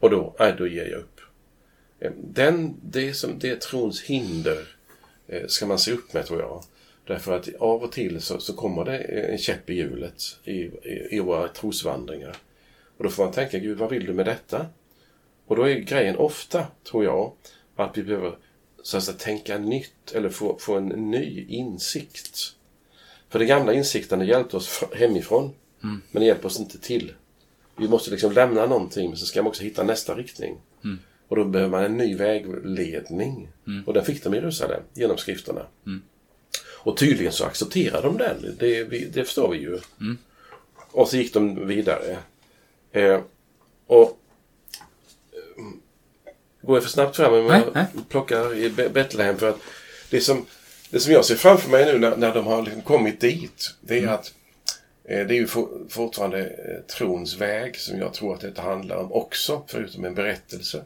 Och 0.00 0.10
då, 0.10 0.34
nej, 0.38 0.54
då 0.58 0.66
ger 0.66 0.86
jag 0.86 1.00
upp. 1.00 1.20
Eh, 2.00 2.12
Den, 2.16 2.76
det, 2.82 3.14
som, 3.14 3.38
det 3.38 3.50
är 3.50 3.56
trons 3.56 4.02
hinder 4.02 4.76
eh, 5.28 5.46
ska 5.46 5.66
man 5.66 5.78
se 5.78 5.92
upp 5.92 6.12
med 6.12 6.26
tror 6.26 6.40
jag. 6.40 6.64
Därför 7.06 7.36
att 7.36 7.48
av 7.58 7.82
och 7.82 7.92
till 7.92 8.20
så, 8.20 8.40
så 8.40 8.52
kommer 8.52 8.84
det 8.84 8.98
en 8.98 9.38
käpp 9.38 9.70
i 9.70 9.74
hjulet 9.74 10.22
i, 10.44 10.52
i, 10.52 11.08
i 11.10 11.20
våra 11.20 11.48
trosvandringar. 11.48 12.36
Och 13.00 13.04
då 13.04 13.10
får 13.10 13.24
man 13.24 13.32
tänka, 13.32 13.58
Gud 13.58 13.78
vad 13.78 13.90
vill 13.90 14.06
du 14.06 14.12
med 14.12 14.26
detta? 14.26 14.66
Och 15.46 15.56
då 15.56 15.68
är 15.68 15.74
grejen 15.74 16.16
ofta, 16.16 16.66
tror 16.90 17.04
jag, 17.04 17.32
att 17.76 17.98
vi 17.98 18.02
behöver 18.02 18.36
så 18.82 18.96
att 18.96 19.04
säga, 19.04 19.16
tänka 19.18 19.58
nytt 19.58 20.12
eller 20.14 20.28
få, 20.28 20.58
få 20.58 20.74
en 20.76 20.86
ny 20.88 21.46
insikt. 21.48 22.52
För 23.28 23.38
de 23.38 23.44
gamla 23.46 23.72
insikterna 23.72 24.24
hjälpte 24.24 24.56
oss 24.56 24.68
fr- 24.68 24.96
hemifrån, 24.96 25.50
men 26.10 26.20
det 26.20 26.26
hjälper 26.26 26.46
oss 26.46 26.60
inte 26.60 26.78
till. 26.78 27.12
Vi 27.76 27.88
måste 27.88 28.10
liksom 28.10 28.32
lämna 28.32 28.66
någonting, 28.66 29.08
men 29.08 29.18
så 29.18 29.26
ska 29.26 29.42
man 29.42 29.48
också 29.48 29.62
hitta 29.62 29.82
nästa 29.82 30.14
riktning. 30.14 30.56
Och 31.28 31.36
då 31.36 31.44
behöver 31.44 31.70
man 31.70 31.84
en 31.84 31.96
ny 31.96 32.14
vägledning. 32.16 33.48
Och 33.86 33.94
den 33.94 34.04
fick 34.04 34.24
de 34.24 34.34
i 34.34 34.36
Jerusalem, 34.36 34.82
genom 34.94 35.18
skrifterna. 35.18 35.66
Och 36.82 36.96
tydligen 36.96 37.32
så 37.32 37.44
accepterade 37.44 38.06
de 38.06 38.18
den. 38.18 38.56
Det, 38.58 38.84
det 38.84 39.24
förstår 39.24 39.48
vi 39.50 39.58
ju. 39.58 39.78
Och 40.92 41.08
så 41.08 41.16
gick 41.16 41.34
de 41.34 41.66
vidare. 41.66 42.18
Eh, 42.92 43.20
och 43.86 44.18
eh, 45.32 45.64
Går 46.62 46.76
jag 46.76 46.82
för 46.82 46.90
snabbt 46.90 47.16
fram 47.16 47.32
om 47.34 47.46
jag 47.46 47.62
nej. 47.74 47.84
plockar 48.08 48.54
i 48.54 48.70
Be- 48.70 48.88
Betlehem? 48.88 49.36
För 49.38 49.48
att 49.48 49.58
det 50.10 50.20
som, 50.20 50.46
det 50.90 51.00
som 51.00 51.12
jag 51.12 51.24
ser 51.24 51.34
framför 51.34 51.70
mig 51.70 51.84
nu 51.92 51.98
när, 51.98 52.16
när 52.16 52.34
de 52.34 52.46
har 52.46 52.62
liksom 52.62 52.82
kommit 52.82 53.20
dit, 53.20 53.74
det 53.80 53.98
är 53.98 54.06
att 54.08 54.34
eh, 55.04 55.26
det 55.26 55.34
är 55.34 55.38
ju 55.38 55.46
for, 55.46 55.68
fortfarande 55.88 56.40
eh, 56.40 56.80
trons 56.96 57.36
väg 57.36 57.76
som 57.76 57.98
jag 57.98 58.14
tror 58.14 58.34
att 58.34 58.40
detta 58.40 58.62
handlar 58.62 58.96
om 58.96 59.12
också, 59.12 59.62
förutom 59.66 60.04
en 60.04 60.14
berättelse. 60.14 60.84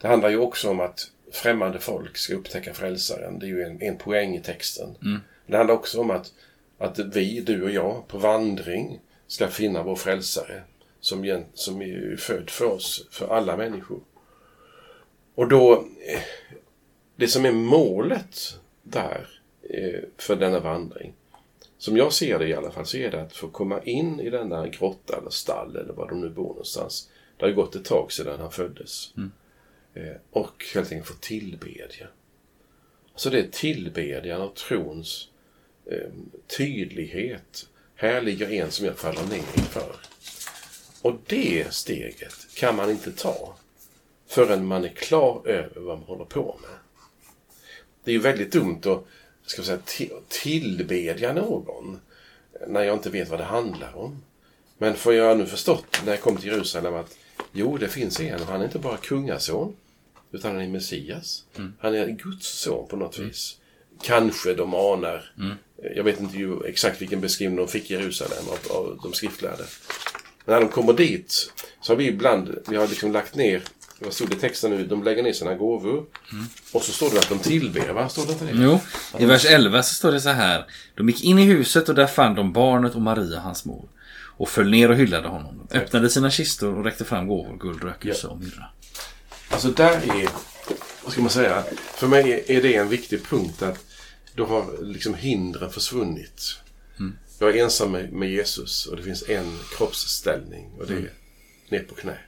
Det 0.00 0.08
handlar 0.08 0.28
ju 0.30 0.38
också 0.38 0.70
om 0.70 0.80
att 0.80 1.10
främmande 1.32 1.78
folk 1.78 2.16
ska 2.16 2.34
upptäcka 2.34 2.74
frälsaren. 2.74 3.38
Det 3.38 3.46
är 3.46 3.48
ju 3.48 3.62
en, 3.62 3.82
en 3.82 3.96
poäng 3.96 4.36
i 4.36 4.40
texten. 4.42 4.88
Det 5.46 5.56
handlar 5.56 5.74
också 5.74 6.00
om 6.00 6.10
att, 6.10 6.32
att 6.78 6.98
vi, 6.98 7.40
du 7.40 7.62
och 7.62 7.70
jag, 7.70 8.08
på 8.08 8.18
vandring 8.18 9.00
ska 9.26 9.48
finna 9.48 9.82
vår 9.82 9.96
frälsare 9.96 10.62
som, 11.00 11.44
som 11.54 11.82
är 11.82 12.16
född 12.16 12.50
för 12.50 12.64
oss, 12.64 13.06
för 13.10 13.28
alla 13.28 13.56
människor. 13.56 14.00
Och 15.34 15.48
då, 15.48 15.72
eh, 16.06 16.20
det 17.16 17.28
som 17.28 17.44
är 17.44 17.52
målet 17.52 18.58
där 18.82 19.28
eh, 19.62 20.00
för 20.16 20.36
denna 20.36 20.60
vandring, 20.60 21.12
som 21.78 21.96
jag 21.96 22.12
ser 22.12 22.38
det 22.38 22.48
i 22.48 22.54
alla 22.54 22.70
fall, 22.70 22.86
så 22.86 22.96
är 22.96 23.10
det 23.10 23.22
att 23.22 23.36
få 23.36 23.48
komma 23.48 23.82
in 23.82 24.20
i 24.20 24.30
denna 24.30 24.68
grotta 24.68 25.16
eller 25.18 25.30
stall 25.30 25.76
eller 25.76 25.92
var 25.92 26.08
de 26.08 26.20
nu 26.20 26.28
bor 26.28 26.48
någonstans. 26.48 27.10
Det 27.36 27.44
har 27.46 27.52
gått 27.52 27.74
ett 27.74 27.84
tag 27.84 28.12
sedan 28.12 28.40
han 28.40 28.50
föddes. 28.50 29.12
Eh, 29.94 30.16
Och 30.30 30.64
helt 30.74 30.92
enkelt 30.92 31.08
få 31.08 31.14
tillbedja. 31.20 32.06
Så 33.14 33.30
det 33.30 33.38
är 33.40 33.48
tillbedjan 33.52 34.40
av 34.40 34.48
trons 34.54 35.28
eh, 35.86 36.10
tydlighet. 36.56 37.66
Här 37.94 38.22
ligger 38.22 38.50
en 38.50 38.70
som 38.70 38.86
jag 38.86 38.98
faller 38.98 39.22
ner 39.22 39.36
inför. 39.36 39.94
Och 41.02 41.14
det 41.26 41.74
steget 41.74 42.34
kan 42.54 42.76
man 42.76 42.90
inte 42.90 43.12
ta 43.12 43.54
förrän 44.28 44.66
man 44.66 44.84
är 44.84 44.88
klar 44.88 45.42
över 45.44 45.80
vad 45.80 45.98
man 45.98 46.06
håller 46.06 46.24
på 46.24 46.56
med. 46.62 46.70
Det 48.04 48.10
är 48.10 48.12
ju 48.12 48.20
väldigt 48.20 48.52
dumt 48.52 48.80
att 48.84 49.04
ska 49.46 49.62
säga, 49.62 49.78
ti- 49.86 50.20
tillbedja 50.28 51.32
någon 51.32 52.00
när 52.68 52.82
jag 52.82 52.96
inte 52.96 53.10
vet 53.10 53.28
vad 53.28 53.40
det 53.40 53.44
handlar 53.44 53.96
om. 53.96 54.22
Men 54.78 54.94
får 54.94 55.14
jag 55.14 55.38
nu 55.38 55.46
förstått 55.46 56.02
när 56.04 56.12
jag 56.12 56.20
kom 56.20 56.36
till 56.36 56.46
Jerusalem 56.50 56.94
att 56.94 57.16
jo, 57.52 57.76
det 57.76 57.88
finns 57.88 58.20
en 58.20 58.40
och 58.40 58.46
han 58.46 58.60
är 58.60 58.64
inte 58.64 58.78
bara 58.78 58.96
kungason 58.96 59.76
utan 60.32 60.52
han 60.52 60.60
är 60.64 60.68
Messias. 60.68 61.44
Han 61.78 61.94
är 61.94 62.06
Guds 62.06 62.48
son 62.48 62.88
på 62.88 62.96
något 62.96 63.18
vis. 63.18 63.56
Kanske 64.02 64.54
de 64.54 64.74
anar. 64.74 65.32
Jag 65.94 66.04
vet 66.04 66.20
inte 66.20 66.36
ju 66.38 66.64
exakt 66.66 67.02
vilken 67.02 67.20
beskrivning 67.20 67.56
de 67.56 67.68
fick 67.68 67.90
i 67.90 67.94
Jerusalem 67.94 68.44
av, 68.48 68.76
av 68.76 68.98
de 69.02 69.12
skriftlärde. 69.12 69.64
När 70.44 70.60
de 70.60 70.68
kommer 70.68 70.92
dit 70.92 71.52
så 71.80 71.92
har 71.92 71.96
vi 71.96 72.06
ibland, 72.06 72.58
vi 72.68 72.76
har 72.76 72.88
liksom 72.88 73.12
lagt 73.12 73.34
ner, 73.34 73.62
vad 73.98 74.12
stod 74.12 74.30
det 74.30 74.36
i 74.36 74.38
texten 74.38 74.70
nu? 74.70 74.86
De 74.86 75.02
lägger 75.02 75.22
ner 75.22 75.32
sina 75.32 75.54
gåvor. 75.54 76.04
Och 76.72 76.82
så 76.82 76.92
står 76.92 77.10
det 77.10 77.18
att 77.18 77.28
de 77.28 77.38
tillber, 77.38 77.92
va? 77.92 78.08
Står 78.08 78.26
det 78.26 78.32
inte 78.32 78.44
det? 78.44 78.52
Jo, 78.54 78.80
i 79.18 79.24
vers 79.24 79.44
11 79.44 79.82
så 79.82 79.94
står 79.94 80.12
det 80.12 80.20
så 80.20 80.28
här. 80.28 80.64
De 80.96 81.08
gick 81.08 81.24
in 81.24 81.38
i 81.38 81.44
huset 81.44 81.88
och 81.88 81.94
där 81.94 82.06
fann 82.06 82.34
de 82.34 82.52
barnet 82.52 82.94
och 82.94 83.02
Maria, 83.02 83.40
hans 83.40 83.64
mor. 83.64 83.88
Och 84.36 84.48
föll 84.48 84.70
ner 84.70 84.90
och 84.90 84.96
hyllade 84.96 85.28
honom. 85.28 85.68
De 85.70 85.78
öppnade 85.78 86.10
sina 86.10 86.30
kistor 86.30 86.78
och 86.78 86.84
räckte 86.84 87.04
fram 87.04 87.28
gåvor, 87.28 87.56
guld, 87.56 87.84
rökelse 87.84 88.26
och 88.26 88.38
myrra. 88.38 88.64
Alltså 89.48 89.68
där 89.68 89.92
är, 89.92 90.28
vad 91.04 91.12
ska 91.12 91.20
man 91.20 91.30
säga, 91.30 91.64
för 91.94 92.06
mig 92.06 92.44
är 92.46 92.62
det 92.62 92.76
en 92.76 92.88
viktig 92.88 93.24
punkt 93.24 93.62
att 93.62 93.84
då 94.34 94.46
har 94.46 94.82
liksom 94.82 95.14
hindren 95.14 95.70
försvunnit. 95.70 96.56
Jag 97.42 97.56
är 97.56 97.64
ensam 97.64 97.92
med, 97.92 98.12
med 98.12 98.30
Jesus 98.30 98.86
och 98.86 98.96
det 98.96 99.02
finns 99.02 99.28
en 99.28 99.58
kroppsställning 99.76 100.70
och 100.78 100.86
det 100.86 100.94
är 100.94 101.10
ner 101.68 101.82
på 101.82 101.94
knä. 101.94 102.18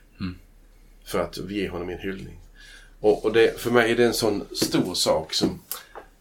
För 1.05 1.19
att 1.19 1.37
ger 1.49 1.69
honom 1.69 1.89
en 1.89 1.99
hyllning. 1.99 2.39
Och, 2.99 3.25
och 3.25 3.33
det, 3.33 3.59
för 3.59 3.71
mig 3.71 3.91
är 3.91 3.95
det 3.95 4.05
en 4.05 4.13
sån 4.13 4.45
stor 4.55 4.93
sak 4.93 5.33
som, 5.33 5.59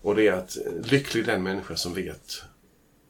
och 0.02 0.14
det 0.16 0.28
är 0.28 0.32
att 0.32 0.56
eh, 0.56 0.90
lycklig 0.90 1.26
den 1.26 1.42
människa 1.42 1.76
som 1.76 1.94
vet 1.94 2.42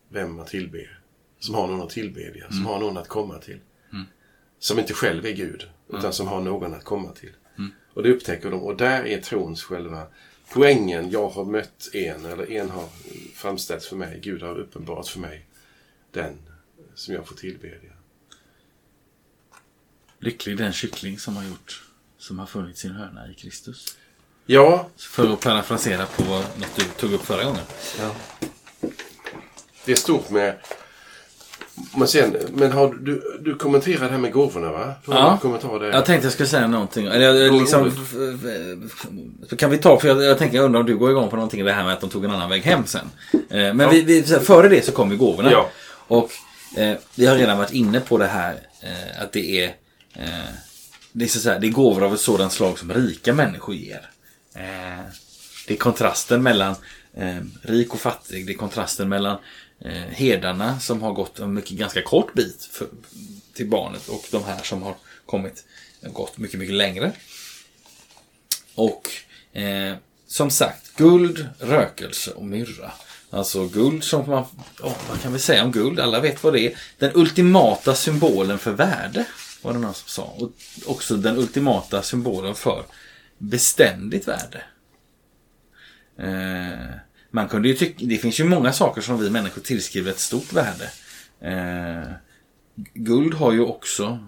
vem 0.08 0.34
man 0.34 0.46
tillber. 0.46 1.00
Som 1.38 1.54
har 1.54 1.66
någon 1.66 1.82
att 1.82 1.90
tillbedja, 1.90 2.50
som 2.50 2.66
har 2.66 2.78
någon 2.78 2.96
att 2.96 3.08
komma 3.08 3.38
till. 3.38 3.58
Som 4.58 4.78
inte 4.78 4.94
själv 4.94 5.26
är 5.26 5.32
Gud, 5.32 5.68
utan 5.92 6.12
som 6.12 6.28
har 6.28 6.40
någon 6.40 6.74
att 6.74 6.84
komma 6.84 7.12
till. 7.12 7.32
Och 7.94 8.02
det 8.02 8.12
upptäcker 8.12 8.50
de. 8.50 8.60
Och 8.60 8.76
där 8.76 9.06
är 9.06 9.20
trons 9.20 9.62
själva 9.62 10.06
poängen. 10.52 11.10
Jag 11.10 11.28
har 11.28 11.44
mött 11.44 11.90
en, 11.92 12.24
eller 12.24 12.50
en 12.50 12.70
har 12.70 12.88
framställts 13.34 13.88
för 13.88 13.96
mig. 13.96 14.20
Gud 14.22 14.42
har 14.42 14.58
uppenbarat 14.58 15.08
för 15.08 15.20
mig 15.20 15.46
den 16.12 16.38
som 16.94 17.14
jag 17.14 17.26
får 17.26 17.34
tillbedja. 17.34 17.90
Lycklig 20.18 20.56
den 20.56 20.72
kyckling 20.72 21.18
som 21.18 21.36
har 21.36 21.44
gjort, 21.44 21.82
som 22.18 22.38
har 22.38 22.46
funnit 22.46 22.78
sin 22.78 22.92
hörna 22.92 23.28
i 23.30 23.34
Kristus. 23.34 23.96
Ja, 24.46 24.88
För 24.96 25.32
att 25.32 25.40
parafrasera 25.40 26.06
på 26.06 26.24
något 26.24 26.76
du 26.76 26.84
tog 26.84 27.12
upp 27.12 27.24
förra 27.24 27.44
gången. 27.44 27.62
det 29.84 29.92
är 29.92 29.96
stort 29.96 30.30
med... 30.30 30.54
Men, 31.96 32.08
sen, 32.08 32.36
men 32.54 32.72
har 32.72 32.94
du, 33.00 33.38
du 33.40 33.54
kommenterat 33.54 34.00
det 34.00 34.08
här 34.08 34.18
med 34.18 34.32
gåvorna 34.32 34.72
va? 34.72 34.94
Ja. 35.06 35.32
en 35.32 35.38
kommentar 35.38 35.80
där. 35.80 35.90
Jag 35.90 36.04
tänkte 36.04 36.26
jag 36.26 36.32
skulle 36.32 36.48
säga 36.48 36.66
någonting. 36.66 37.06
Eller 37.06 37.50
liksom, 37.50 37.90
kan 39.58 39.70
vi 39.70 39.78
ta, 39.78 40.00
för 40.00 40.08
jag, 40.08 40.22
jag 40.22 40.38
tänker, 40.38 40.56
jag 40.56 40.64
undrar 40.64 40.80
om 40.80 40.86
du 40.86 40.96
går 40.96 41.10
igång 41.10 41.30
på 41.30 41.36
någonting 41.36 41.60
i 41.60 41.62
det 41.62 41.72
här 41.72 41.84
med 41.84 41.92
att 41.92 42.00
de 42.00 42.10
tog 42.10 42.24
en 42.24 42.30
annan 42.30 42.50
väg 42.50 42.62
hem 42.62 42.86
sen. 42.86 43.10
Eh, 43.32 43.74
men 43.74 43.90
vi, 43.90 44.02
vi, 44.02 44.20
här, 44.20 44.38
före 44.38 44.68
det 44.68 44.84
så 44.84 44.92
kom 44.92 45.10
ju 45.10 45.16
gåvorna. 45.16 45.50
Ja. 45.52 45.70
Och 46.06 46.30
eh, 46.76 46.98
vi 47.14 47.26
har 47.26 47.36
redan 47.36 47.58
varit 47.58 47.72
inne 47.72 48.00
på 48.00 48.18
det 48.18 48.26
här 48.26 48.60
eh, 48.80 49.22
att 49.22 49.32
det 49.32 49.64
är, 49.64 49.68
eh, 50.14 50.54
det 51.12 51.24
är, 51.24 51.28
så 51.28 51.38
att 51.38 51.42
säga, 51.42 51.58
det 51.58 51.66
är 51.66 51.72
gåvor 51.72 52.04
av 52.04 52.14
ett 52.14 52.20
sådant 52.20 52.52
slag 52.52 52.78
som 52.78 52.92
rika 52.92 53.32
människor 53.32 53.74
ger. 53.74 54.10
Eh, 54.54 55.04
det 55.66 55.74
är 55.74 55.78
kontrasten 55.78 56.42
mellan 56.42 56.74
eh, 57.14 57.38
rik 57.62 57.94
och 57.94 58.00
fattig. 58.00 58.46
Det 58.46 58.52
är 58.52 58.56
kontrasten 58.56 59.08
mellan 59.08 59.38
eh, 59.80 59.92
herdarna 59.92 60.80
som 60.80 61.02
har 61.02 61.12
gått 61.12 61.38
en 61.38 61.54
mycket, 61.54 61.70
ganska 61.78 62.02
kort 62.02 62.34
bit 62.34 62.68
för, 62.72 62.86
till 63.54 63.68
barnet 63.68 64.08
och 64.08 64.24
de 64.30 64.44
här 64.44 64.62
som 64.62 64.82
har 64.82 64.94
kommit 65.26 65.64
gått 66.02 66.38
mycket, 66.38 66.58
mycket 66.60 66.74
längre. 66.74 67.12
Och 68.74 69.10
eh, 69.52 69.96
som 70.26 70.50
sagt, 70.50 70.96
guld, 70.96 71.48
rökelse 71.58 72.30
och 72.30 72.44
myrra. 72.44 72.92
Alltså 73.32 73.68
guld 73.68 74.04
som 74.04 74.30
man, 74.30 74.44
ja, 74.82 74.96
vad 75.08 75.20
kan 75.20 75.32
vi 75.32 75.38
säga 75.38 75.64
om 75.64 75.72
guld? 75.72 76.00
Alla 76.00 76.20
vet 76.20 76.44
vad 76.44 76.52
det 76.52 76.60
är. 76.60 76.78
Den 76.98 77.10
ultimata 77.14 77.94
symbolen 77.94 78.58
för 78.58 78.72
värde, 78.72 79.24
var 79.62 79.72
det 79.72 79.78
någon 79.78 79.94
som 79.94 80.08
sa. 80.08 80.22
Och 80.22 80.52
också 80.86 81.16
den 81.16 81.38
ultimata 81.38 82.02
symbolen 82.02 82.54
för 82.54 82.84
beständigt 83.38 84.28
värde. 84.28 84.62
Eh, 86.18 86.96
man 87.30 87.48
kunde 87.48 87.68
ju 87.68 87.74
tycka, 87.74 88.04
det 88.06 88.16
finns 88.16 88.40
ju 88.40 88.44
många 88.44 88.72
saker 88.72 89.00
som 89.00 89.20
vi 89.20 89.30
människor 89.30 89.62
tillskriver 89.62 90.10
ett 90.10 90.18
stort 90.18 90.52
värde. 90.52 90.90
Eh, 91.40 92.12
guld 92.94 93.34
har 93.34 93.52
ju 93.52 93.60
också 93.60 94.18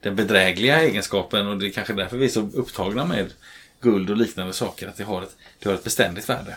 den 0.00 0.16
bedrägliga 0.16 0.80
egenskapen 0.80 1.46
och 1.46 1.58
det 1.58 1.66
är 1.66 1.70
kanske 1.70 1.92
därför 1.92 2.16
vi 2.16 2.24
är 2.24 2.30
så 2.30 2.40
upptagna 2.40 3.04
med 3.04 3.32
guld 3.80 4.10
och 4.10 4.16
liknande 4.16 4.52
saker. 4.52 4.88
Att 4.88 4.96
det 4.96 5.04
har 5.04 5.22
ett, 5.22 5.36
det 5.58 5.68
har 5.68 5.76
ett 5.76 5.84
beständigt 5.84 6.28
värde. 6.28 6.56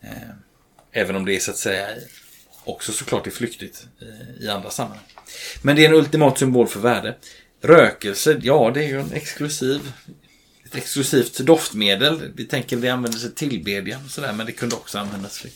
Eh, 0.00 0.45
även 0.96 1.16
om 1.16 1.24
det 1.24 1.36
är 1.36 1.40
så 1.40 1.50
att 1.50 1.56
säga 1.56 1.86
också 2.64 2.92
såklart 2.92 3.26
är 3.26 3.30
flyktigt 3.30 3.86
eh, 4.00 4.44
i 4.44 4.48
andra 4.48 4.70
sammanhang. 4.70 5.06
Men 5.62 5.76
det 5.76 5.84
är 5.84 5.88
en 5.88 5.94
ultimat 5.94 6.38
symbol 6.38 6.68
för 6.68 6.80
värde. 6.80 7.16
Rökelse, 7.62 8.40
ja 8.42 8.70
det 8.74 8.84
är 8.84 8.88
ju 8.88 9.00
en 9.00 9.12
exklusiv 9.12 9.92
ett 10.66 10.74
exklusivt 10.74 11.38
doftmedel. 11.38 12.32
Vi 12.34 12.44
tänker 12.44 12.76
att 12.76 12.82
det 12.82 12.88
användes 12.88 13.24
i 13.24 13.30
tillbedjan 13.30 14.04
och 14.04 14.10
sådär, 14.10 14.32
men 14.32 14.46
det 14.46 14.52
kunde 14.52 14.76
också 14.76 14.98
användas 14.98 15.38
för 15.38 15.50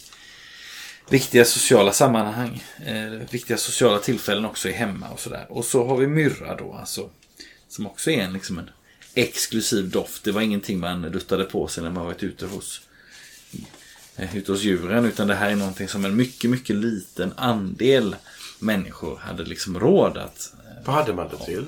viktiga 1.10 1.44
sociala 1.44 1.92
sammanhang. 1.92 2.64
Eh, 2.86 3.10
viktiga 3.30 3.56
sociala 3.56 3.98
tillfällen 3.98 4.44
också 4.44 4.68
i 4.68 4.72
hemma 4.72 5.08
och 5.08 5.20
sådär. 5.20 5.46
Och 5.48 5.64
så 5.64 5.86
har 5.86 5.96
vi 5.96 6.06
myrra 6.06 6.56
då, 6.56 6.72
alltså. 6.72 7.10
Som 7.68 7.86
också 7.86 8.10
är 8.10 8.18
en, 8.18 8.32
liksom 8.32 8.58
en 8.58 8.70
exklusiv 9.14 9.90
doft. 9.90 10.24
Det 10.24 10.32
var 10.32 10.40
ingenting 10.40 10.80
man 10.80 11.02
duttade 11.02 11.44
på 11.44 11.68
sig 11.68 11.82
när 11.82 11.90
man 11.90 12.04
varit 12.04 12.22
ute 12.22 12.46
hos, 12.46 12.80
eh, 12.80 12.89
ute 14.34 14.52
hos 14.52 14.62
djuren. 14.62 15.04
Utan 15.04 15.28
det 15.28 15.34
här 15.34 15.50
är 15.50 15.56
någonting 15.56 15.88
som 15.88 16.04
en 16.04 16.16
mycket, 16.16 16.50
mycket 16.50 16.76
liten 16.76 17.32
andel 17.36 18.16
människor 18.58 19.16
hade 19.16 19.44
liksom 19.44 19.80
råd 19.80 20.16
att... 20.16 20.52
Eh, 20.58 20.84
Vad 20.84 20.94
hade 20.94 21.14
man 21.14 21.28
det 21.28 21.44
till? 21.44 21.66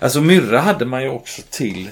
Alltså 0.00 0.20
myrra 0.20 0.60
hade 0.60 0.84
man 0.84 1.02
ju 1.02 1.08
också 1.08 1.42
till, 1.50 1.90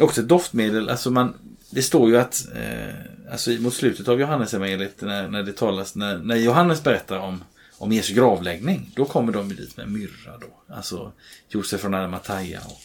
också 0.00 0.20
ett 0.20 0.28
doftmedel. 0.28 0.88
Alltså 0.88 1.10
man, 1.10 1.34
det 1.70 1.82
står 1.82 2.10
ju 2.10 2.16
att, 2.18 2.46
eh, 2.54 2.94
alltså 3.32 3.50
mot 3.50 3.74
slutet 3.74 4.08
av 4.08 4.20
Johannesevangeliet 4.20 5.00
när, 5.00 5.28
när 5.28 5.42
det 5.42 5.52
talas, 5.52 5.94
när, 5.94 6.18
när 6.18 6.36
Johannes 6.36 6.82
berättar 6.82 7.18
om, 7.18 7.44
om 7.78 7.92
Jesu 7.92 8.14
gravläggning, 8.14 8.90
då 8.96 9.04
kommer 9.04 9.32
de 9.32 9.48
dit 9.48 9.76
med 9.76 9.88
myrra 9.90 10.38
då. 10.40 10.74
Alltså 10.74 11.12
Josef 11.48 11.80
från 11.80 11.94
Arimathea 11.94 12.60
och 12.66 12.82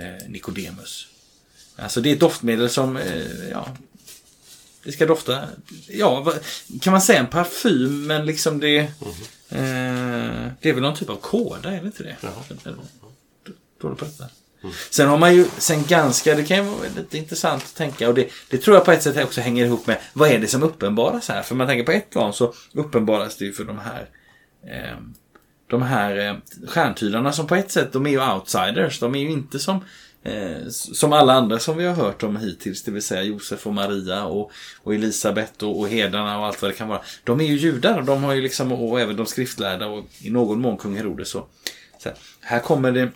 eh, 0.00 0.28
Nikodemus. 0.28 1.08
Alltså 1.76 2.00
det 2.00 2.10
är 2.10 2.14
ett 2.14 2.20
doftmedel 2.20 2.70
som, 2.70 2.96
eh, 2.96 3.48
ja, 3.50 3.68
det 4.86 4.92
ska 4.92 5.06
dofta, 5.06 5.48
ja, 5.88 6.32
kan 6.80 6.90
man 6.90 7.02
säga 7.02 7.18
en 7.18 7.26
parfym, 7.26 8.06
men 8.06 8.26
liksom 8.26 8.60
det, 8.60 8.78
mm. 8.78 8.88
eh, 9.48 10.52
det 10.60 10.68
är 10.68 10.72
väl 10.72 10.82
någon 10.82 10.96
typ 10.96 11.10
av 11.10 11.16
kåda, 11.16 11.70
är 11.70 11.80
det 11.80 11.86
inte 11.86 12.02
det? 12.02 12.16
Dålig 13.80 13.98
på 13.98 14.04
detta. 14.04 14.24
Mm. 14.62 14.74
Sen 14.90 15.08
har 15.08 15.18
man 15.18 15.34
ju, 15.34 15.46
sen 15.58 15.84
ganska, 15.84 16.34
det 16.34 16.44
kan 16.44 16.56
ju 16.56 16.62
vara 16.62 16.88
lite 16.96 17.18
intressant 17.18 17.62
att 17.62 17.74
tänka 17.74 18.08
och 18.08 18.14
det, 18.14 18.28
det 18.50 18.58
tror 18.58 18.76
jag 18.76 18.84
på 18.84 18.92
ett 18.92 19.02
sätt 19.02 19.24
också 19.24 19.40
hänger 19.40 19.64
ihop 19.64 19.86
med 19.86 19.98
vad 20.12 20.30
är 20.30 20.38
det 20.38 20.46
som 20.46 20.62
uppenbaras 20.62 21.28
här? 21.28 21.42
För 21.42 21.54
man 21.54 21.66
tänker 21.66 21.84
på 21.84 21.92
ett 21.92 22.10
plan 22.10 22.32
så 22.32 22.54
uppenbaras 22.72 23.36
det 23.36 23.44
ju 23.44 23.52
för 23.52 23.64
de 23.64 23.78
här 23.78 24.08
eh, 24.66 24.96
de 25.66 25.82
här 25.82 26.28
eh, 26.28 26.34
stjärntydarna 26.68 27.32
som 27.32 27.46
på 27.46 27.54
ett 27.54 27.70
sätt, 27.70 27.92
de 27.92 28.06
är 28.06 28.10
ju 28.10 28.32
outsiders. 28.32 29.00
De 29.00 29.14
är 29.14 29.20
ju 29.20 29.30
inte 29.30 29.58
som 29.58 29.84
eh, 30.26 30.68
som 30.68 31.12
alla 31.12 31.32
andra 31.32 31.58
som 31.58 31.76
vi 31.76 31.84
har 31.84 31.94
hört 31.94 32.22
om 32.22 32.36
hittills, 32.36 32.82
det 32.82 32.90
vill 32.90 33.02
säga 33.02 33.22
Josef 33.22 33.66
och 33.66 33.74
Maria 33.74 34.24
och, 34.24 34.52
och 34.82 34.94
Elisabet 34.94 35.62
och, 35.62 35.80
och 35.80 35.88
herdarna 35.88 36.38
och 36.38 36.46
allt 36.46 36.62
vad 36.62 36.70
det 36.70 36.74
kan 36.74 36.88
vara. 36.88 37.00
De 37.24 37.40
är 37.40 37.44
ju 37.44 37.56
judar, 37.56 38.02
de 38.02 38.24
har 38.24 38.34
ju 38.34 38.42
liksom, 38.42 38.72
och 38.72 39.00
även 39.00 39.16
de 39.16 39.26
skriftlärda 39.26 39.86
och 39.86 40.04
i 40.20 40.30
någon 40.30 40.60
mån 40.60 40.76
kung 40.76 40.96
Herodes. 40.96 41.28
Så, 41.28 41.46
så 42.02 42.08
här, 42.08 42.18
här 42.40 42.60
kommer 42.60 42.92
det 42.92 43.10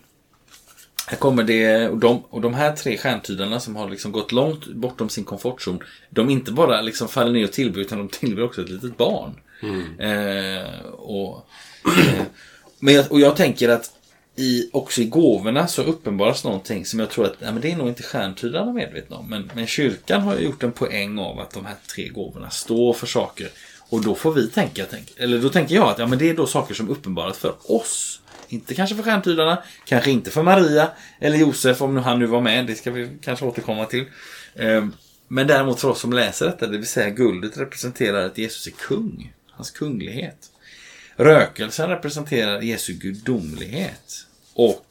här 1.07 1.17
kommer 1.17 1.43
det, 1.43 1.89
och 1.89 1.99
de, 1.99 2.23
och 2.31 2.41
de 2.41 2.55
här 2.55 2.73
tre 2.77 2.99
stjärntydarna 2.99 3.61
som 3.61 3.77
har 3.77 3.91
liksom 3.91 4.13
gått 4.13 4.33
långt 4.33 4.67
bortom 4.67 5.09
sin 5.09 5.25
komfortzon. 5.25 5.83
De 6.11 6.31
inte 6.31 6.53
bara 6.53 6.81
liksom 6.81 7.09
faller 7.09 7.33
ner 7.33 7.45
och 7.45 7.53
tillber 7.53 7.81
utan 7.81 7.99
de 7.99 8.09
tillber 8.09 8.43
också 8.43 8.63
ett 8.63 8.69
litet 8.69 8.97
barn. 8.97 9.41
Mm. 9.63 10.01
Eh, 10.01 10.81
och, 10.85 11.47
eh, 11.99 12.23
men 12.79 12.95
jag, 12.95 13.13
och 13.13 13.21
jag 13.21 13.37
tänker 13.37 13.69
att 13.69 13.91
i, 14.41 14.71
också 14.73 15.01
i 15.01 15.05
gåvorna 15.05 15.67
så 15.67 15.83
uppenbaras 15.83 16.45
någonting 16.45 16.87
som 16.87 17.01
jag 17.01 17.11
tror 17.11 17.25
att 17.25 17.35
ja, 17.39 17.53
men 17.53 17.61
det 17.61 17.73
är 17.73 17.77
nog 17.77 17.89
inte 17.89 18.03
stjärntydarna 18.03 18.73
medvetna 18.73 19.17
om. 19.17 19.31
Men, 19.31 19.51
men 19.55 19.67
kyrkan 19.67 20.23
har 20.23 20.37
ju 20.37 20.45
gjort 20.45 20.63
en 20.63 20.73
poäng 20.73 21.19
av 21.19 21.41
att 21.41 21.51
de 21.51 21.67
här 21.67 21.75
tre 21.95 22.09
gåvorna 22.09 22.51
står 22.51 22.93
för 22.93 23.07
saker. 23.07 23.49
Och 23.89 24.03
då 24.05 24.15
får 24.15 24.33
vi 24.33 24.49
tänka, 24.49 24.87
tänk, 24.91 25.13
eller 25.17 25.39
då 25.39 25.49
tänker 25.49 25.75
jag 25.75 25.89
att 25.89 25.99
ja, 25.99 26.07
men 26.07 26.19
det 26.19 26.31
är 26.31 26.35
då 26.35 26.47
saker 26.47 26.75
som 26.75 26.89
uppenbaras 26.89 27.39
för 27.39 27.55
oss. 27.73 28.21
Inte 28.49 28.75
kanske 28.75 28.97
för 28.97 29.03
stjärntydarna, 29.03 29.63
kanske 29.85 30.11
inte 30.11 30.31
för 30.31 30.43
Maria 30.43 30.91
eller 31.21 31.37
Josef 31.37 31.83
om 31.83 31.97
han 31.97 32.19
nu 32.19 32.27
var 32.27 32.41
med. 32.41 32.67
Det 32.67 32.75
ska 32.75 32.91
vi 32.91 33.09
kanske 33.21 33.45
återkomma 33.45 33.85
till. 33.85 34.05
Ehm, 34.57 34.93
men 35.29 35.47
däremot 35.47 35.81
för 35.81 35.89
oss 35.89 36.01
som 36.01 36.13
läser 36.13 36.47
detta, 36.47 36.67
det 36.67 36.79
vill 36.79 36.87
säga 36.87 37.11
guldet 37.11 37.59
representerar 37.59 38.27
att 38.27 38.39
Jesus 38.39 38.67
är 38.67 38.71
kung. 38.71 39.33
Hans 39.51 39.71
kunglighet. 39.71 40.51
Rökelsen 41.17 41.89
representerar 41.89 42.61
Jesu 42.61 42.93
gudomlighet. 42.93 44.27
Och 44.55 44.87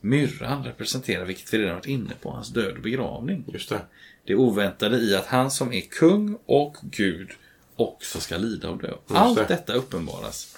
myrran 0.00 0.64
representerar, 0.64 1.24
vilket 1.24 1.54
vi 1.54 1.58
redan 1.58 1.74
varit 1.74 1.86
inne 1.86 2.14
på, 2.20 2.30
hans 2.30 2.48
död 2.48 2.76
och 2.76 2.82
begravning. 2.82 3.44
Just 3.52 3.68
det. 3.68 3.80
Det 4.24 4.34
oväntade 4.34 4.96
i 4.96 5.16
att 5.16 5.26
han 5.26 5.50
som 5.50 5.72
är 5.72 5.80
kung 5.80 6.38
och 6.46 6.76
Gud 6.82 7.30
också 7.76 8.20
ska 8.20 8.36
lida 8.36 8.70
och 8.70 8.78
dö. 8.82 8.94
Allt 9.08 9.38
det. 9.38 9.44
detta 9.48 9.72
uppenbaras 9.72 10.56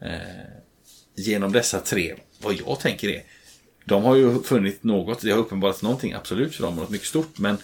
eh, 0.00 0.10
genom 1.14 1.52
dessa 1.52 1.80
tre, 1.80 2.14
vad 2.42 2.54
jag 2.54 2.80
tänker 2.80 3.08
är, 3.08 3.22
de 3.84 4.02
har 4.02 4.16
ju 4.16 4.42
funnit 4.42 4.84
något, 4.84 5.20
det 5.20 5.30
har 5.30 5.38
uppenbarats 5.38 5.82
någonting 5.82 6.12
absolut 6.12 6.54
för 6.54 6.62
dem, 6.62 6.76
något 6.76 6.90
mycket 6.90 7.08
stort, 7.08 7.38
men 7.38 7.58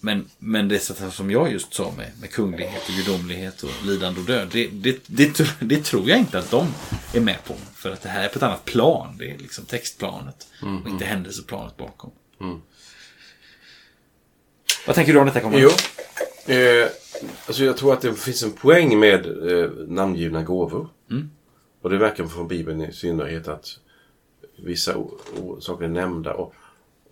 men, 0.00 0.24
men 0.38 0.68
det 0.68 0.78
som 0.78 1.30
jag 1.30 1.52
just 1.52 1.74
sa 1.74 1.92
med, 1.96 2.10
med 2.20 2.30
kunglighet 2.30 2.88
och 2.88 2.94
gudomlighet 2.94 3.62
och 3.62 3.70
lidande 3.84 4.20
och 4.20 4.26
död, 4.26 4.48
det, 4.52 4.68
det, 4.72 4.98
det, 5.06 5.46
det, 5.60 5.84
tror 5.84 6.08
jag 6.08 6.18
inte 6.18 6.38
att 6.38 6.50
de 6.50 6.66
är 7.14 7.20
med 7.20 7.44
på. 7.44 7.54
För 7.74 7.90
att 7.90 8.02
det 8.02 8.08
här 8.08 8.24
är 8.24 8.28
på 8.28 8.36
ett 8.36 8.42
annat 8.42 8.64
plan. 8.64 9.16
Det 9.18 9.30
är 9.30 9.38
liksom 9.38 9.64
textplanet 9.64 10.46
mm, 10.62 10.82
och 10.82 10.88
inte 10.88 11.04
mm. 11.04 11.16
händelseplanet 11.16 11.76
bakom. 11.76 12.10
Mm. 12.40 12.60
Vad 14.86 14.96
tänker 14.96 15.12
du 15.12 15.18
om 15.18 15.26
detta? 15.26 15.40
Kommer? 15.40 15.58
Jo, 15.58 15.70
eh, 16.54 16.88
alltså 17.46 17.64
jag 17.64 17.76
tror 17.76 17.92
att 17.92 18.00
det 18.00 18.14
finns 18.14 18.42
en 18.42 18.52
poäng 18.52 19.00
med 19.00 19.50
eh, 19.50 19.70
namngivna 19.88 20.42
gåvor. 20.42 20.88
Mm. 21.10 21.30
Och 21.82 21.90
det 21.90 21.98
verkar 21.98 22.26
från 22.26 22.48
Bibeln 22.48 22.82
i 22.82 22.92
synnerhet 22.92 23.48
att 23.48 23.78
vissa 24.56 24.94
saker 25.60 25.84
är 25.84 25.88
nämnda. 25.88 26.34
Och, 26.34 26.54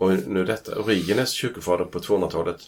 och 0.05 0.29
nu 0.29 0.45
detta, 0.45 0.79
Origenes, 0.79 1.31
kyrkofader 1.31 1.85
på 1.85 1.99
200-talet, 1.99 2.61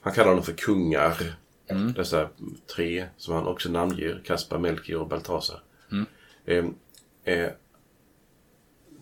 han 0.00 0.12
kallar 0.12 0.34
dem 0.34 0.42
för 0.42 0.52
kungar. 0.52 1.36
Mm. 1.66 1.92
Dessa 1.92 2.28
tre 2.76 3.06
som 3.16 3.34
han 3.34 3.46
också 3.46 3.68
namnger, 3.68 4.22
Kaspar, 4.24 4.58
Melchior 4.58 5.00
och 5.00 5.08
Baltasar. 5.08 5.62
Mm. 5.92 6.06
Eh, 6.44 7.34
eh, 7.34 7.50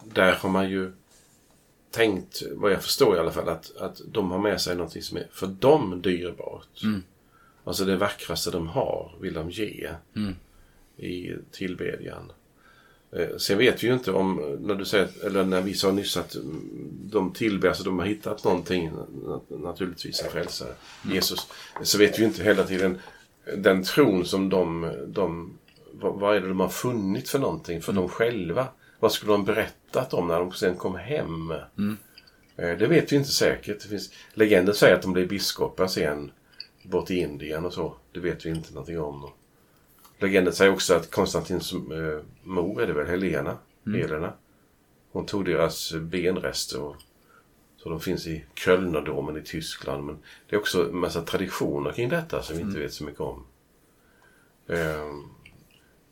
där 0.05 0.33
har 0.33 0.49
man 0.49 0.71
ju 0.71 0.93
tänkt, 1.91 2.43
vad 2.53 2.73
jag 2.73 2.83
förstår 2.83 3.17
i 3.17 3.19
alla 3.19 3.33
fall, 3.33 3.49
att, 3.49 3.77
att 3.77 4.01
de 4.13 4.31
har 4.31 4.39
med 4.39 4.61
sig 4.61 4.77
någonting 4.77 5.03
som 5.03 5.19
är 5.19 5.29
för 5.33 5.47
dem 5.47 6.03
dyrbart. 6.03 6.83
Mm. 6.83 7.03
Alltså 7.65 7.85
det 7.85 7.97
vackraste 7.97 8.51
de 8.51 8.69
har 8.69 9.17
vill 9.21 9.35
de 9.35 9.51
ge 9.51 9.91
mm. 10.17 10.35
i 10.97 11.35
tillbedjan. 11.51 12.33
Eh, 13.17 13.37
sen 13.37 13.59
vet 13.59 13.83
vi 13.83 13.87
ju 13.87 13.95
inte 13.95 14.13
om, 14.13 14.57
när 14.61 14.75
du 14.75 14.85
säger, 14.85 15.09
eller 15.27 15.45
när 15.45 15.61
vi 15.61 15.75
sa 15.75 15.93
nyss 15.93 16.17
att 16.17 16.37
de 16.93 17.33
tillber, 17.33 17.69
alltså 17.69 17.85
de 17.85 17.99
har 17.99 18.07
hittat 18.07 18.45
någonting, 18.45 18.93
naturligtvis 19.49 20.23
en 20.23 20.31
frälsare, 20.31 20.75
mm. 21.05 21.15
Jesus. 21.15 21.47
Så 21.83 21.99
vet 21.99 22.19
vi 22.19 22.23
ju 22.23 22.29
inte 22.29 22.43
hela 22.43 22.65
tiden 22.65 22.99
den 23.57 23.83
tron 23.83 24.25
som 24.25 24.49
de, 24.49 24.93
de 25.07 25.59
vad, 25.93 26.15
vad 26.15 26.37
är 26.37 26.41
det 26.41 26.49
de 26.49 26.61
har 26.61 26.69
funnit 26.69 27.29
för 27.29 27.39
någonting 27.39 27.83
för 27.83 27.93
mm. 27.93 28.03
dem 28.03 28.11
själva? 28.11 28.67
Vad 29.01 29.13
skulle 29.13 29.33
de 29.33 29.45
berättat 29.45 30.15
om 30.15 30.29
när 30.29 30.39
de 30.39 30.53
sen 30.53 30.77
kom 30.77 30.95
hem? 30.97 31.55
Mm. 31.79 31.97
Eh, 32.57 32.79
det 32.79 32.87
vet 32.87 33.13
vi 33.13 33.17
inte 33.17 33.31
säkert. 33.31 33.83
Det 33.83 33.89
finns, 33.89 34.13
legender 34.35 34.73
säger 34.73 34.95
att 34.95 35.03
de 35.03 35.13
blev 35.13 35.29
biskopar 35.29 35.87
sen 35.87 36.33
bort 36.83 37.11
i 37.11 37.15
Indien 37.15 37.65
och 37.65 37.73
så. 37.73 37.95
Det 38.13 38.21
vet 38.21 38.47
vi 38.47 38.51
inte 38.51 38.75
någonting 38.75 39.01
om. 39.01 39.31
Legenden 40.23 40.53
säger 40.53 40.73
också 40.73 40.95
att 40.95 41.11
Konstantins 41.11 41.73
äh, 41.73 41.79
mor 42.43 42.83
är 42.83 42.87
det 42.87 42.93
väl, 42.93 43.07
Helena, 43.07 43.59
mm. 43.87 44.01
Helena. 44.01 44.33
Hon 45.13 45.27
tog 45.27 45.45
deras 45.45 45.93
benrester 45.95 46.81
och 46.81 46.97
så 47.77 47.89
de 47.89 48.01
finns 48.01 48.27
i 48.27 48.45
Kölnerdomen 48.55 49.37
i 49.37 49.43
Tyskland. 49.43 50.05
Men 50.05 50.19
det 50.49 50.57
är 50.57 50.61
också 50.61 50.89
en 50.89 50.97
massa 50.97 51.23
traditioner 51.23 51.93
kring 51.93 52.09
detta 52.09 52.43
som 52.43 52.57
vi 52.57 52.63
inte 52.63 52.71
mm. 52.71 52.83
vet 52.83 52.93
så 52.93 53.05
mycket 53.05 53.21
om. 53.21 53.45
Um, 54.67 55.31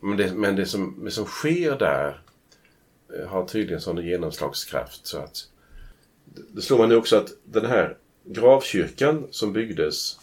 men 0.00 0.16
det, 0.16 0.34
men 0.34 0.56
det, 0.56 0.66
som, 0.66 1.04
det 1.04 1.10
som 1.10 1.24
sker 1.24 1.78
där 1.78 2.22
uh, 3.18 3.26
har 3.26 3.46
tydligen 3.46 3.80
sån 3.80 4.06
genomslagskraft 4.06 5.06
så 5.06 5.18
att 5.18 5.48
det 6.24 6.62
slår 6.62 6.78
mig 6.78 6.88
nu 6.88 6.96
också 6.96 7.16
att 7.16 7.28
den 7.44 7.66
här 7.66 7.96
gravkyrkan 8.24 9.26
som 9.30 9.52
byggdes 9.52 10.18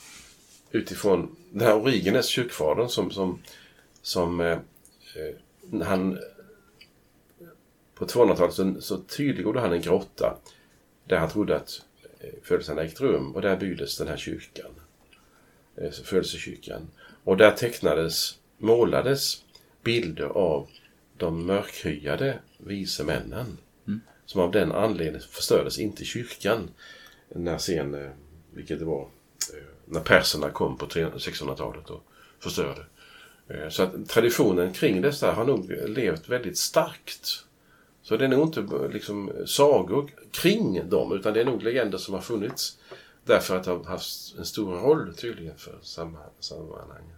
utifrån 0.72 1.36
den 1.52 1.68
här 1.68 1.76
Origenes, 1.76 2.28
kyrkfadern 2.28 2.90
som, 2.90 3.12
som 3.12 3.40
som 4.08 4.40
eh, 4.40 4.58
eh 5.16 5.82
han 5.84 6.20
på 7.96 8.06
200-talet 8.06 8.54
så, 8.54 8.82
så 8.82 8.98
tydliggjorde 8.98 9.60
han 9.60 9.74
en 9.74 9.82
grotta 9.82 10.38
där 11.06 11.18
han 11.18 11.30
trodde 11.30 11.56
att 11.56 11.82
eh, 12.20 12.30
födelsen 12.44 12.80
ägt 12.80 13.02
rum 13.02 13.36
och 13.36 13.42
där 13.42 13.58
byggdes 13.58 13.98
den 13.98 14.08
här 14.08 14.18
kyrkan. 14.18 14.72
eh, 15.76 15.92
födelsekyrkan. 15.92 16.88
Och 17.24 17.38
där 17.38 17.52
tecknades, 17.52 18.40
målades 18.58 19.44
bilder 19.84 20.26
av 20.26 20.68
de 21.18 21.46
mörkhyade 21.46 22.40
vise 22.58 23.04
männen. 23.04 23.58
Som 24.26 24.42
av 24.42 24.52
den 24.52 24.72
anledningen 24.72 25.28
förstördes 25.30 25.80
inte 25.80 26.06
kyrkan 26.06 26.70
när 27.30 27.58
sen, 27.58 27.94
eh, 27.94 28.12
vilket 28.54 28.80
det 28.80 28.86
var, 28.86 29.02
eh, 29.54 29.64
när 29.86 30.02
perserna 30.02 30.50
kom 30.50 30.78
på 30.78 30.86
1600-talet 30.86 31.90
och 31.90 32.04
förstörde. 32.40 32.86
Eh, 33.50 33.70
Så 33.70 33.84
att 33.84 34.10
traditionen 34.10 34.74
kring 34.74 35.02
dessa 35.02 35.32
har 35.32 35.46
nog 35.46 35.72
levt 35.88 36.30
väldigt 36.30 36.58
starkt. 36.58 37.44
Så 38.04 38.18
det 38.18 38.26
är 38.26 38.30
nog 38.30 38.48
inte 38.48 38.60
eh, 38.60 38.90
liksom 38.94 39.32
sagor 39.46 40.12
kring 40.32 40.90
dem 40.90 41.14
utan 41.14 41.34
det 41.34 41.42
är 41.42 41.46
nog 41.46 41.64
legender 41.64 41.98
som 41.98 42.14
har 42.14 42.22
funnits. 42.22 42.78
Därför 43.26 43.58
att 43.58 43.64
de 43.64 43.78
har 43.86 43.92
haft 43.92 44.36
en 44.38 44.46
stor 44.46 44.76
roll 44.76 45.14
tydligen 45.16 45.58
för 45.58 45.76
samma- 45.82 46.30
sammanhanget. 46.40 47.14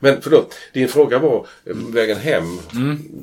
Men 0.00 0.22
förlåt, 0.22 0.54
din 0.72 0.88
fråga 0.88 1.18
var 1.18 1.46
eh, 1.64 1.76
vägen 1.76 2.16
hem. 2.16 2.44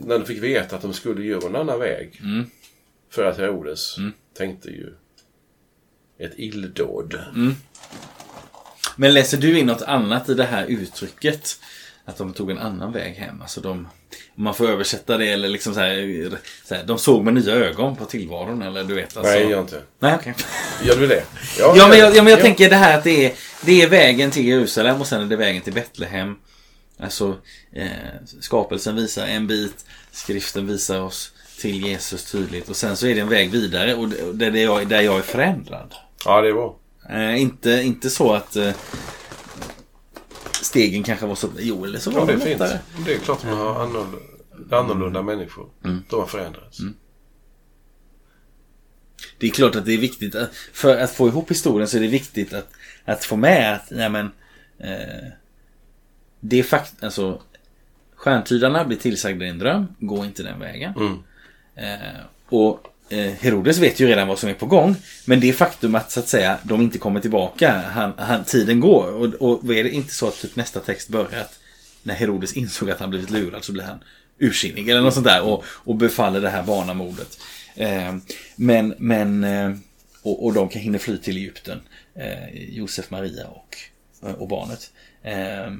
När 0.05 0.19
de 0.19 0.25
fick 0.25 0.43
veta 0.43 0.75
att 0.75 0.82
de 0.82 0.93
skulle 0.93 1.23
göra 1.23 1.47
en 1.47 1.55
annan 1.55 1.79
väg. 1.79 2.21
För 3.09 3.23
att 3.23 3.38
Herodes 3.38 3.95
tänkte 4.34 4.69
ju 4.69 4.93
ett 6.17 6.34
illdåd. 6.36 7.19
Men 8.95 9.13
läser 9.13 9.38
du 9.38 9.59
in 9.59 9.65
något 9.65 9.82
annat 9.82 10.29
i 10.29 10.34
det 10.34 10.43
här 10.43 10.65
uttrycket? 10.65 11.59
Att 12.05 12.17
de 12.17 12.33
tog 12.33 12.51
en 12.51 12.57
annan 12.57 12.91
väg 12.91 13.13
hem. 13.15 13.41
Alltså 13.41 13.61
de, 13.61 13.71
om 14.35 14.43
man 14.43 14.55
får 14.55 14.69
översätta 14.69 15.17
det 15.17 15.27
eller 15.27 15.49
liksom 15.49 15.73
så 15.73 15.79
här, 15.79 16.29
så 16.65 16.75
här, 16.75 16.83
De 16.83 16.97
såg 16.97 17.23
med 17.23 17.33
nya 17.33 17.53
ögon 17.53 17.95
på 17.95 18.05
tillvaron 18.05 18.61
eller 18.61 18.83
du 18.83 18.93
vet. 18.93 19.17
Alltså. 19.17 19.33
Nej, 19.33 19.49
jag 19.49 19.59
inte. 19.61 19.81
Nej, 19.99 20.15
okej. 20.15 20.33
Gör 20.83 20.95
du 20.95 21.07
det? 21.07 21.23
Ja, 21.59 21.87
men 21.89 21.99
jag, 21.99 22.15
ja, 22.15 22.23
men 22.23 22.31
jag 22.31 22.41
tänker 22.41 22.69
det 22.69 22.75
här 22.75 22.97
att 22.97 23.03
det 23.03 23.25
är, 23.25 23.33
det 23.65 23.81
är 23.81 23.87
vägen 23.89 24.31
till 24.31 24.47
Jerusalem 24.47 25.01
och 25.01 25.07
sen 25.07 25.21
är 25.21 25.25
det 25.25 25.35
vägen 25.35 25.61
till 25.61 25.73
Betlehem. 25.73 26.35
Alltså, 26.99 27.37
eh, 27.73 27.87
skapelsen 28.39 28.95
visar 28.95 29.27
en 29.27 29.47
bit, 29.47 29.85
skriften 30.11 30.67
visar 30.67 31.01
oss 31.01 31.31
till 31.59 31.85
Jesus 31.85 32.31
tydligt 32.31 32.69
och 32.69 32.75
sen 32.75 32.97
så 32.97 33.07
är 33.07 33.15
det 33.15 33.21
en 33.21 33.29
väg 33.29 33.51
vidare 33.51 33.95
och 33.95 34.09
det- 34.09 34.49
där, 34.49 34.59
jag, 34.61 34.87
där 34.87 35.01
jag 35.01 35.17
är 35.17 35.21
förändrad. 35.21 35.93
Ja, 36.25 36.41
det 36.41 36.51
var. 36.53 36.73
Eh, 37.09 37.41
inte, 37.41 37.69
inte 37.71 38.09
så 38.09 38.33
att 38.33 38.55
eh, 38.55 38.71
stegen 40.62 41.03
kanske 41.03 41.26
var 41.26 41.36
så... 41.36 41.49
Jo, 41.59 41.86
eller 41.86 41.99
så 41.99 42.12
Ja, 42.12 42.20
var 42.20 42.28
det 42.28 42.34
de 42.34 42.39
fint. 42.39 42.59
lättare. 42.59 42.80
Det 43.05 43.14
är 43.14 43.20
klart 43.20 43.38
att 43.38 43.45
man 43.45 43.57
har 43.57 43.84
annorlunda, 43.84 44.18
annorlunda 44.78 45.22
människor. 45.22 45.70
De 45.82 46.20
har 46.20 46.26
förändrats. 46.28 46.80
Det 49.38 49.47
är 49.47 49.51
klart 49.51 49.76
att 49.76 49.86
det 49.86 49.93
är 49.93 49.97
viktigt 49.97 50.36
att, 50.36 50.55
för 50.74 50.97
att 50.97 51.12
få 51.12 51.28
ihop 51.28 51.51
historien 51.51 51.88
så 51.88 51.97
är 51.97 52.01
det 52.01 52.07
viktigt 52.07 52.53
att, 52.53 52.70
att 53.05 53.24
få 53.26 53.36
med 53.36 53.74
att, 53.76 53.91
nej 53.91 54.09
men, 54.09 54.26
eh, 54.78 55.28
det 56.39 56.59
är 56.59 56.64
fakt, 56.64 57.03
alltså, 57.03 57.41
stjärntydarna 58.16 58.86
blir 58.86 58.97
tillsagda 58.97 59.45
i 59.45 59.49
en 59.49 59.59
dröm, 59.59 59.88
gå 59.99 60.26
inte 60.26 60.43
den 60.43 60.59
vägen. 60.59 60.93
Mm. 60.97 61.18
Eh, 61.76 62.20
och 62.49 62.88
Eh, 63.12 63.34
Herodes 63.39 63.78
vet 63.78 63.99
ju 63.99 64.07
redan 64.07 64.28
vad 64.28 64.39
som 64.39 64.49
är 64.49 64.53
på 64.53 64.66
gång. 64.66 64.95
Men 65.26 65.39
det 65.39 65.53
faktum 65.53 65.95
att 65.95 66.12
så 66.12 66.20
att 66.20 66.28
säga 66.28 66.57
de 66.64 66.82
inte 66.82 66.97
kommer 66.97 67.20
tillbaka, 67.20 67.72
han, 67.72 68.14
han, 68.18 68.43
tiden 68.43 68.80
går. 68.80 69.14
Och, 69.14 69.64
och 69.64 69.76
är 69.76 69.84
det 69.84 69.89
inte 69.89 70.14
så 70.14 70.28
att 70.28 70.41
typ 70.41 70.55
nästa 70.55 70.80
text 70.80 71.09
börjar 71.09 71.41
att 71.41 71.59
när 72.03 72.14
Herodes 72.14 72.53
insåg 72.53 72.91
att 72.91 72.99
han 72.99 73.09
blivit 73.09 73.30
lurad 73.30 73.64
så 73.64 73.72
blir 73.72 73.84
han 73.84 74.03
ursinnig 74.39 74.89
eller 74.89 75.01
något 75.01 75.14
sånt 75.14 75.26
där 75.26 75.41
och, 75.41 75.64
och 75.68 75.95
befaller 75.95 76.41
det 76.41 76.49
här 76.49 76.64
barnamordet. 76.64 77.39
Eh, 77.76 78.16
men, 78.55 78.95
men 78.97 79.43
eh, 79.43 79.72
och, 80.22 80.45
och 80.45 80.53
de 80.53 80.70
kan 80.70 80.82
hinna 80.82 80.99
fly 80.99 81.18
till 81.18 81.38
Egypten. 81.38 81.82
Eh, 82.16 82.55
Josef, 82.70 83.12
Maria 83.12 83.47
och, 83.47 83.78
och 84.38 84.47
barnet. 84.47 84.91
Eh, 85.24 85.72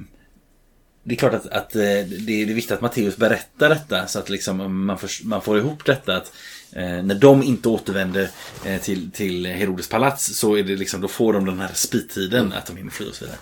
det 1.04 1.14
är 1.14 1.16
klart 1.16 1.34
att, 1.34 1.46
att 1.46 1.74
eh, 1.74 1.80
det 1.80 2.42
är 2.42 2.46
viktigt 2.46 2.72
att 2.72 2.80
Matteus 2.80 3.16
berättar 3.16 3.68
detta 3.68 4.06
så 4.06 4.18
att 4.18 4.28
liksom 4.28 4.84
man, 4.86 4.98
får, 4.98 5.26
man 5.26 5.42
får 5.42 5.58
ihop 5.58 5.84
detta. 5.84 6.16
att 6.16 6.32
när 6.74 7.14
de 7.14 7.42
inte 7.42 7.68
återvänder 7.68 8.28
eh, 8.64 8.80
till, 8.80 9.10
till 9.10 9.46
Herodes 9.46 9.88
palats 9.88 10.36
så 10.38 10.56
är 10.56 10.62
det 10.62 10.76
liksom, 10.76 11.00
då 11.00 11.08
får 11.08 11.32
de 11.32 11.44
den 11.44 11.58
här 11.58 11.70
spittiden 11.74 12.52
att 12.52 12.66
de 12.66 12.76
hinner 12.76 12.90
fly 12.90 13.06
och 13.08 13.14
så 13.14 13.24
vidare. 13.24 13.38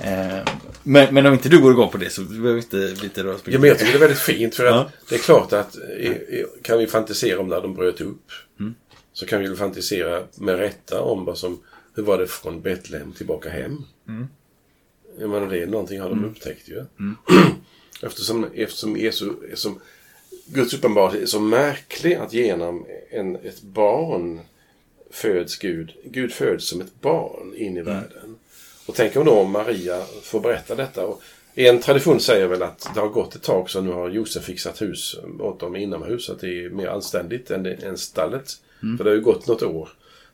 Eh, 0.00 0.44
men, 0.82 1.14
men 1.14 1.26
om 1.26 1.32
inte 1.32 1.48
du 1.48 1.60
går 1.60 1.72
igång 1.72 1.90
på 1.90 1.98
det 1.98 2.10
så 2.10 2.22
behöver 2.22 2.52
vi 2.52 2.58
inte, 2.58 2.76
vi 2.76 3.04
inte 3.04 3.24
röra 3.24 3.38
Ja, 3.44 3.58
men 3.58 3.68
jag 3.68 3.78
tycker 3.78 3.92
det 3.92 3.98
är 3.98 4.00
väldigt 4.00 4.18
fint 4.18 4.54
för 4.54 4.66
att 4.66 4.74
Ja. 4.74 4.90
det 5.08 5.14
är 5.14 5.18
klart 5.18 5.52
att 5.52 5.76
eh, 5.98 6.10
eh, 6.10 6.46
kan 6.62 6.78
vi 6.78 6.86
fantisera 6.86 7.40
om 7.40 7.48
när 7.48 7.60
de 7.60 7.74
bröt 7.74 8.00
upp 8.00 8.26
så 9.12 9.26
kan 9.26 9.40
vi 9.40 9.56
fantisera 9.56 10.22
med 10.34 10.58
rätta 10.58 11.00
om 11.00 11.24
vad 11.24 11.38
som, 11.38 11.60
hur 11.94 12.02
var 12.02 12.18
det 12.18 12.26
från 12.26 12.62
Betlehem 12.62 13.12
tillbaka 13.12 13.50
hem. 13.50 13.82
Jag 15.18 15.30
menar 15.30 15.46
det 15.46 15.62
är 15.62 15.66
någonting 15.66 16.00
har 16.00 16.08
de 16.10 16.24
upptäckt 16.24 16.68
ju. 16.68 16.84
eftersom, 18.02 18.46
eftersom, 18.54 18.96
Jesus, 18.96 19.32
eftersom 19.44 19.80
Guds 20.46 20.74
uppenbarelse 20.74 21.22
är 21.22 21.26
så 21.26 21.40
märklig 21.40 22.14
att 22.14 22.32
genom 22.32 22.86
en, 23.10 23.36
ett 23.36 23.62
barn 23.62 24.40
föds 25.10 25.58
Gud. 25.58 25.92
Gud 26.04 26.32
föds 26.32 26.68
som 26.68 26.80
ett 26.80 27.00
barn 27.00 27.54
in 27.56 27.76
i 27.76 27.82
världen. 27.82 28.36
Och 28.86 28.94
tänk 28.94 29.16
om 29.16 29.24
då 29.24 29.44
Maria 29.44 30.02
får 30.22 30.40
berätta 30.40 30.74
detta. 30.74 31.06
Och 31.06 31.22
en 31.54 31.80
tradition 31.80 32.20
säger 32.20 32.46
väl 32.46 32.62
att 32.62 32.90
det 32.94 33.00
har 33.00 33.08
gått 33.08 33.34
ett 33.34 33.42
tag 33.42 33.70
så 33.70 33.80
nu 33.80 33.92
har 33.92 34.10
Josef 34.10 34.44
fixat 34.44 34.82
hus 34.82 35.16
åt 35.40 35.60
dem 35.60 35.76
inomhus. 35.76 36.30
Att 36.30 36.40
det 36.40 36.64
är 36.64 36.70
mer 36.70 36.86
anständigt 36.86 37.50
än, 37.50 37.66
än 37.66 37.98
stallet. 37.98 38.50
För 38.98 39.04
det 39.04 39.10
har 39.10 39.16
ju 39.16 39.22
gått 39.22 39.46
något 39.46 39.62
år. 39.62 39.88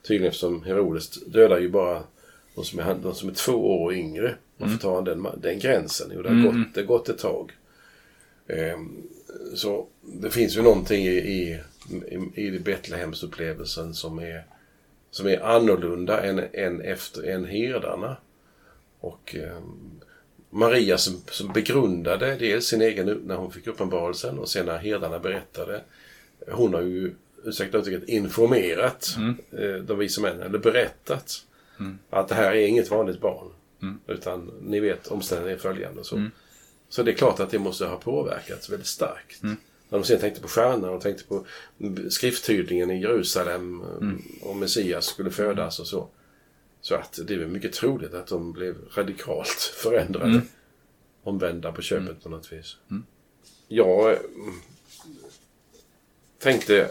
Tydligen 0.07 0.27
eftersom 0.27 0.63
Herodes 0.63 1.09
dödar 1.09 1.59
ju 1.59 1.69
bara 1.69 2.03
de 2.55 2.65
som 2.65 2.79
är, 2.79 2.95
de 3.03 3.15
som 3.15 3.29
är 3.29 3.33
två 3.33 3.81
år 3.83 3.93
yngre. 3.93 4.35
Varför 4.57 4.77
tar 4.77 4.95
han 4.95 5.03
den, 5.03 5.27
den 5.37 5.59
gränsen? 5.59 6.11
Jo, 6.15 6.21
det 6.21 6.29
har, 6.29 6.43
gått, 6.43 6.73
det 6.73 6.81
har 6.81 6.87
gått 6.87 7.09
ett 7.09 7.17
tag. 7.17 7.51
Ehm, 8.47 9.03
så 9.55 9.87
det 10.01 10.29
finns 10.29 10.57
ju 10.57 10.61
någonting 10.61 11.05
i, 11.05 11.17
i, 11.17 11.59
i, 12.35 12.47
i 12.47 12.59
Betlehemsupplevelsen 12.59 13.93
som 13.93 14.19
är, 14.19 14.45
som 15.11 15.27
är 15.27 15.39
annorlunda 15.39 16.23
än, 16.23 16.41
än, 16.53 16.81
efter, 16.81 17.23
än 17.23 17.45
herdarna. 17.45 18.17
Och 18.99 19.35
ehm, 19.35 19.99
Maria 20.49 20.97
som, 20.97 21.21
som 21.31 21.53
begrundade 21.53 22.35
dels 22.35 22.65
sin 22.67 22.81
egen 22.81 23.21
när 23.25 23.35
hon 23.35 23.51
fick 23.51 23.67
uppenbarelsen 23.67 24.39
och 24.39 24.49
sen 24.49 24.65
när 24.65 24.77
herdarna 24.77 25.19
berättade. 25.19 25.81
Hon 26.51 26.73
har 26.73 26.81
ju, 26.81 27.13
ursäkta 27.43 27.77
uttrycket, 27.77 28.09
informerat 28.09 29.15
eh, 29.51 29.83
de 29.83 29.99
vise 29.99 30.21
männen, 30.21 30.41
eller 30.41 30.59
berättat 30.59 31.45
att 32.09 32.27
det 32.27 32.35
här 32.35 32.51
är 32.51 32.67
inget 32.67 32.91
vanligt 32.91 33.21
barn. 33.21 33.47
Utan 34.07 34.51
ni 34.61 34.79
vet 34.79 35.07
omständigheterna 35.07 35.69
är 35.69 35.73
följande 35.73 36.03
så. 36.03 36.15
Så 36.91 37.03
det 37.03 37.11
är 37.11 37.15
klart 37.15 37.39
att 37.39 37.49
det 37.49 37.59
måste 37.59 37.85
ha 37.85 37.97
påverkats 37.97 38.69
väldigt 38.69 38.87
starkt. 38.87 39.43
När 39.43 39.57
de 39.89 40.03
sen 40.03 40.19
tänkte 40.19 40.41
på 40.41 40.47
stjärnan 40.47 40.89
och 40.89 41.01
tänkte 41.01 41.23
på 41.23 41.45
skrifttydningen 42.09 42.91
i 42.91 43.01
Jerusalem 43.01 43.81
eh, 43.81 44.47
och 44.47 44.55
Messias 44.55 45.05
skulle 45.05 45.31
födas 45.31 45.79
och 45.79 45.87
så. 45.87 46.07
Så 46.81 46.95
att 46.95 47.19
det 47.27 47.33
är 47.33 47.45
mycket 47.45 47.73
troligt 47.73 48.13
att 48.13 48.27
de 48.27 48.53
blev 48.53 48.75
radikalt 48.95 49.73
förändrade. 49.75 50.41
Omvända 51.23 51.71
på 51.71 51.81
köpet 51.81 52.23
på 52.23 52.29
något 52.29 52.53
vis. 52.53 52.77
Jag 53.67 54.11
eh, 54.11 54.19
tänkte 56.39 56.89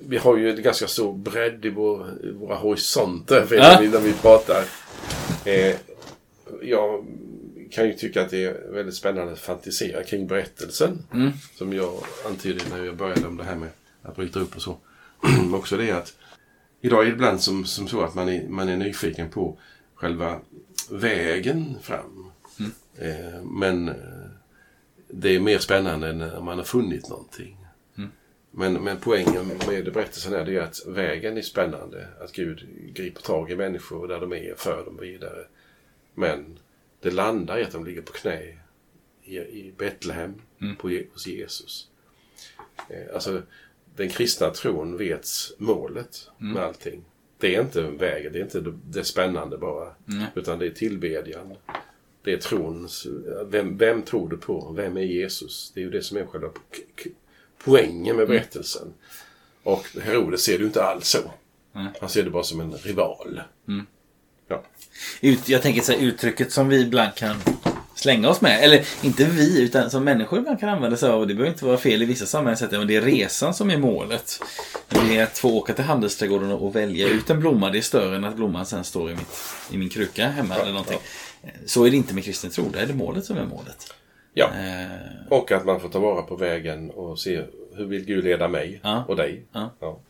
vi 0.00 0.16
har 0.16 0.36
ju 0.36 0.50
en 0.50 0.62
ganska 0.62 0.86
stor 0.86 1.12
bredd 1.12 1.64
i, 1.64 1.70
vår, 1.70 2.06
våra 2.32 2.56
horisonter 2.56 3.46
när 3.90 4.00
vi 4.00 4.12
pratar. 4.12 4.64
Eh, 5.44 5.76
jag 6.62 7.06
kan 7.76 7.86
ju 7.86 7.92
tycka 7.92 8.22
att 8.22 8.30
det 8.30 8.44
är 8.44 8.72
väldigt 8.72 8.94
spännande 8.94 9.32
att 9.32 9.38
fantisera 9.38 10.02
kring 10.02 10.26
berättelsen. 10.26 10.98
Som 11.54 11.72
jag 11.72 11.94
antydde 12.26 12.64
när 12.70 12.84
jag 12.84 12.96
började 12.96 13.26
om 13.26 13.36
det 13.36 13.44
här 13.44 13.56
med 13.56 13.68
att 14.02 14.16
bryta 14.16 14.40
upp 14.40 14.56
och 14.56 14.62
så. 14.62 14.78
Också 15.52 15.76
det 15.76 15.90
att 15.90 16.16
idag 16.80 17.00
är 17.00 17.04
det 17.04 17.12
ibland 17.12 17.40
som, 17.40 17.64
som 17.64 17.88
så 17.88 18.00
att 18.00 18.14
man 18.14 18.28
är, 18.28 18.48
man 18.48 18.68
är 18.68 18.76
nyfiken 18.76 19.30
på 19.30 19.58
själva 19.94 20.40
vägen 20.90 21.74
fram. 21.82 22.30
Eh, 22.98 23.42
men 23.44 23.88
eh, 23.88 23.94
det 25.08 25.34
är 25.34 25.40
mer 25.40 25.58
spännande 25.58 26.12
när 26.12 26.40
man 26.40 26.58
har 26.58 26.64
funnit 26.64 27.08
någonting. 27.08 27.56
Men, 28.50 28.72
men 28.72 28.96
poängen 29.00 29.46
med 29.68 29.92
berättelsen 29.92 30.32
är 30.32 30.44
det 30.44 30.58
att 30.58 30.86
vägen 30.86 31.36
är 31.36 31.42
spännande. 31.42 32.08
Att 32.20 32.32
Gud 32.32 32.68
griper 32.94 33.22
tag 33.22 33.50
i 33.50 33.56
människor 33.56 34.08
där 34.08 34.20
de 34.20 34.32
är, 34.32 34.54
för 34.56 34.84
dem 34.84 34.96
vidare. 35.00 35.44
Men 36.14 36.58
det 37.00 37.10
landar 37.10 37.58
i 37.58 37.64
att 37.64 37.72
de 37.72 37.84
ligger 37.84 38.02
på 38.02 38.12
knä 38.12 38.42
i, 39.24 39.36
i 39.38 39.74
Betlehem 39.78 40.34
på, 40.78 40.90
Je- 40.90 41.06
hos 41.12 41.26
Jesus. 41.26 41.88
Eh, 42.90 43.14
alltså, 43.14 43.42
den 43.96 44.08
kristna 44.08 44.50
tron 44.50 44.96
vet 44.96 45.26
målet 45.58 46.28
med 46.38 46.62
allting. 46.62 47.04
Det 47.38 47.54
är 47.56 47.60
inte 47.60 47.82
vägen, 47.82 48.32
det 48.32 48.38
är 48.38 48.42
inte 48.42 48.60
det, 48.60 48.74
det 48.90 49.04
spännande 49.04 49.58
bara. 49.58 49.94
Utan 50.34 50.58
det 50.58 50.66
är 50.66 50.70
tillbedjan. 50.70 51.54
Det 52.22 52.32
är 52.32 52.36
trons... 52.38 53.06
Vem, 53.46 53.76
vem 53.78 54.02
tror 54.02 54.28
du 54.28 54.36
på? 54.36 54.72
Vem 54.76 54.96
är 54.96 55.00
Jesus? 55.02 55.72
Det 55.74 55.80
är 55.80 55.84
ju 55.84 55.90
det 55.90 56.02
som 56.02 56.16
är 56.16 56.26
själva 56.26 56.48
poängen 57.64 58.16
med 58.16 58.28
berättelsen. 58.28 58.94
Och 59.62 59.86
Herodes 60.02 60.42
ser 60.44 60.52
det 60.52 60.58
ju 60.58 60.66
inte 60.66 60.84
alls 60.84 61.08
så. 61.08 61.18
Han 62.00 62.08
ser 62.10 62.22
det 62.22 62.30
bara 62.30 62.42
som 62.42 62.60
en 62.60 62.72
rival. 62.72 63.40
Ja. 64.48 64.62
Ut, 65.20 65.48
jag 65.48 65.62
tänker 65.62 65.80
så 65.82 65.92
här, 65.92 65.98
uttrycket 65.98 66.52
som 66.52 66.68
vi 66.68 66.80
ibland 66.82 67.14
kan 67.14 67.36
slänga 67.94 68.28
oss 68.28 68.40
med. 68.40 68.64
Eller 68.64 68.86
inte 69.02 69.24
vi, 69.24 69.62
utan 69.62 69.90
som 69.90 70.04
människor 70.04 70.38
ibland 70.38 70.60
kan 70.60 70.68
använda 70.68 70.96
sig 70.96 71.10
av. 71.10 71.20
Och 71.20 71.26
det 71.28 71.34
behöver 71.34 71.52
inte 71.52 71.64
vara 71.64 71.78
fel 71.78 72.02
i 72.02 72.04
vissa 72.04 72.26
sammanhang. 72.26 72.56
sätt, 72.56 72.70
Men 72.70 72.86
det 72.86 72.96
är 72.96 73.00
resan 73.02 73.54
som 73.54 73.70
är 73.70 73.76
målet. 73.78 74.40
Det 74.88 75.16
är 75.18 75.22
att 75.22 75.38
få 75.38 75.50
åka 75.58 75.72
till 75.72 75.84
handelsträdgården 75.84 76.52
och 76.52 76.76
välja 76.76 77.08
ut 77.08 77.30
en 77.30 77.40
blomma. 77.40 77.70
Det 77.70 77.78
är 77.78 77.82
större 77.82 78.16
än 78.16 78.24
att 78.24 78.36
blomman 78.36 78.66
sen 78.66 78.84
står 78.84 79.10
i, 79.10 79.14
mitt, 79.14 79.28
i 79.70 79.76
min 79.78 79.88
kruka 79.88 80.28
hemma 80.28 80.54
eller 80.54 80.72
någonting. 80.72 80.98
Så 81.66 81.84
är 81.84 81.90
det 81.90 81.96
inte 81.96 82.14
med 82.14 82.24
kristen 82.24 82.50
tro. 82.50 82.64
Det 82.72 82.80
är 82.80 82.86
det 82.86 82.94
målet 82.94 83.24
som 83.24 83.36
är 83.36 83.44
målet. 83.44 83.94
Ja. 84.34 84.46
Eh, 84.46 84.86
Och 85.28 85.52
att 85.52 85.64
man 85.66 85.80
får 85.80 85.88
ta 85.88 85.98
vara 85.98 86.22
på 86.22 86.36
vägen 86.36 86.90
och 86.90 87.18
se 87.18 87.42
hur 87.76 87.84
vill 87.84 88.04
Gud 88.04 88.24
leda 88.24 88.48
mig 88.48 88.80
Ja. 88.82 89.04
och 89.08 89.16
dig. 89.16 89.42
Ja. 89.52 90.00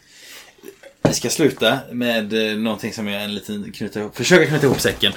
Vi 1.08 1.14
ska 1.14 1.30
sluta 1.30 1.78
med 1.92 2.50
eh, 2.52 2.58
någonting 2.58 2.92
som 2.92 3.08
jag 3.08 3.24
en 3.24 3.34
liten 3.34 3.72
knyta 3.72 4.00
ihop, 4.00 4.16
försöka 4.16 4.46
knyta 4.46 4.66
ihop 4.66 4.80
säcken. 4.80 5.12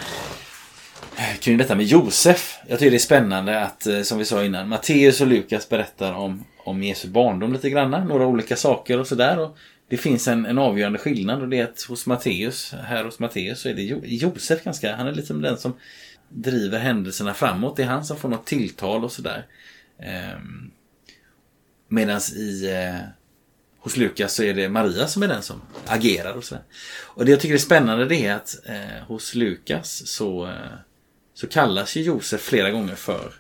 Kring 1.40 1.58
detta 1.58 1.76
med 1.76 1.86
Josef. 1.86 2.58
Jag 2.68 2.80
tycker 2.80 2.92
det 2.92 2.98
är 2.98 3.00
spännande 3.00 3.62
att, 3.62 3.88
eh, 3.88 4.02
som 4.02 4.18
vi 4.18 4.26
sa 4.26 4.44
innan, 4.44 4.70
Matteus 4.70 5.22
och 5.22 5.28
Lukas 5.28 5.70
berättar 5.70 6.14
om, 6.14 6.46
om 6.58 6.84
Jesu 6.84 7.08
barndom 7.08 7.54
lite 7.54 7.70
grann. 7.70 8.08
Några 8.08 8.26
olika 8.26 8.56
saker 8.56 9.00
och 9.00 9.08
sådär. 9.08 9.50
Det 9.90 9.98
finns 9.98 10.28
en, 10.28 10.46
en 10.46 10.58
avgörande 10.58 11.00
skillnad 11.00 11.42
och 11.42 11.50
det 11.50 11.60
är 11.60 11.64
att 11.64 11.82
hos 11.82 12.06
Matteus, 12.06 12.74
här 12.84 13.04
hos 13.04 13.20
Matteus 13.20 13.62
så 13.62 13.70
är 13.70 13.74
det 13.74 13.84
jo, 13.84 14.02
Josef 14.06 14.64
ganska, 14.64 14.96
han 14.96 15.08
är 15.08 15.12
liksom 15.12 15.42
den 15.42 15.58
som 15.58 15.74
driver 16.30 16.80
händelserna 16.80 17.34
framåt. 17.34 17.76
Det 17.76 17.84
är 17.84 17.88
han 17.88 18.06
som 18.06 18.18
får 18.18 18.30
något 18.30 18.46
tilltal 18.46 19.04
och 19.04 19.12
sådär. 19.12 19.46
Ehm, 20.00 20.72
Medan 21.92 22.22
i 22.36 22.72
eh, 22.72 23.00
hos 23.82 23.98
Lukas 23.98 24.36
så 24.36 24.44
är 24.44 24.54
det 24.54 24.70
Maria 24.70 25.08
som 25.08 25.24
är 25.24 25.28
den 25.28 25.42
som 25.42 25.62
agerar 25.86 26.34
och 26.34 26.44
sådär. 26.44 26.64
Och 27.02 27.26
det 27.26 27.32
jag 27.32 27.40
tycker 27.40 27.56
är 27.56 27.60
spännande 27.60 28.06
det 28.06 28.26
är 28.26 28.36
att 28.36 28.60
eh, 28.66 29.06
hos 29.08 29.36
Lukas 29.36 30.08
så, 30.08 30.46
eh, 30.48 30.54
så 31.34 31.48
kallas 31.48 31.96
ju 31.96 32.02
Josef 32.02 32.42
flera 32.42 32.72
gånger 32.72 32.96
för 32.96 33.34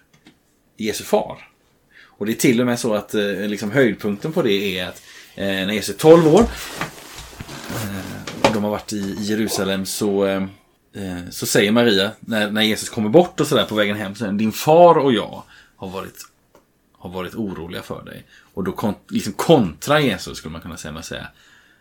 Jesu 0.78 1.04
far. 1.04 1.50
Och 2.04 2.26
det 2.26 2.32
är 2.32 2.36
till 2.36 2.60
och 2.60 2.66
med 2.66 2.80
så 2.80 2.94
att 2.94 3.14
eh, 3.14 3.24
liksom 3.24 3.72
höjdpunkten 3.72 4.34
på 4.34 4.42
det 4.42 4.80
är 4.80 4.88
att 4.88 5.02
eh, 5.36 5.46
när 5.46 5.74
Jesus 5.74 5.96
är 5.96 6.00
12 6.00 6.28
år 6.28 6.42
eh, 7.70 8.48
och 8.48 8.54
de 8.54 8.64
har 8.64 8.72
varit 8.72 8.94
i, 8.94 9.16
i 9.20 9.24
Jerusalem 9.24 9.86
så, 9.86 10.26
eh, 10.26 10.44
eh, 10.96 11.30
så 11.30 11.46
säger 11.46 11.72
Maria 11.72 12.12
när, 12.20 12.52
när 12.52 12.62
Jesus 12.62 12.90
kommer 12.90 13.10
bort 13.10 13.40
och 13.40 13.48
sådär 13.48 13.66
på 13.66 13.76
vägen 13.76 13.96
hem 13.98 14.16
så 14.16 14.20
säger 14.20 14.34
din 14.34 14.52
far 14.52 14.98
och 14.98 15.14
jag 15.14 15.44
har 15.76 15.90
varit 15.90 16.29
har 17.00 17.10
varit 17.10 17.36
oroliga 17.36 17.82
för 17.82 18.04
dig. 18.04 18.26
Och 18.54 18.64
då 18.64 18.72
kon 18.72 18.93
liksom 19.08 19.34
kontra 19.34 20.00
Jesus 20.00 20.38
skulle 20.38 20.52
man 20.52 20.62
kunna 20.62 20.78
säga 20.78 20.91
med 20.91 21.00
att 21.00 21.06
säga. 21.06 21.28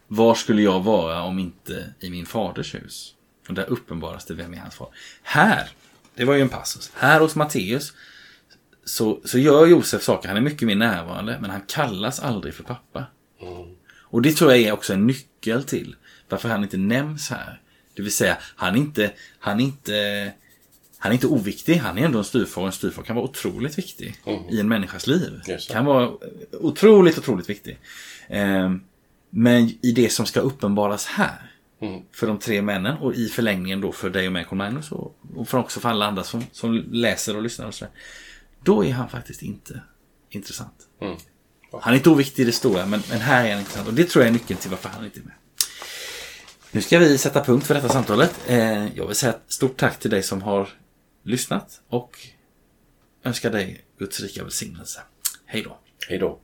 Var 0.06 0.34
skulle 0.34 0.62
jag 0.62 0.80
vara 0.80 1.22
om 1.22 1.38
inte 1.38 1.94
i 2.00 2.10
min 2.10 2.26
faders 2.26 2.74
hus? 2.74 3.14
Och 3.48 3.54
där 3.54 3.70
uppenbaras 3.70 4.24
det 4.24 4.34
vem 4.34 4.54
är 4.54 4.58
hans 4.58 4.74
far. 4.74 4.88
Här, 5.22 5.68
det 6.14 6.24
var 6.24 6.34
ju 6.34 6.40
en 6.40 6.48
passus. 6.48 6.92
Här 6.94 7.20
hos 7.20 7.36
Matteus 7.36 7.92
så, 8.84 9.20
så 9.24 9.38
gör 9.38 9.66
Josef 9.66 10.02
saker. 10.02 10.28
Han 10.28 10.36
är 10.36 10.40
mycket 10.40 10.68
mer 10.68 10.76
närvarande 10.76 11.38
men 11.40 11.50
han 11.50 11.60
kallas 11.60 12.20
aldrig 12.20 12.54
för 12.54 12.62
pappa. 12.62 13.06
Och 14.10 14.22
det 14.22 14.32
tror 14.32 14.52
jag 14.52 14.60
är 14.60 14.72
också 14.72 14.92
en 14.92 15.06
nyckel 15.06 15.64
till 15.64 15.96
varför 16.28 16.48
han 16.48 16.62
inte 16.62 16.76
nämns 16.76 17.30
här. 17.30 17.60
Det 17.94 18.02
vill 18.02 18.12
säga, 18.12 18.38
han 18.56 18.74
är 18.74 18.78
inte, 18.78 19.12
han 19.38 19.60
är 19.60 19.64
inte, 19.64 20.32
han 20.99 21.12
är 21.12 21.14
inte 21.14 21.26
oviktig. 21.26 21.76
Han 21.76 21.99
är 21.99 22.05
ändå 22.05 22.18
en 22.18 22.24
styvfar 22.24 22.61
och 22.62 22.66
en 22.66 22.72
styvfar 22.72 23.03
kan 23.03 23.16
vara 23.16 23.24
otroligt 23.24 23.78
viktig 23.78 24.14
i 24.51 24.61
en 24.61 24.68
människas 24.68 25.07
liv. 25.07 25.40
Kan 25.70 25.84
vara 25.84 26.12
otroligt, 26.53 27.18
otroligt 27.18 27.51
viktig. 27.51 27.78
Ehm, 28.28 28.80
men 29.30 29.70
i 29.82 29.92
det 29.92 30.12
som 30.12 30.26
ska 30.26 30.40
uppenbaras 30.40 31.07
här 31.07 31.49
Mm. 31.80 32.03
för 32.12 32.26
de 32.26 32.38
tre 32.38 32.62
männen 32.62 32.99
och 32.99 33.14
i 33.14 33.28
förlängningen 33.28 33.80
då 33.80 33.92
för 33.92 34.11
dig 34.11 34.26
och 34.26 34.32
mig, 34.32 34.46
Magnus 34.53 34.92
och, 34.92 35.18
och 35.36 35.49
för 35.49 35.59
också 35.59 35.80
för 35.80 35.88
alla 35.88 36.07
andra 36.07 36.24
som, 36.24 36.44
som 36.53 36.84
läser 36.92 37.36
och 37.36 37.42
lyssnar 37.42 37.66
och 37.66 37.74
sådär. 37.74 37.94
Då 38.62 38.84
är 38.84 38.92
han 38.92 39.09
faktiskt 39.09 39.42
inte 39.42 39.80
intressant. 40.30 40.74
Mm. 41.01 41.16
Han 41.82 41.92
är 41.92 41.96
inte 41.96 42.11
oviktig 42.11 42.42
i 42.42 42.46
det 42.46 42.53
stora, 42.53 42.86
men, 42.86 43.03
men 43.11 43.20
här 43.20 43.44
är 43.44 43.51
han 43.51 43.59
intressant. 43.59 43.88
Och 43.88 43.94
det 43.94 44.05
tror 44.05 44.24
jag 44.24 44.28
är 44.28 44.32
nyckeln 44.32 44.61
till 44.61 44.70
varför 44.70 44.88
han 44.88 45.05
inte 45.05 45.20
är 45.20 45.24
med. 45.24 45.34
Nu 46.70 46.82
ska 46.82 46.99
vi 46.99 47.18
sätta 47.18 47.44
punkt 47.44 47.66
för 47.66 47.74
detta 47.74 47.88
samtalet. 47.88 48.40
Eh, 48.46 48.96
jag 48.96 49.07
vill 49.07 49.16
säga 49.16 49.34
stort 49.49 49.76
tack 49.76 49.99
till 49.99 50.11
dig 50.11 50.22
som 50.22 50.42
har 50.42 50.68
lyssnat 51.22 51.80
och 51.88 52.18
önskar 53.22 53.50
dig 53.50 53.84
Guds 53.98 54.20
rika 54.20 54.42
välsignelse. 54.42 55.00
Hej 55.44 55.62
då. 55.62 55.78
Hej 56.08 56.18
då. 56.18 56.40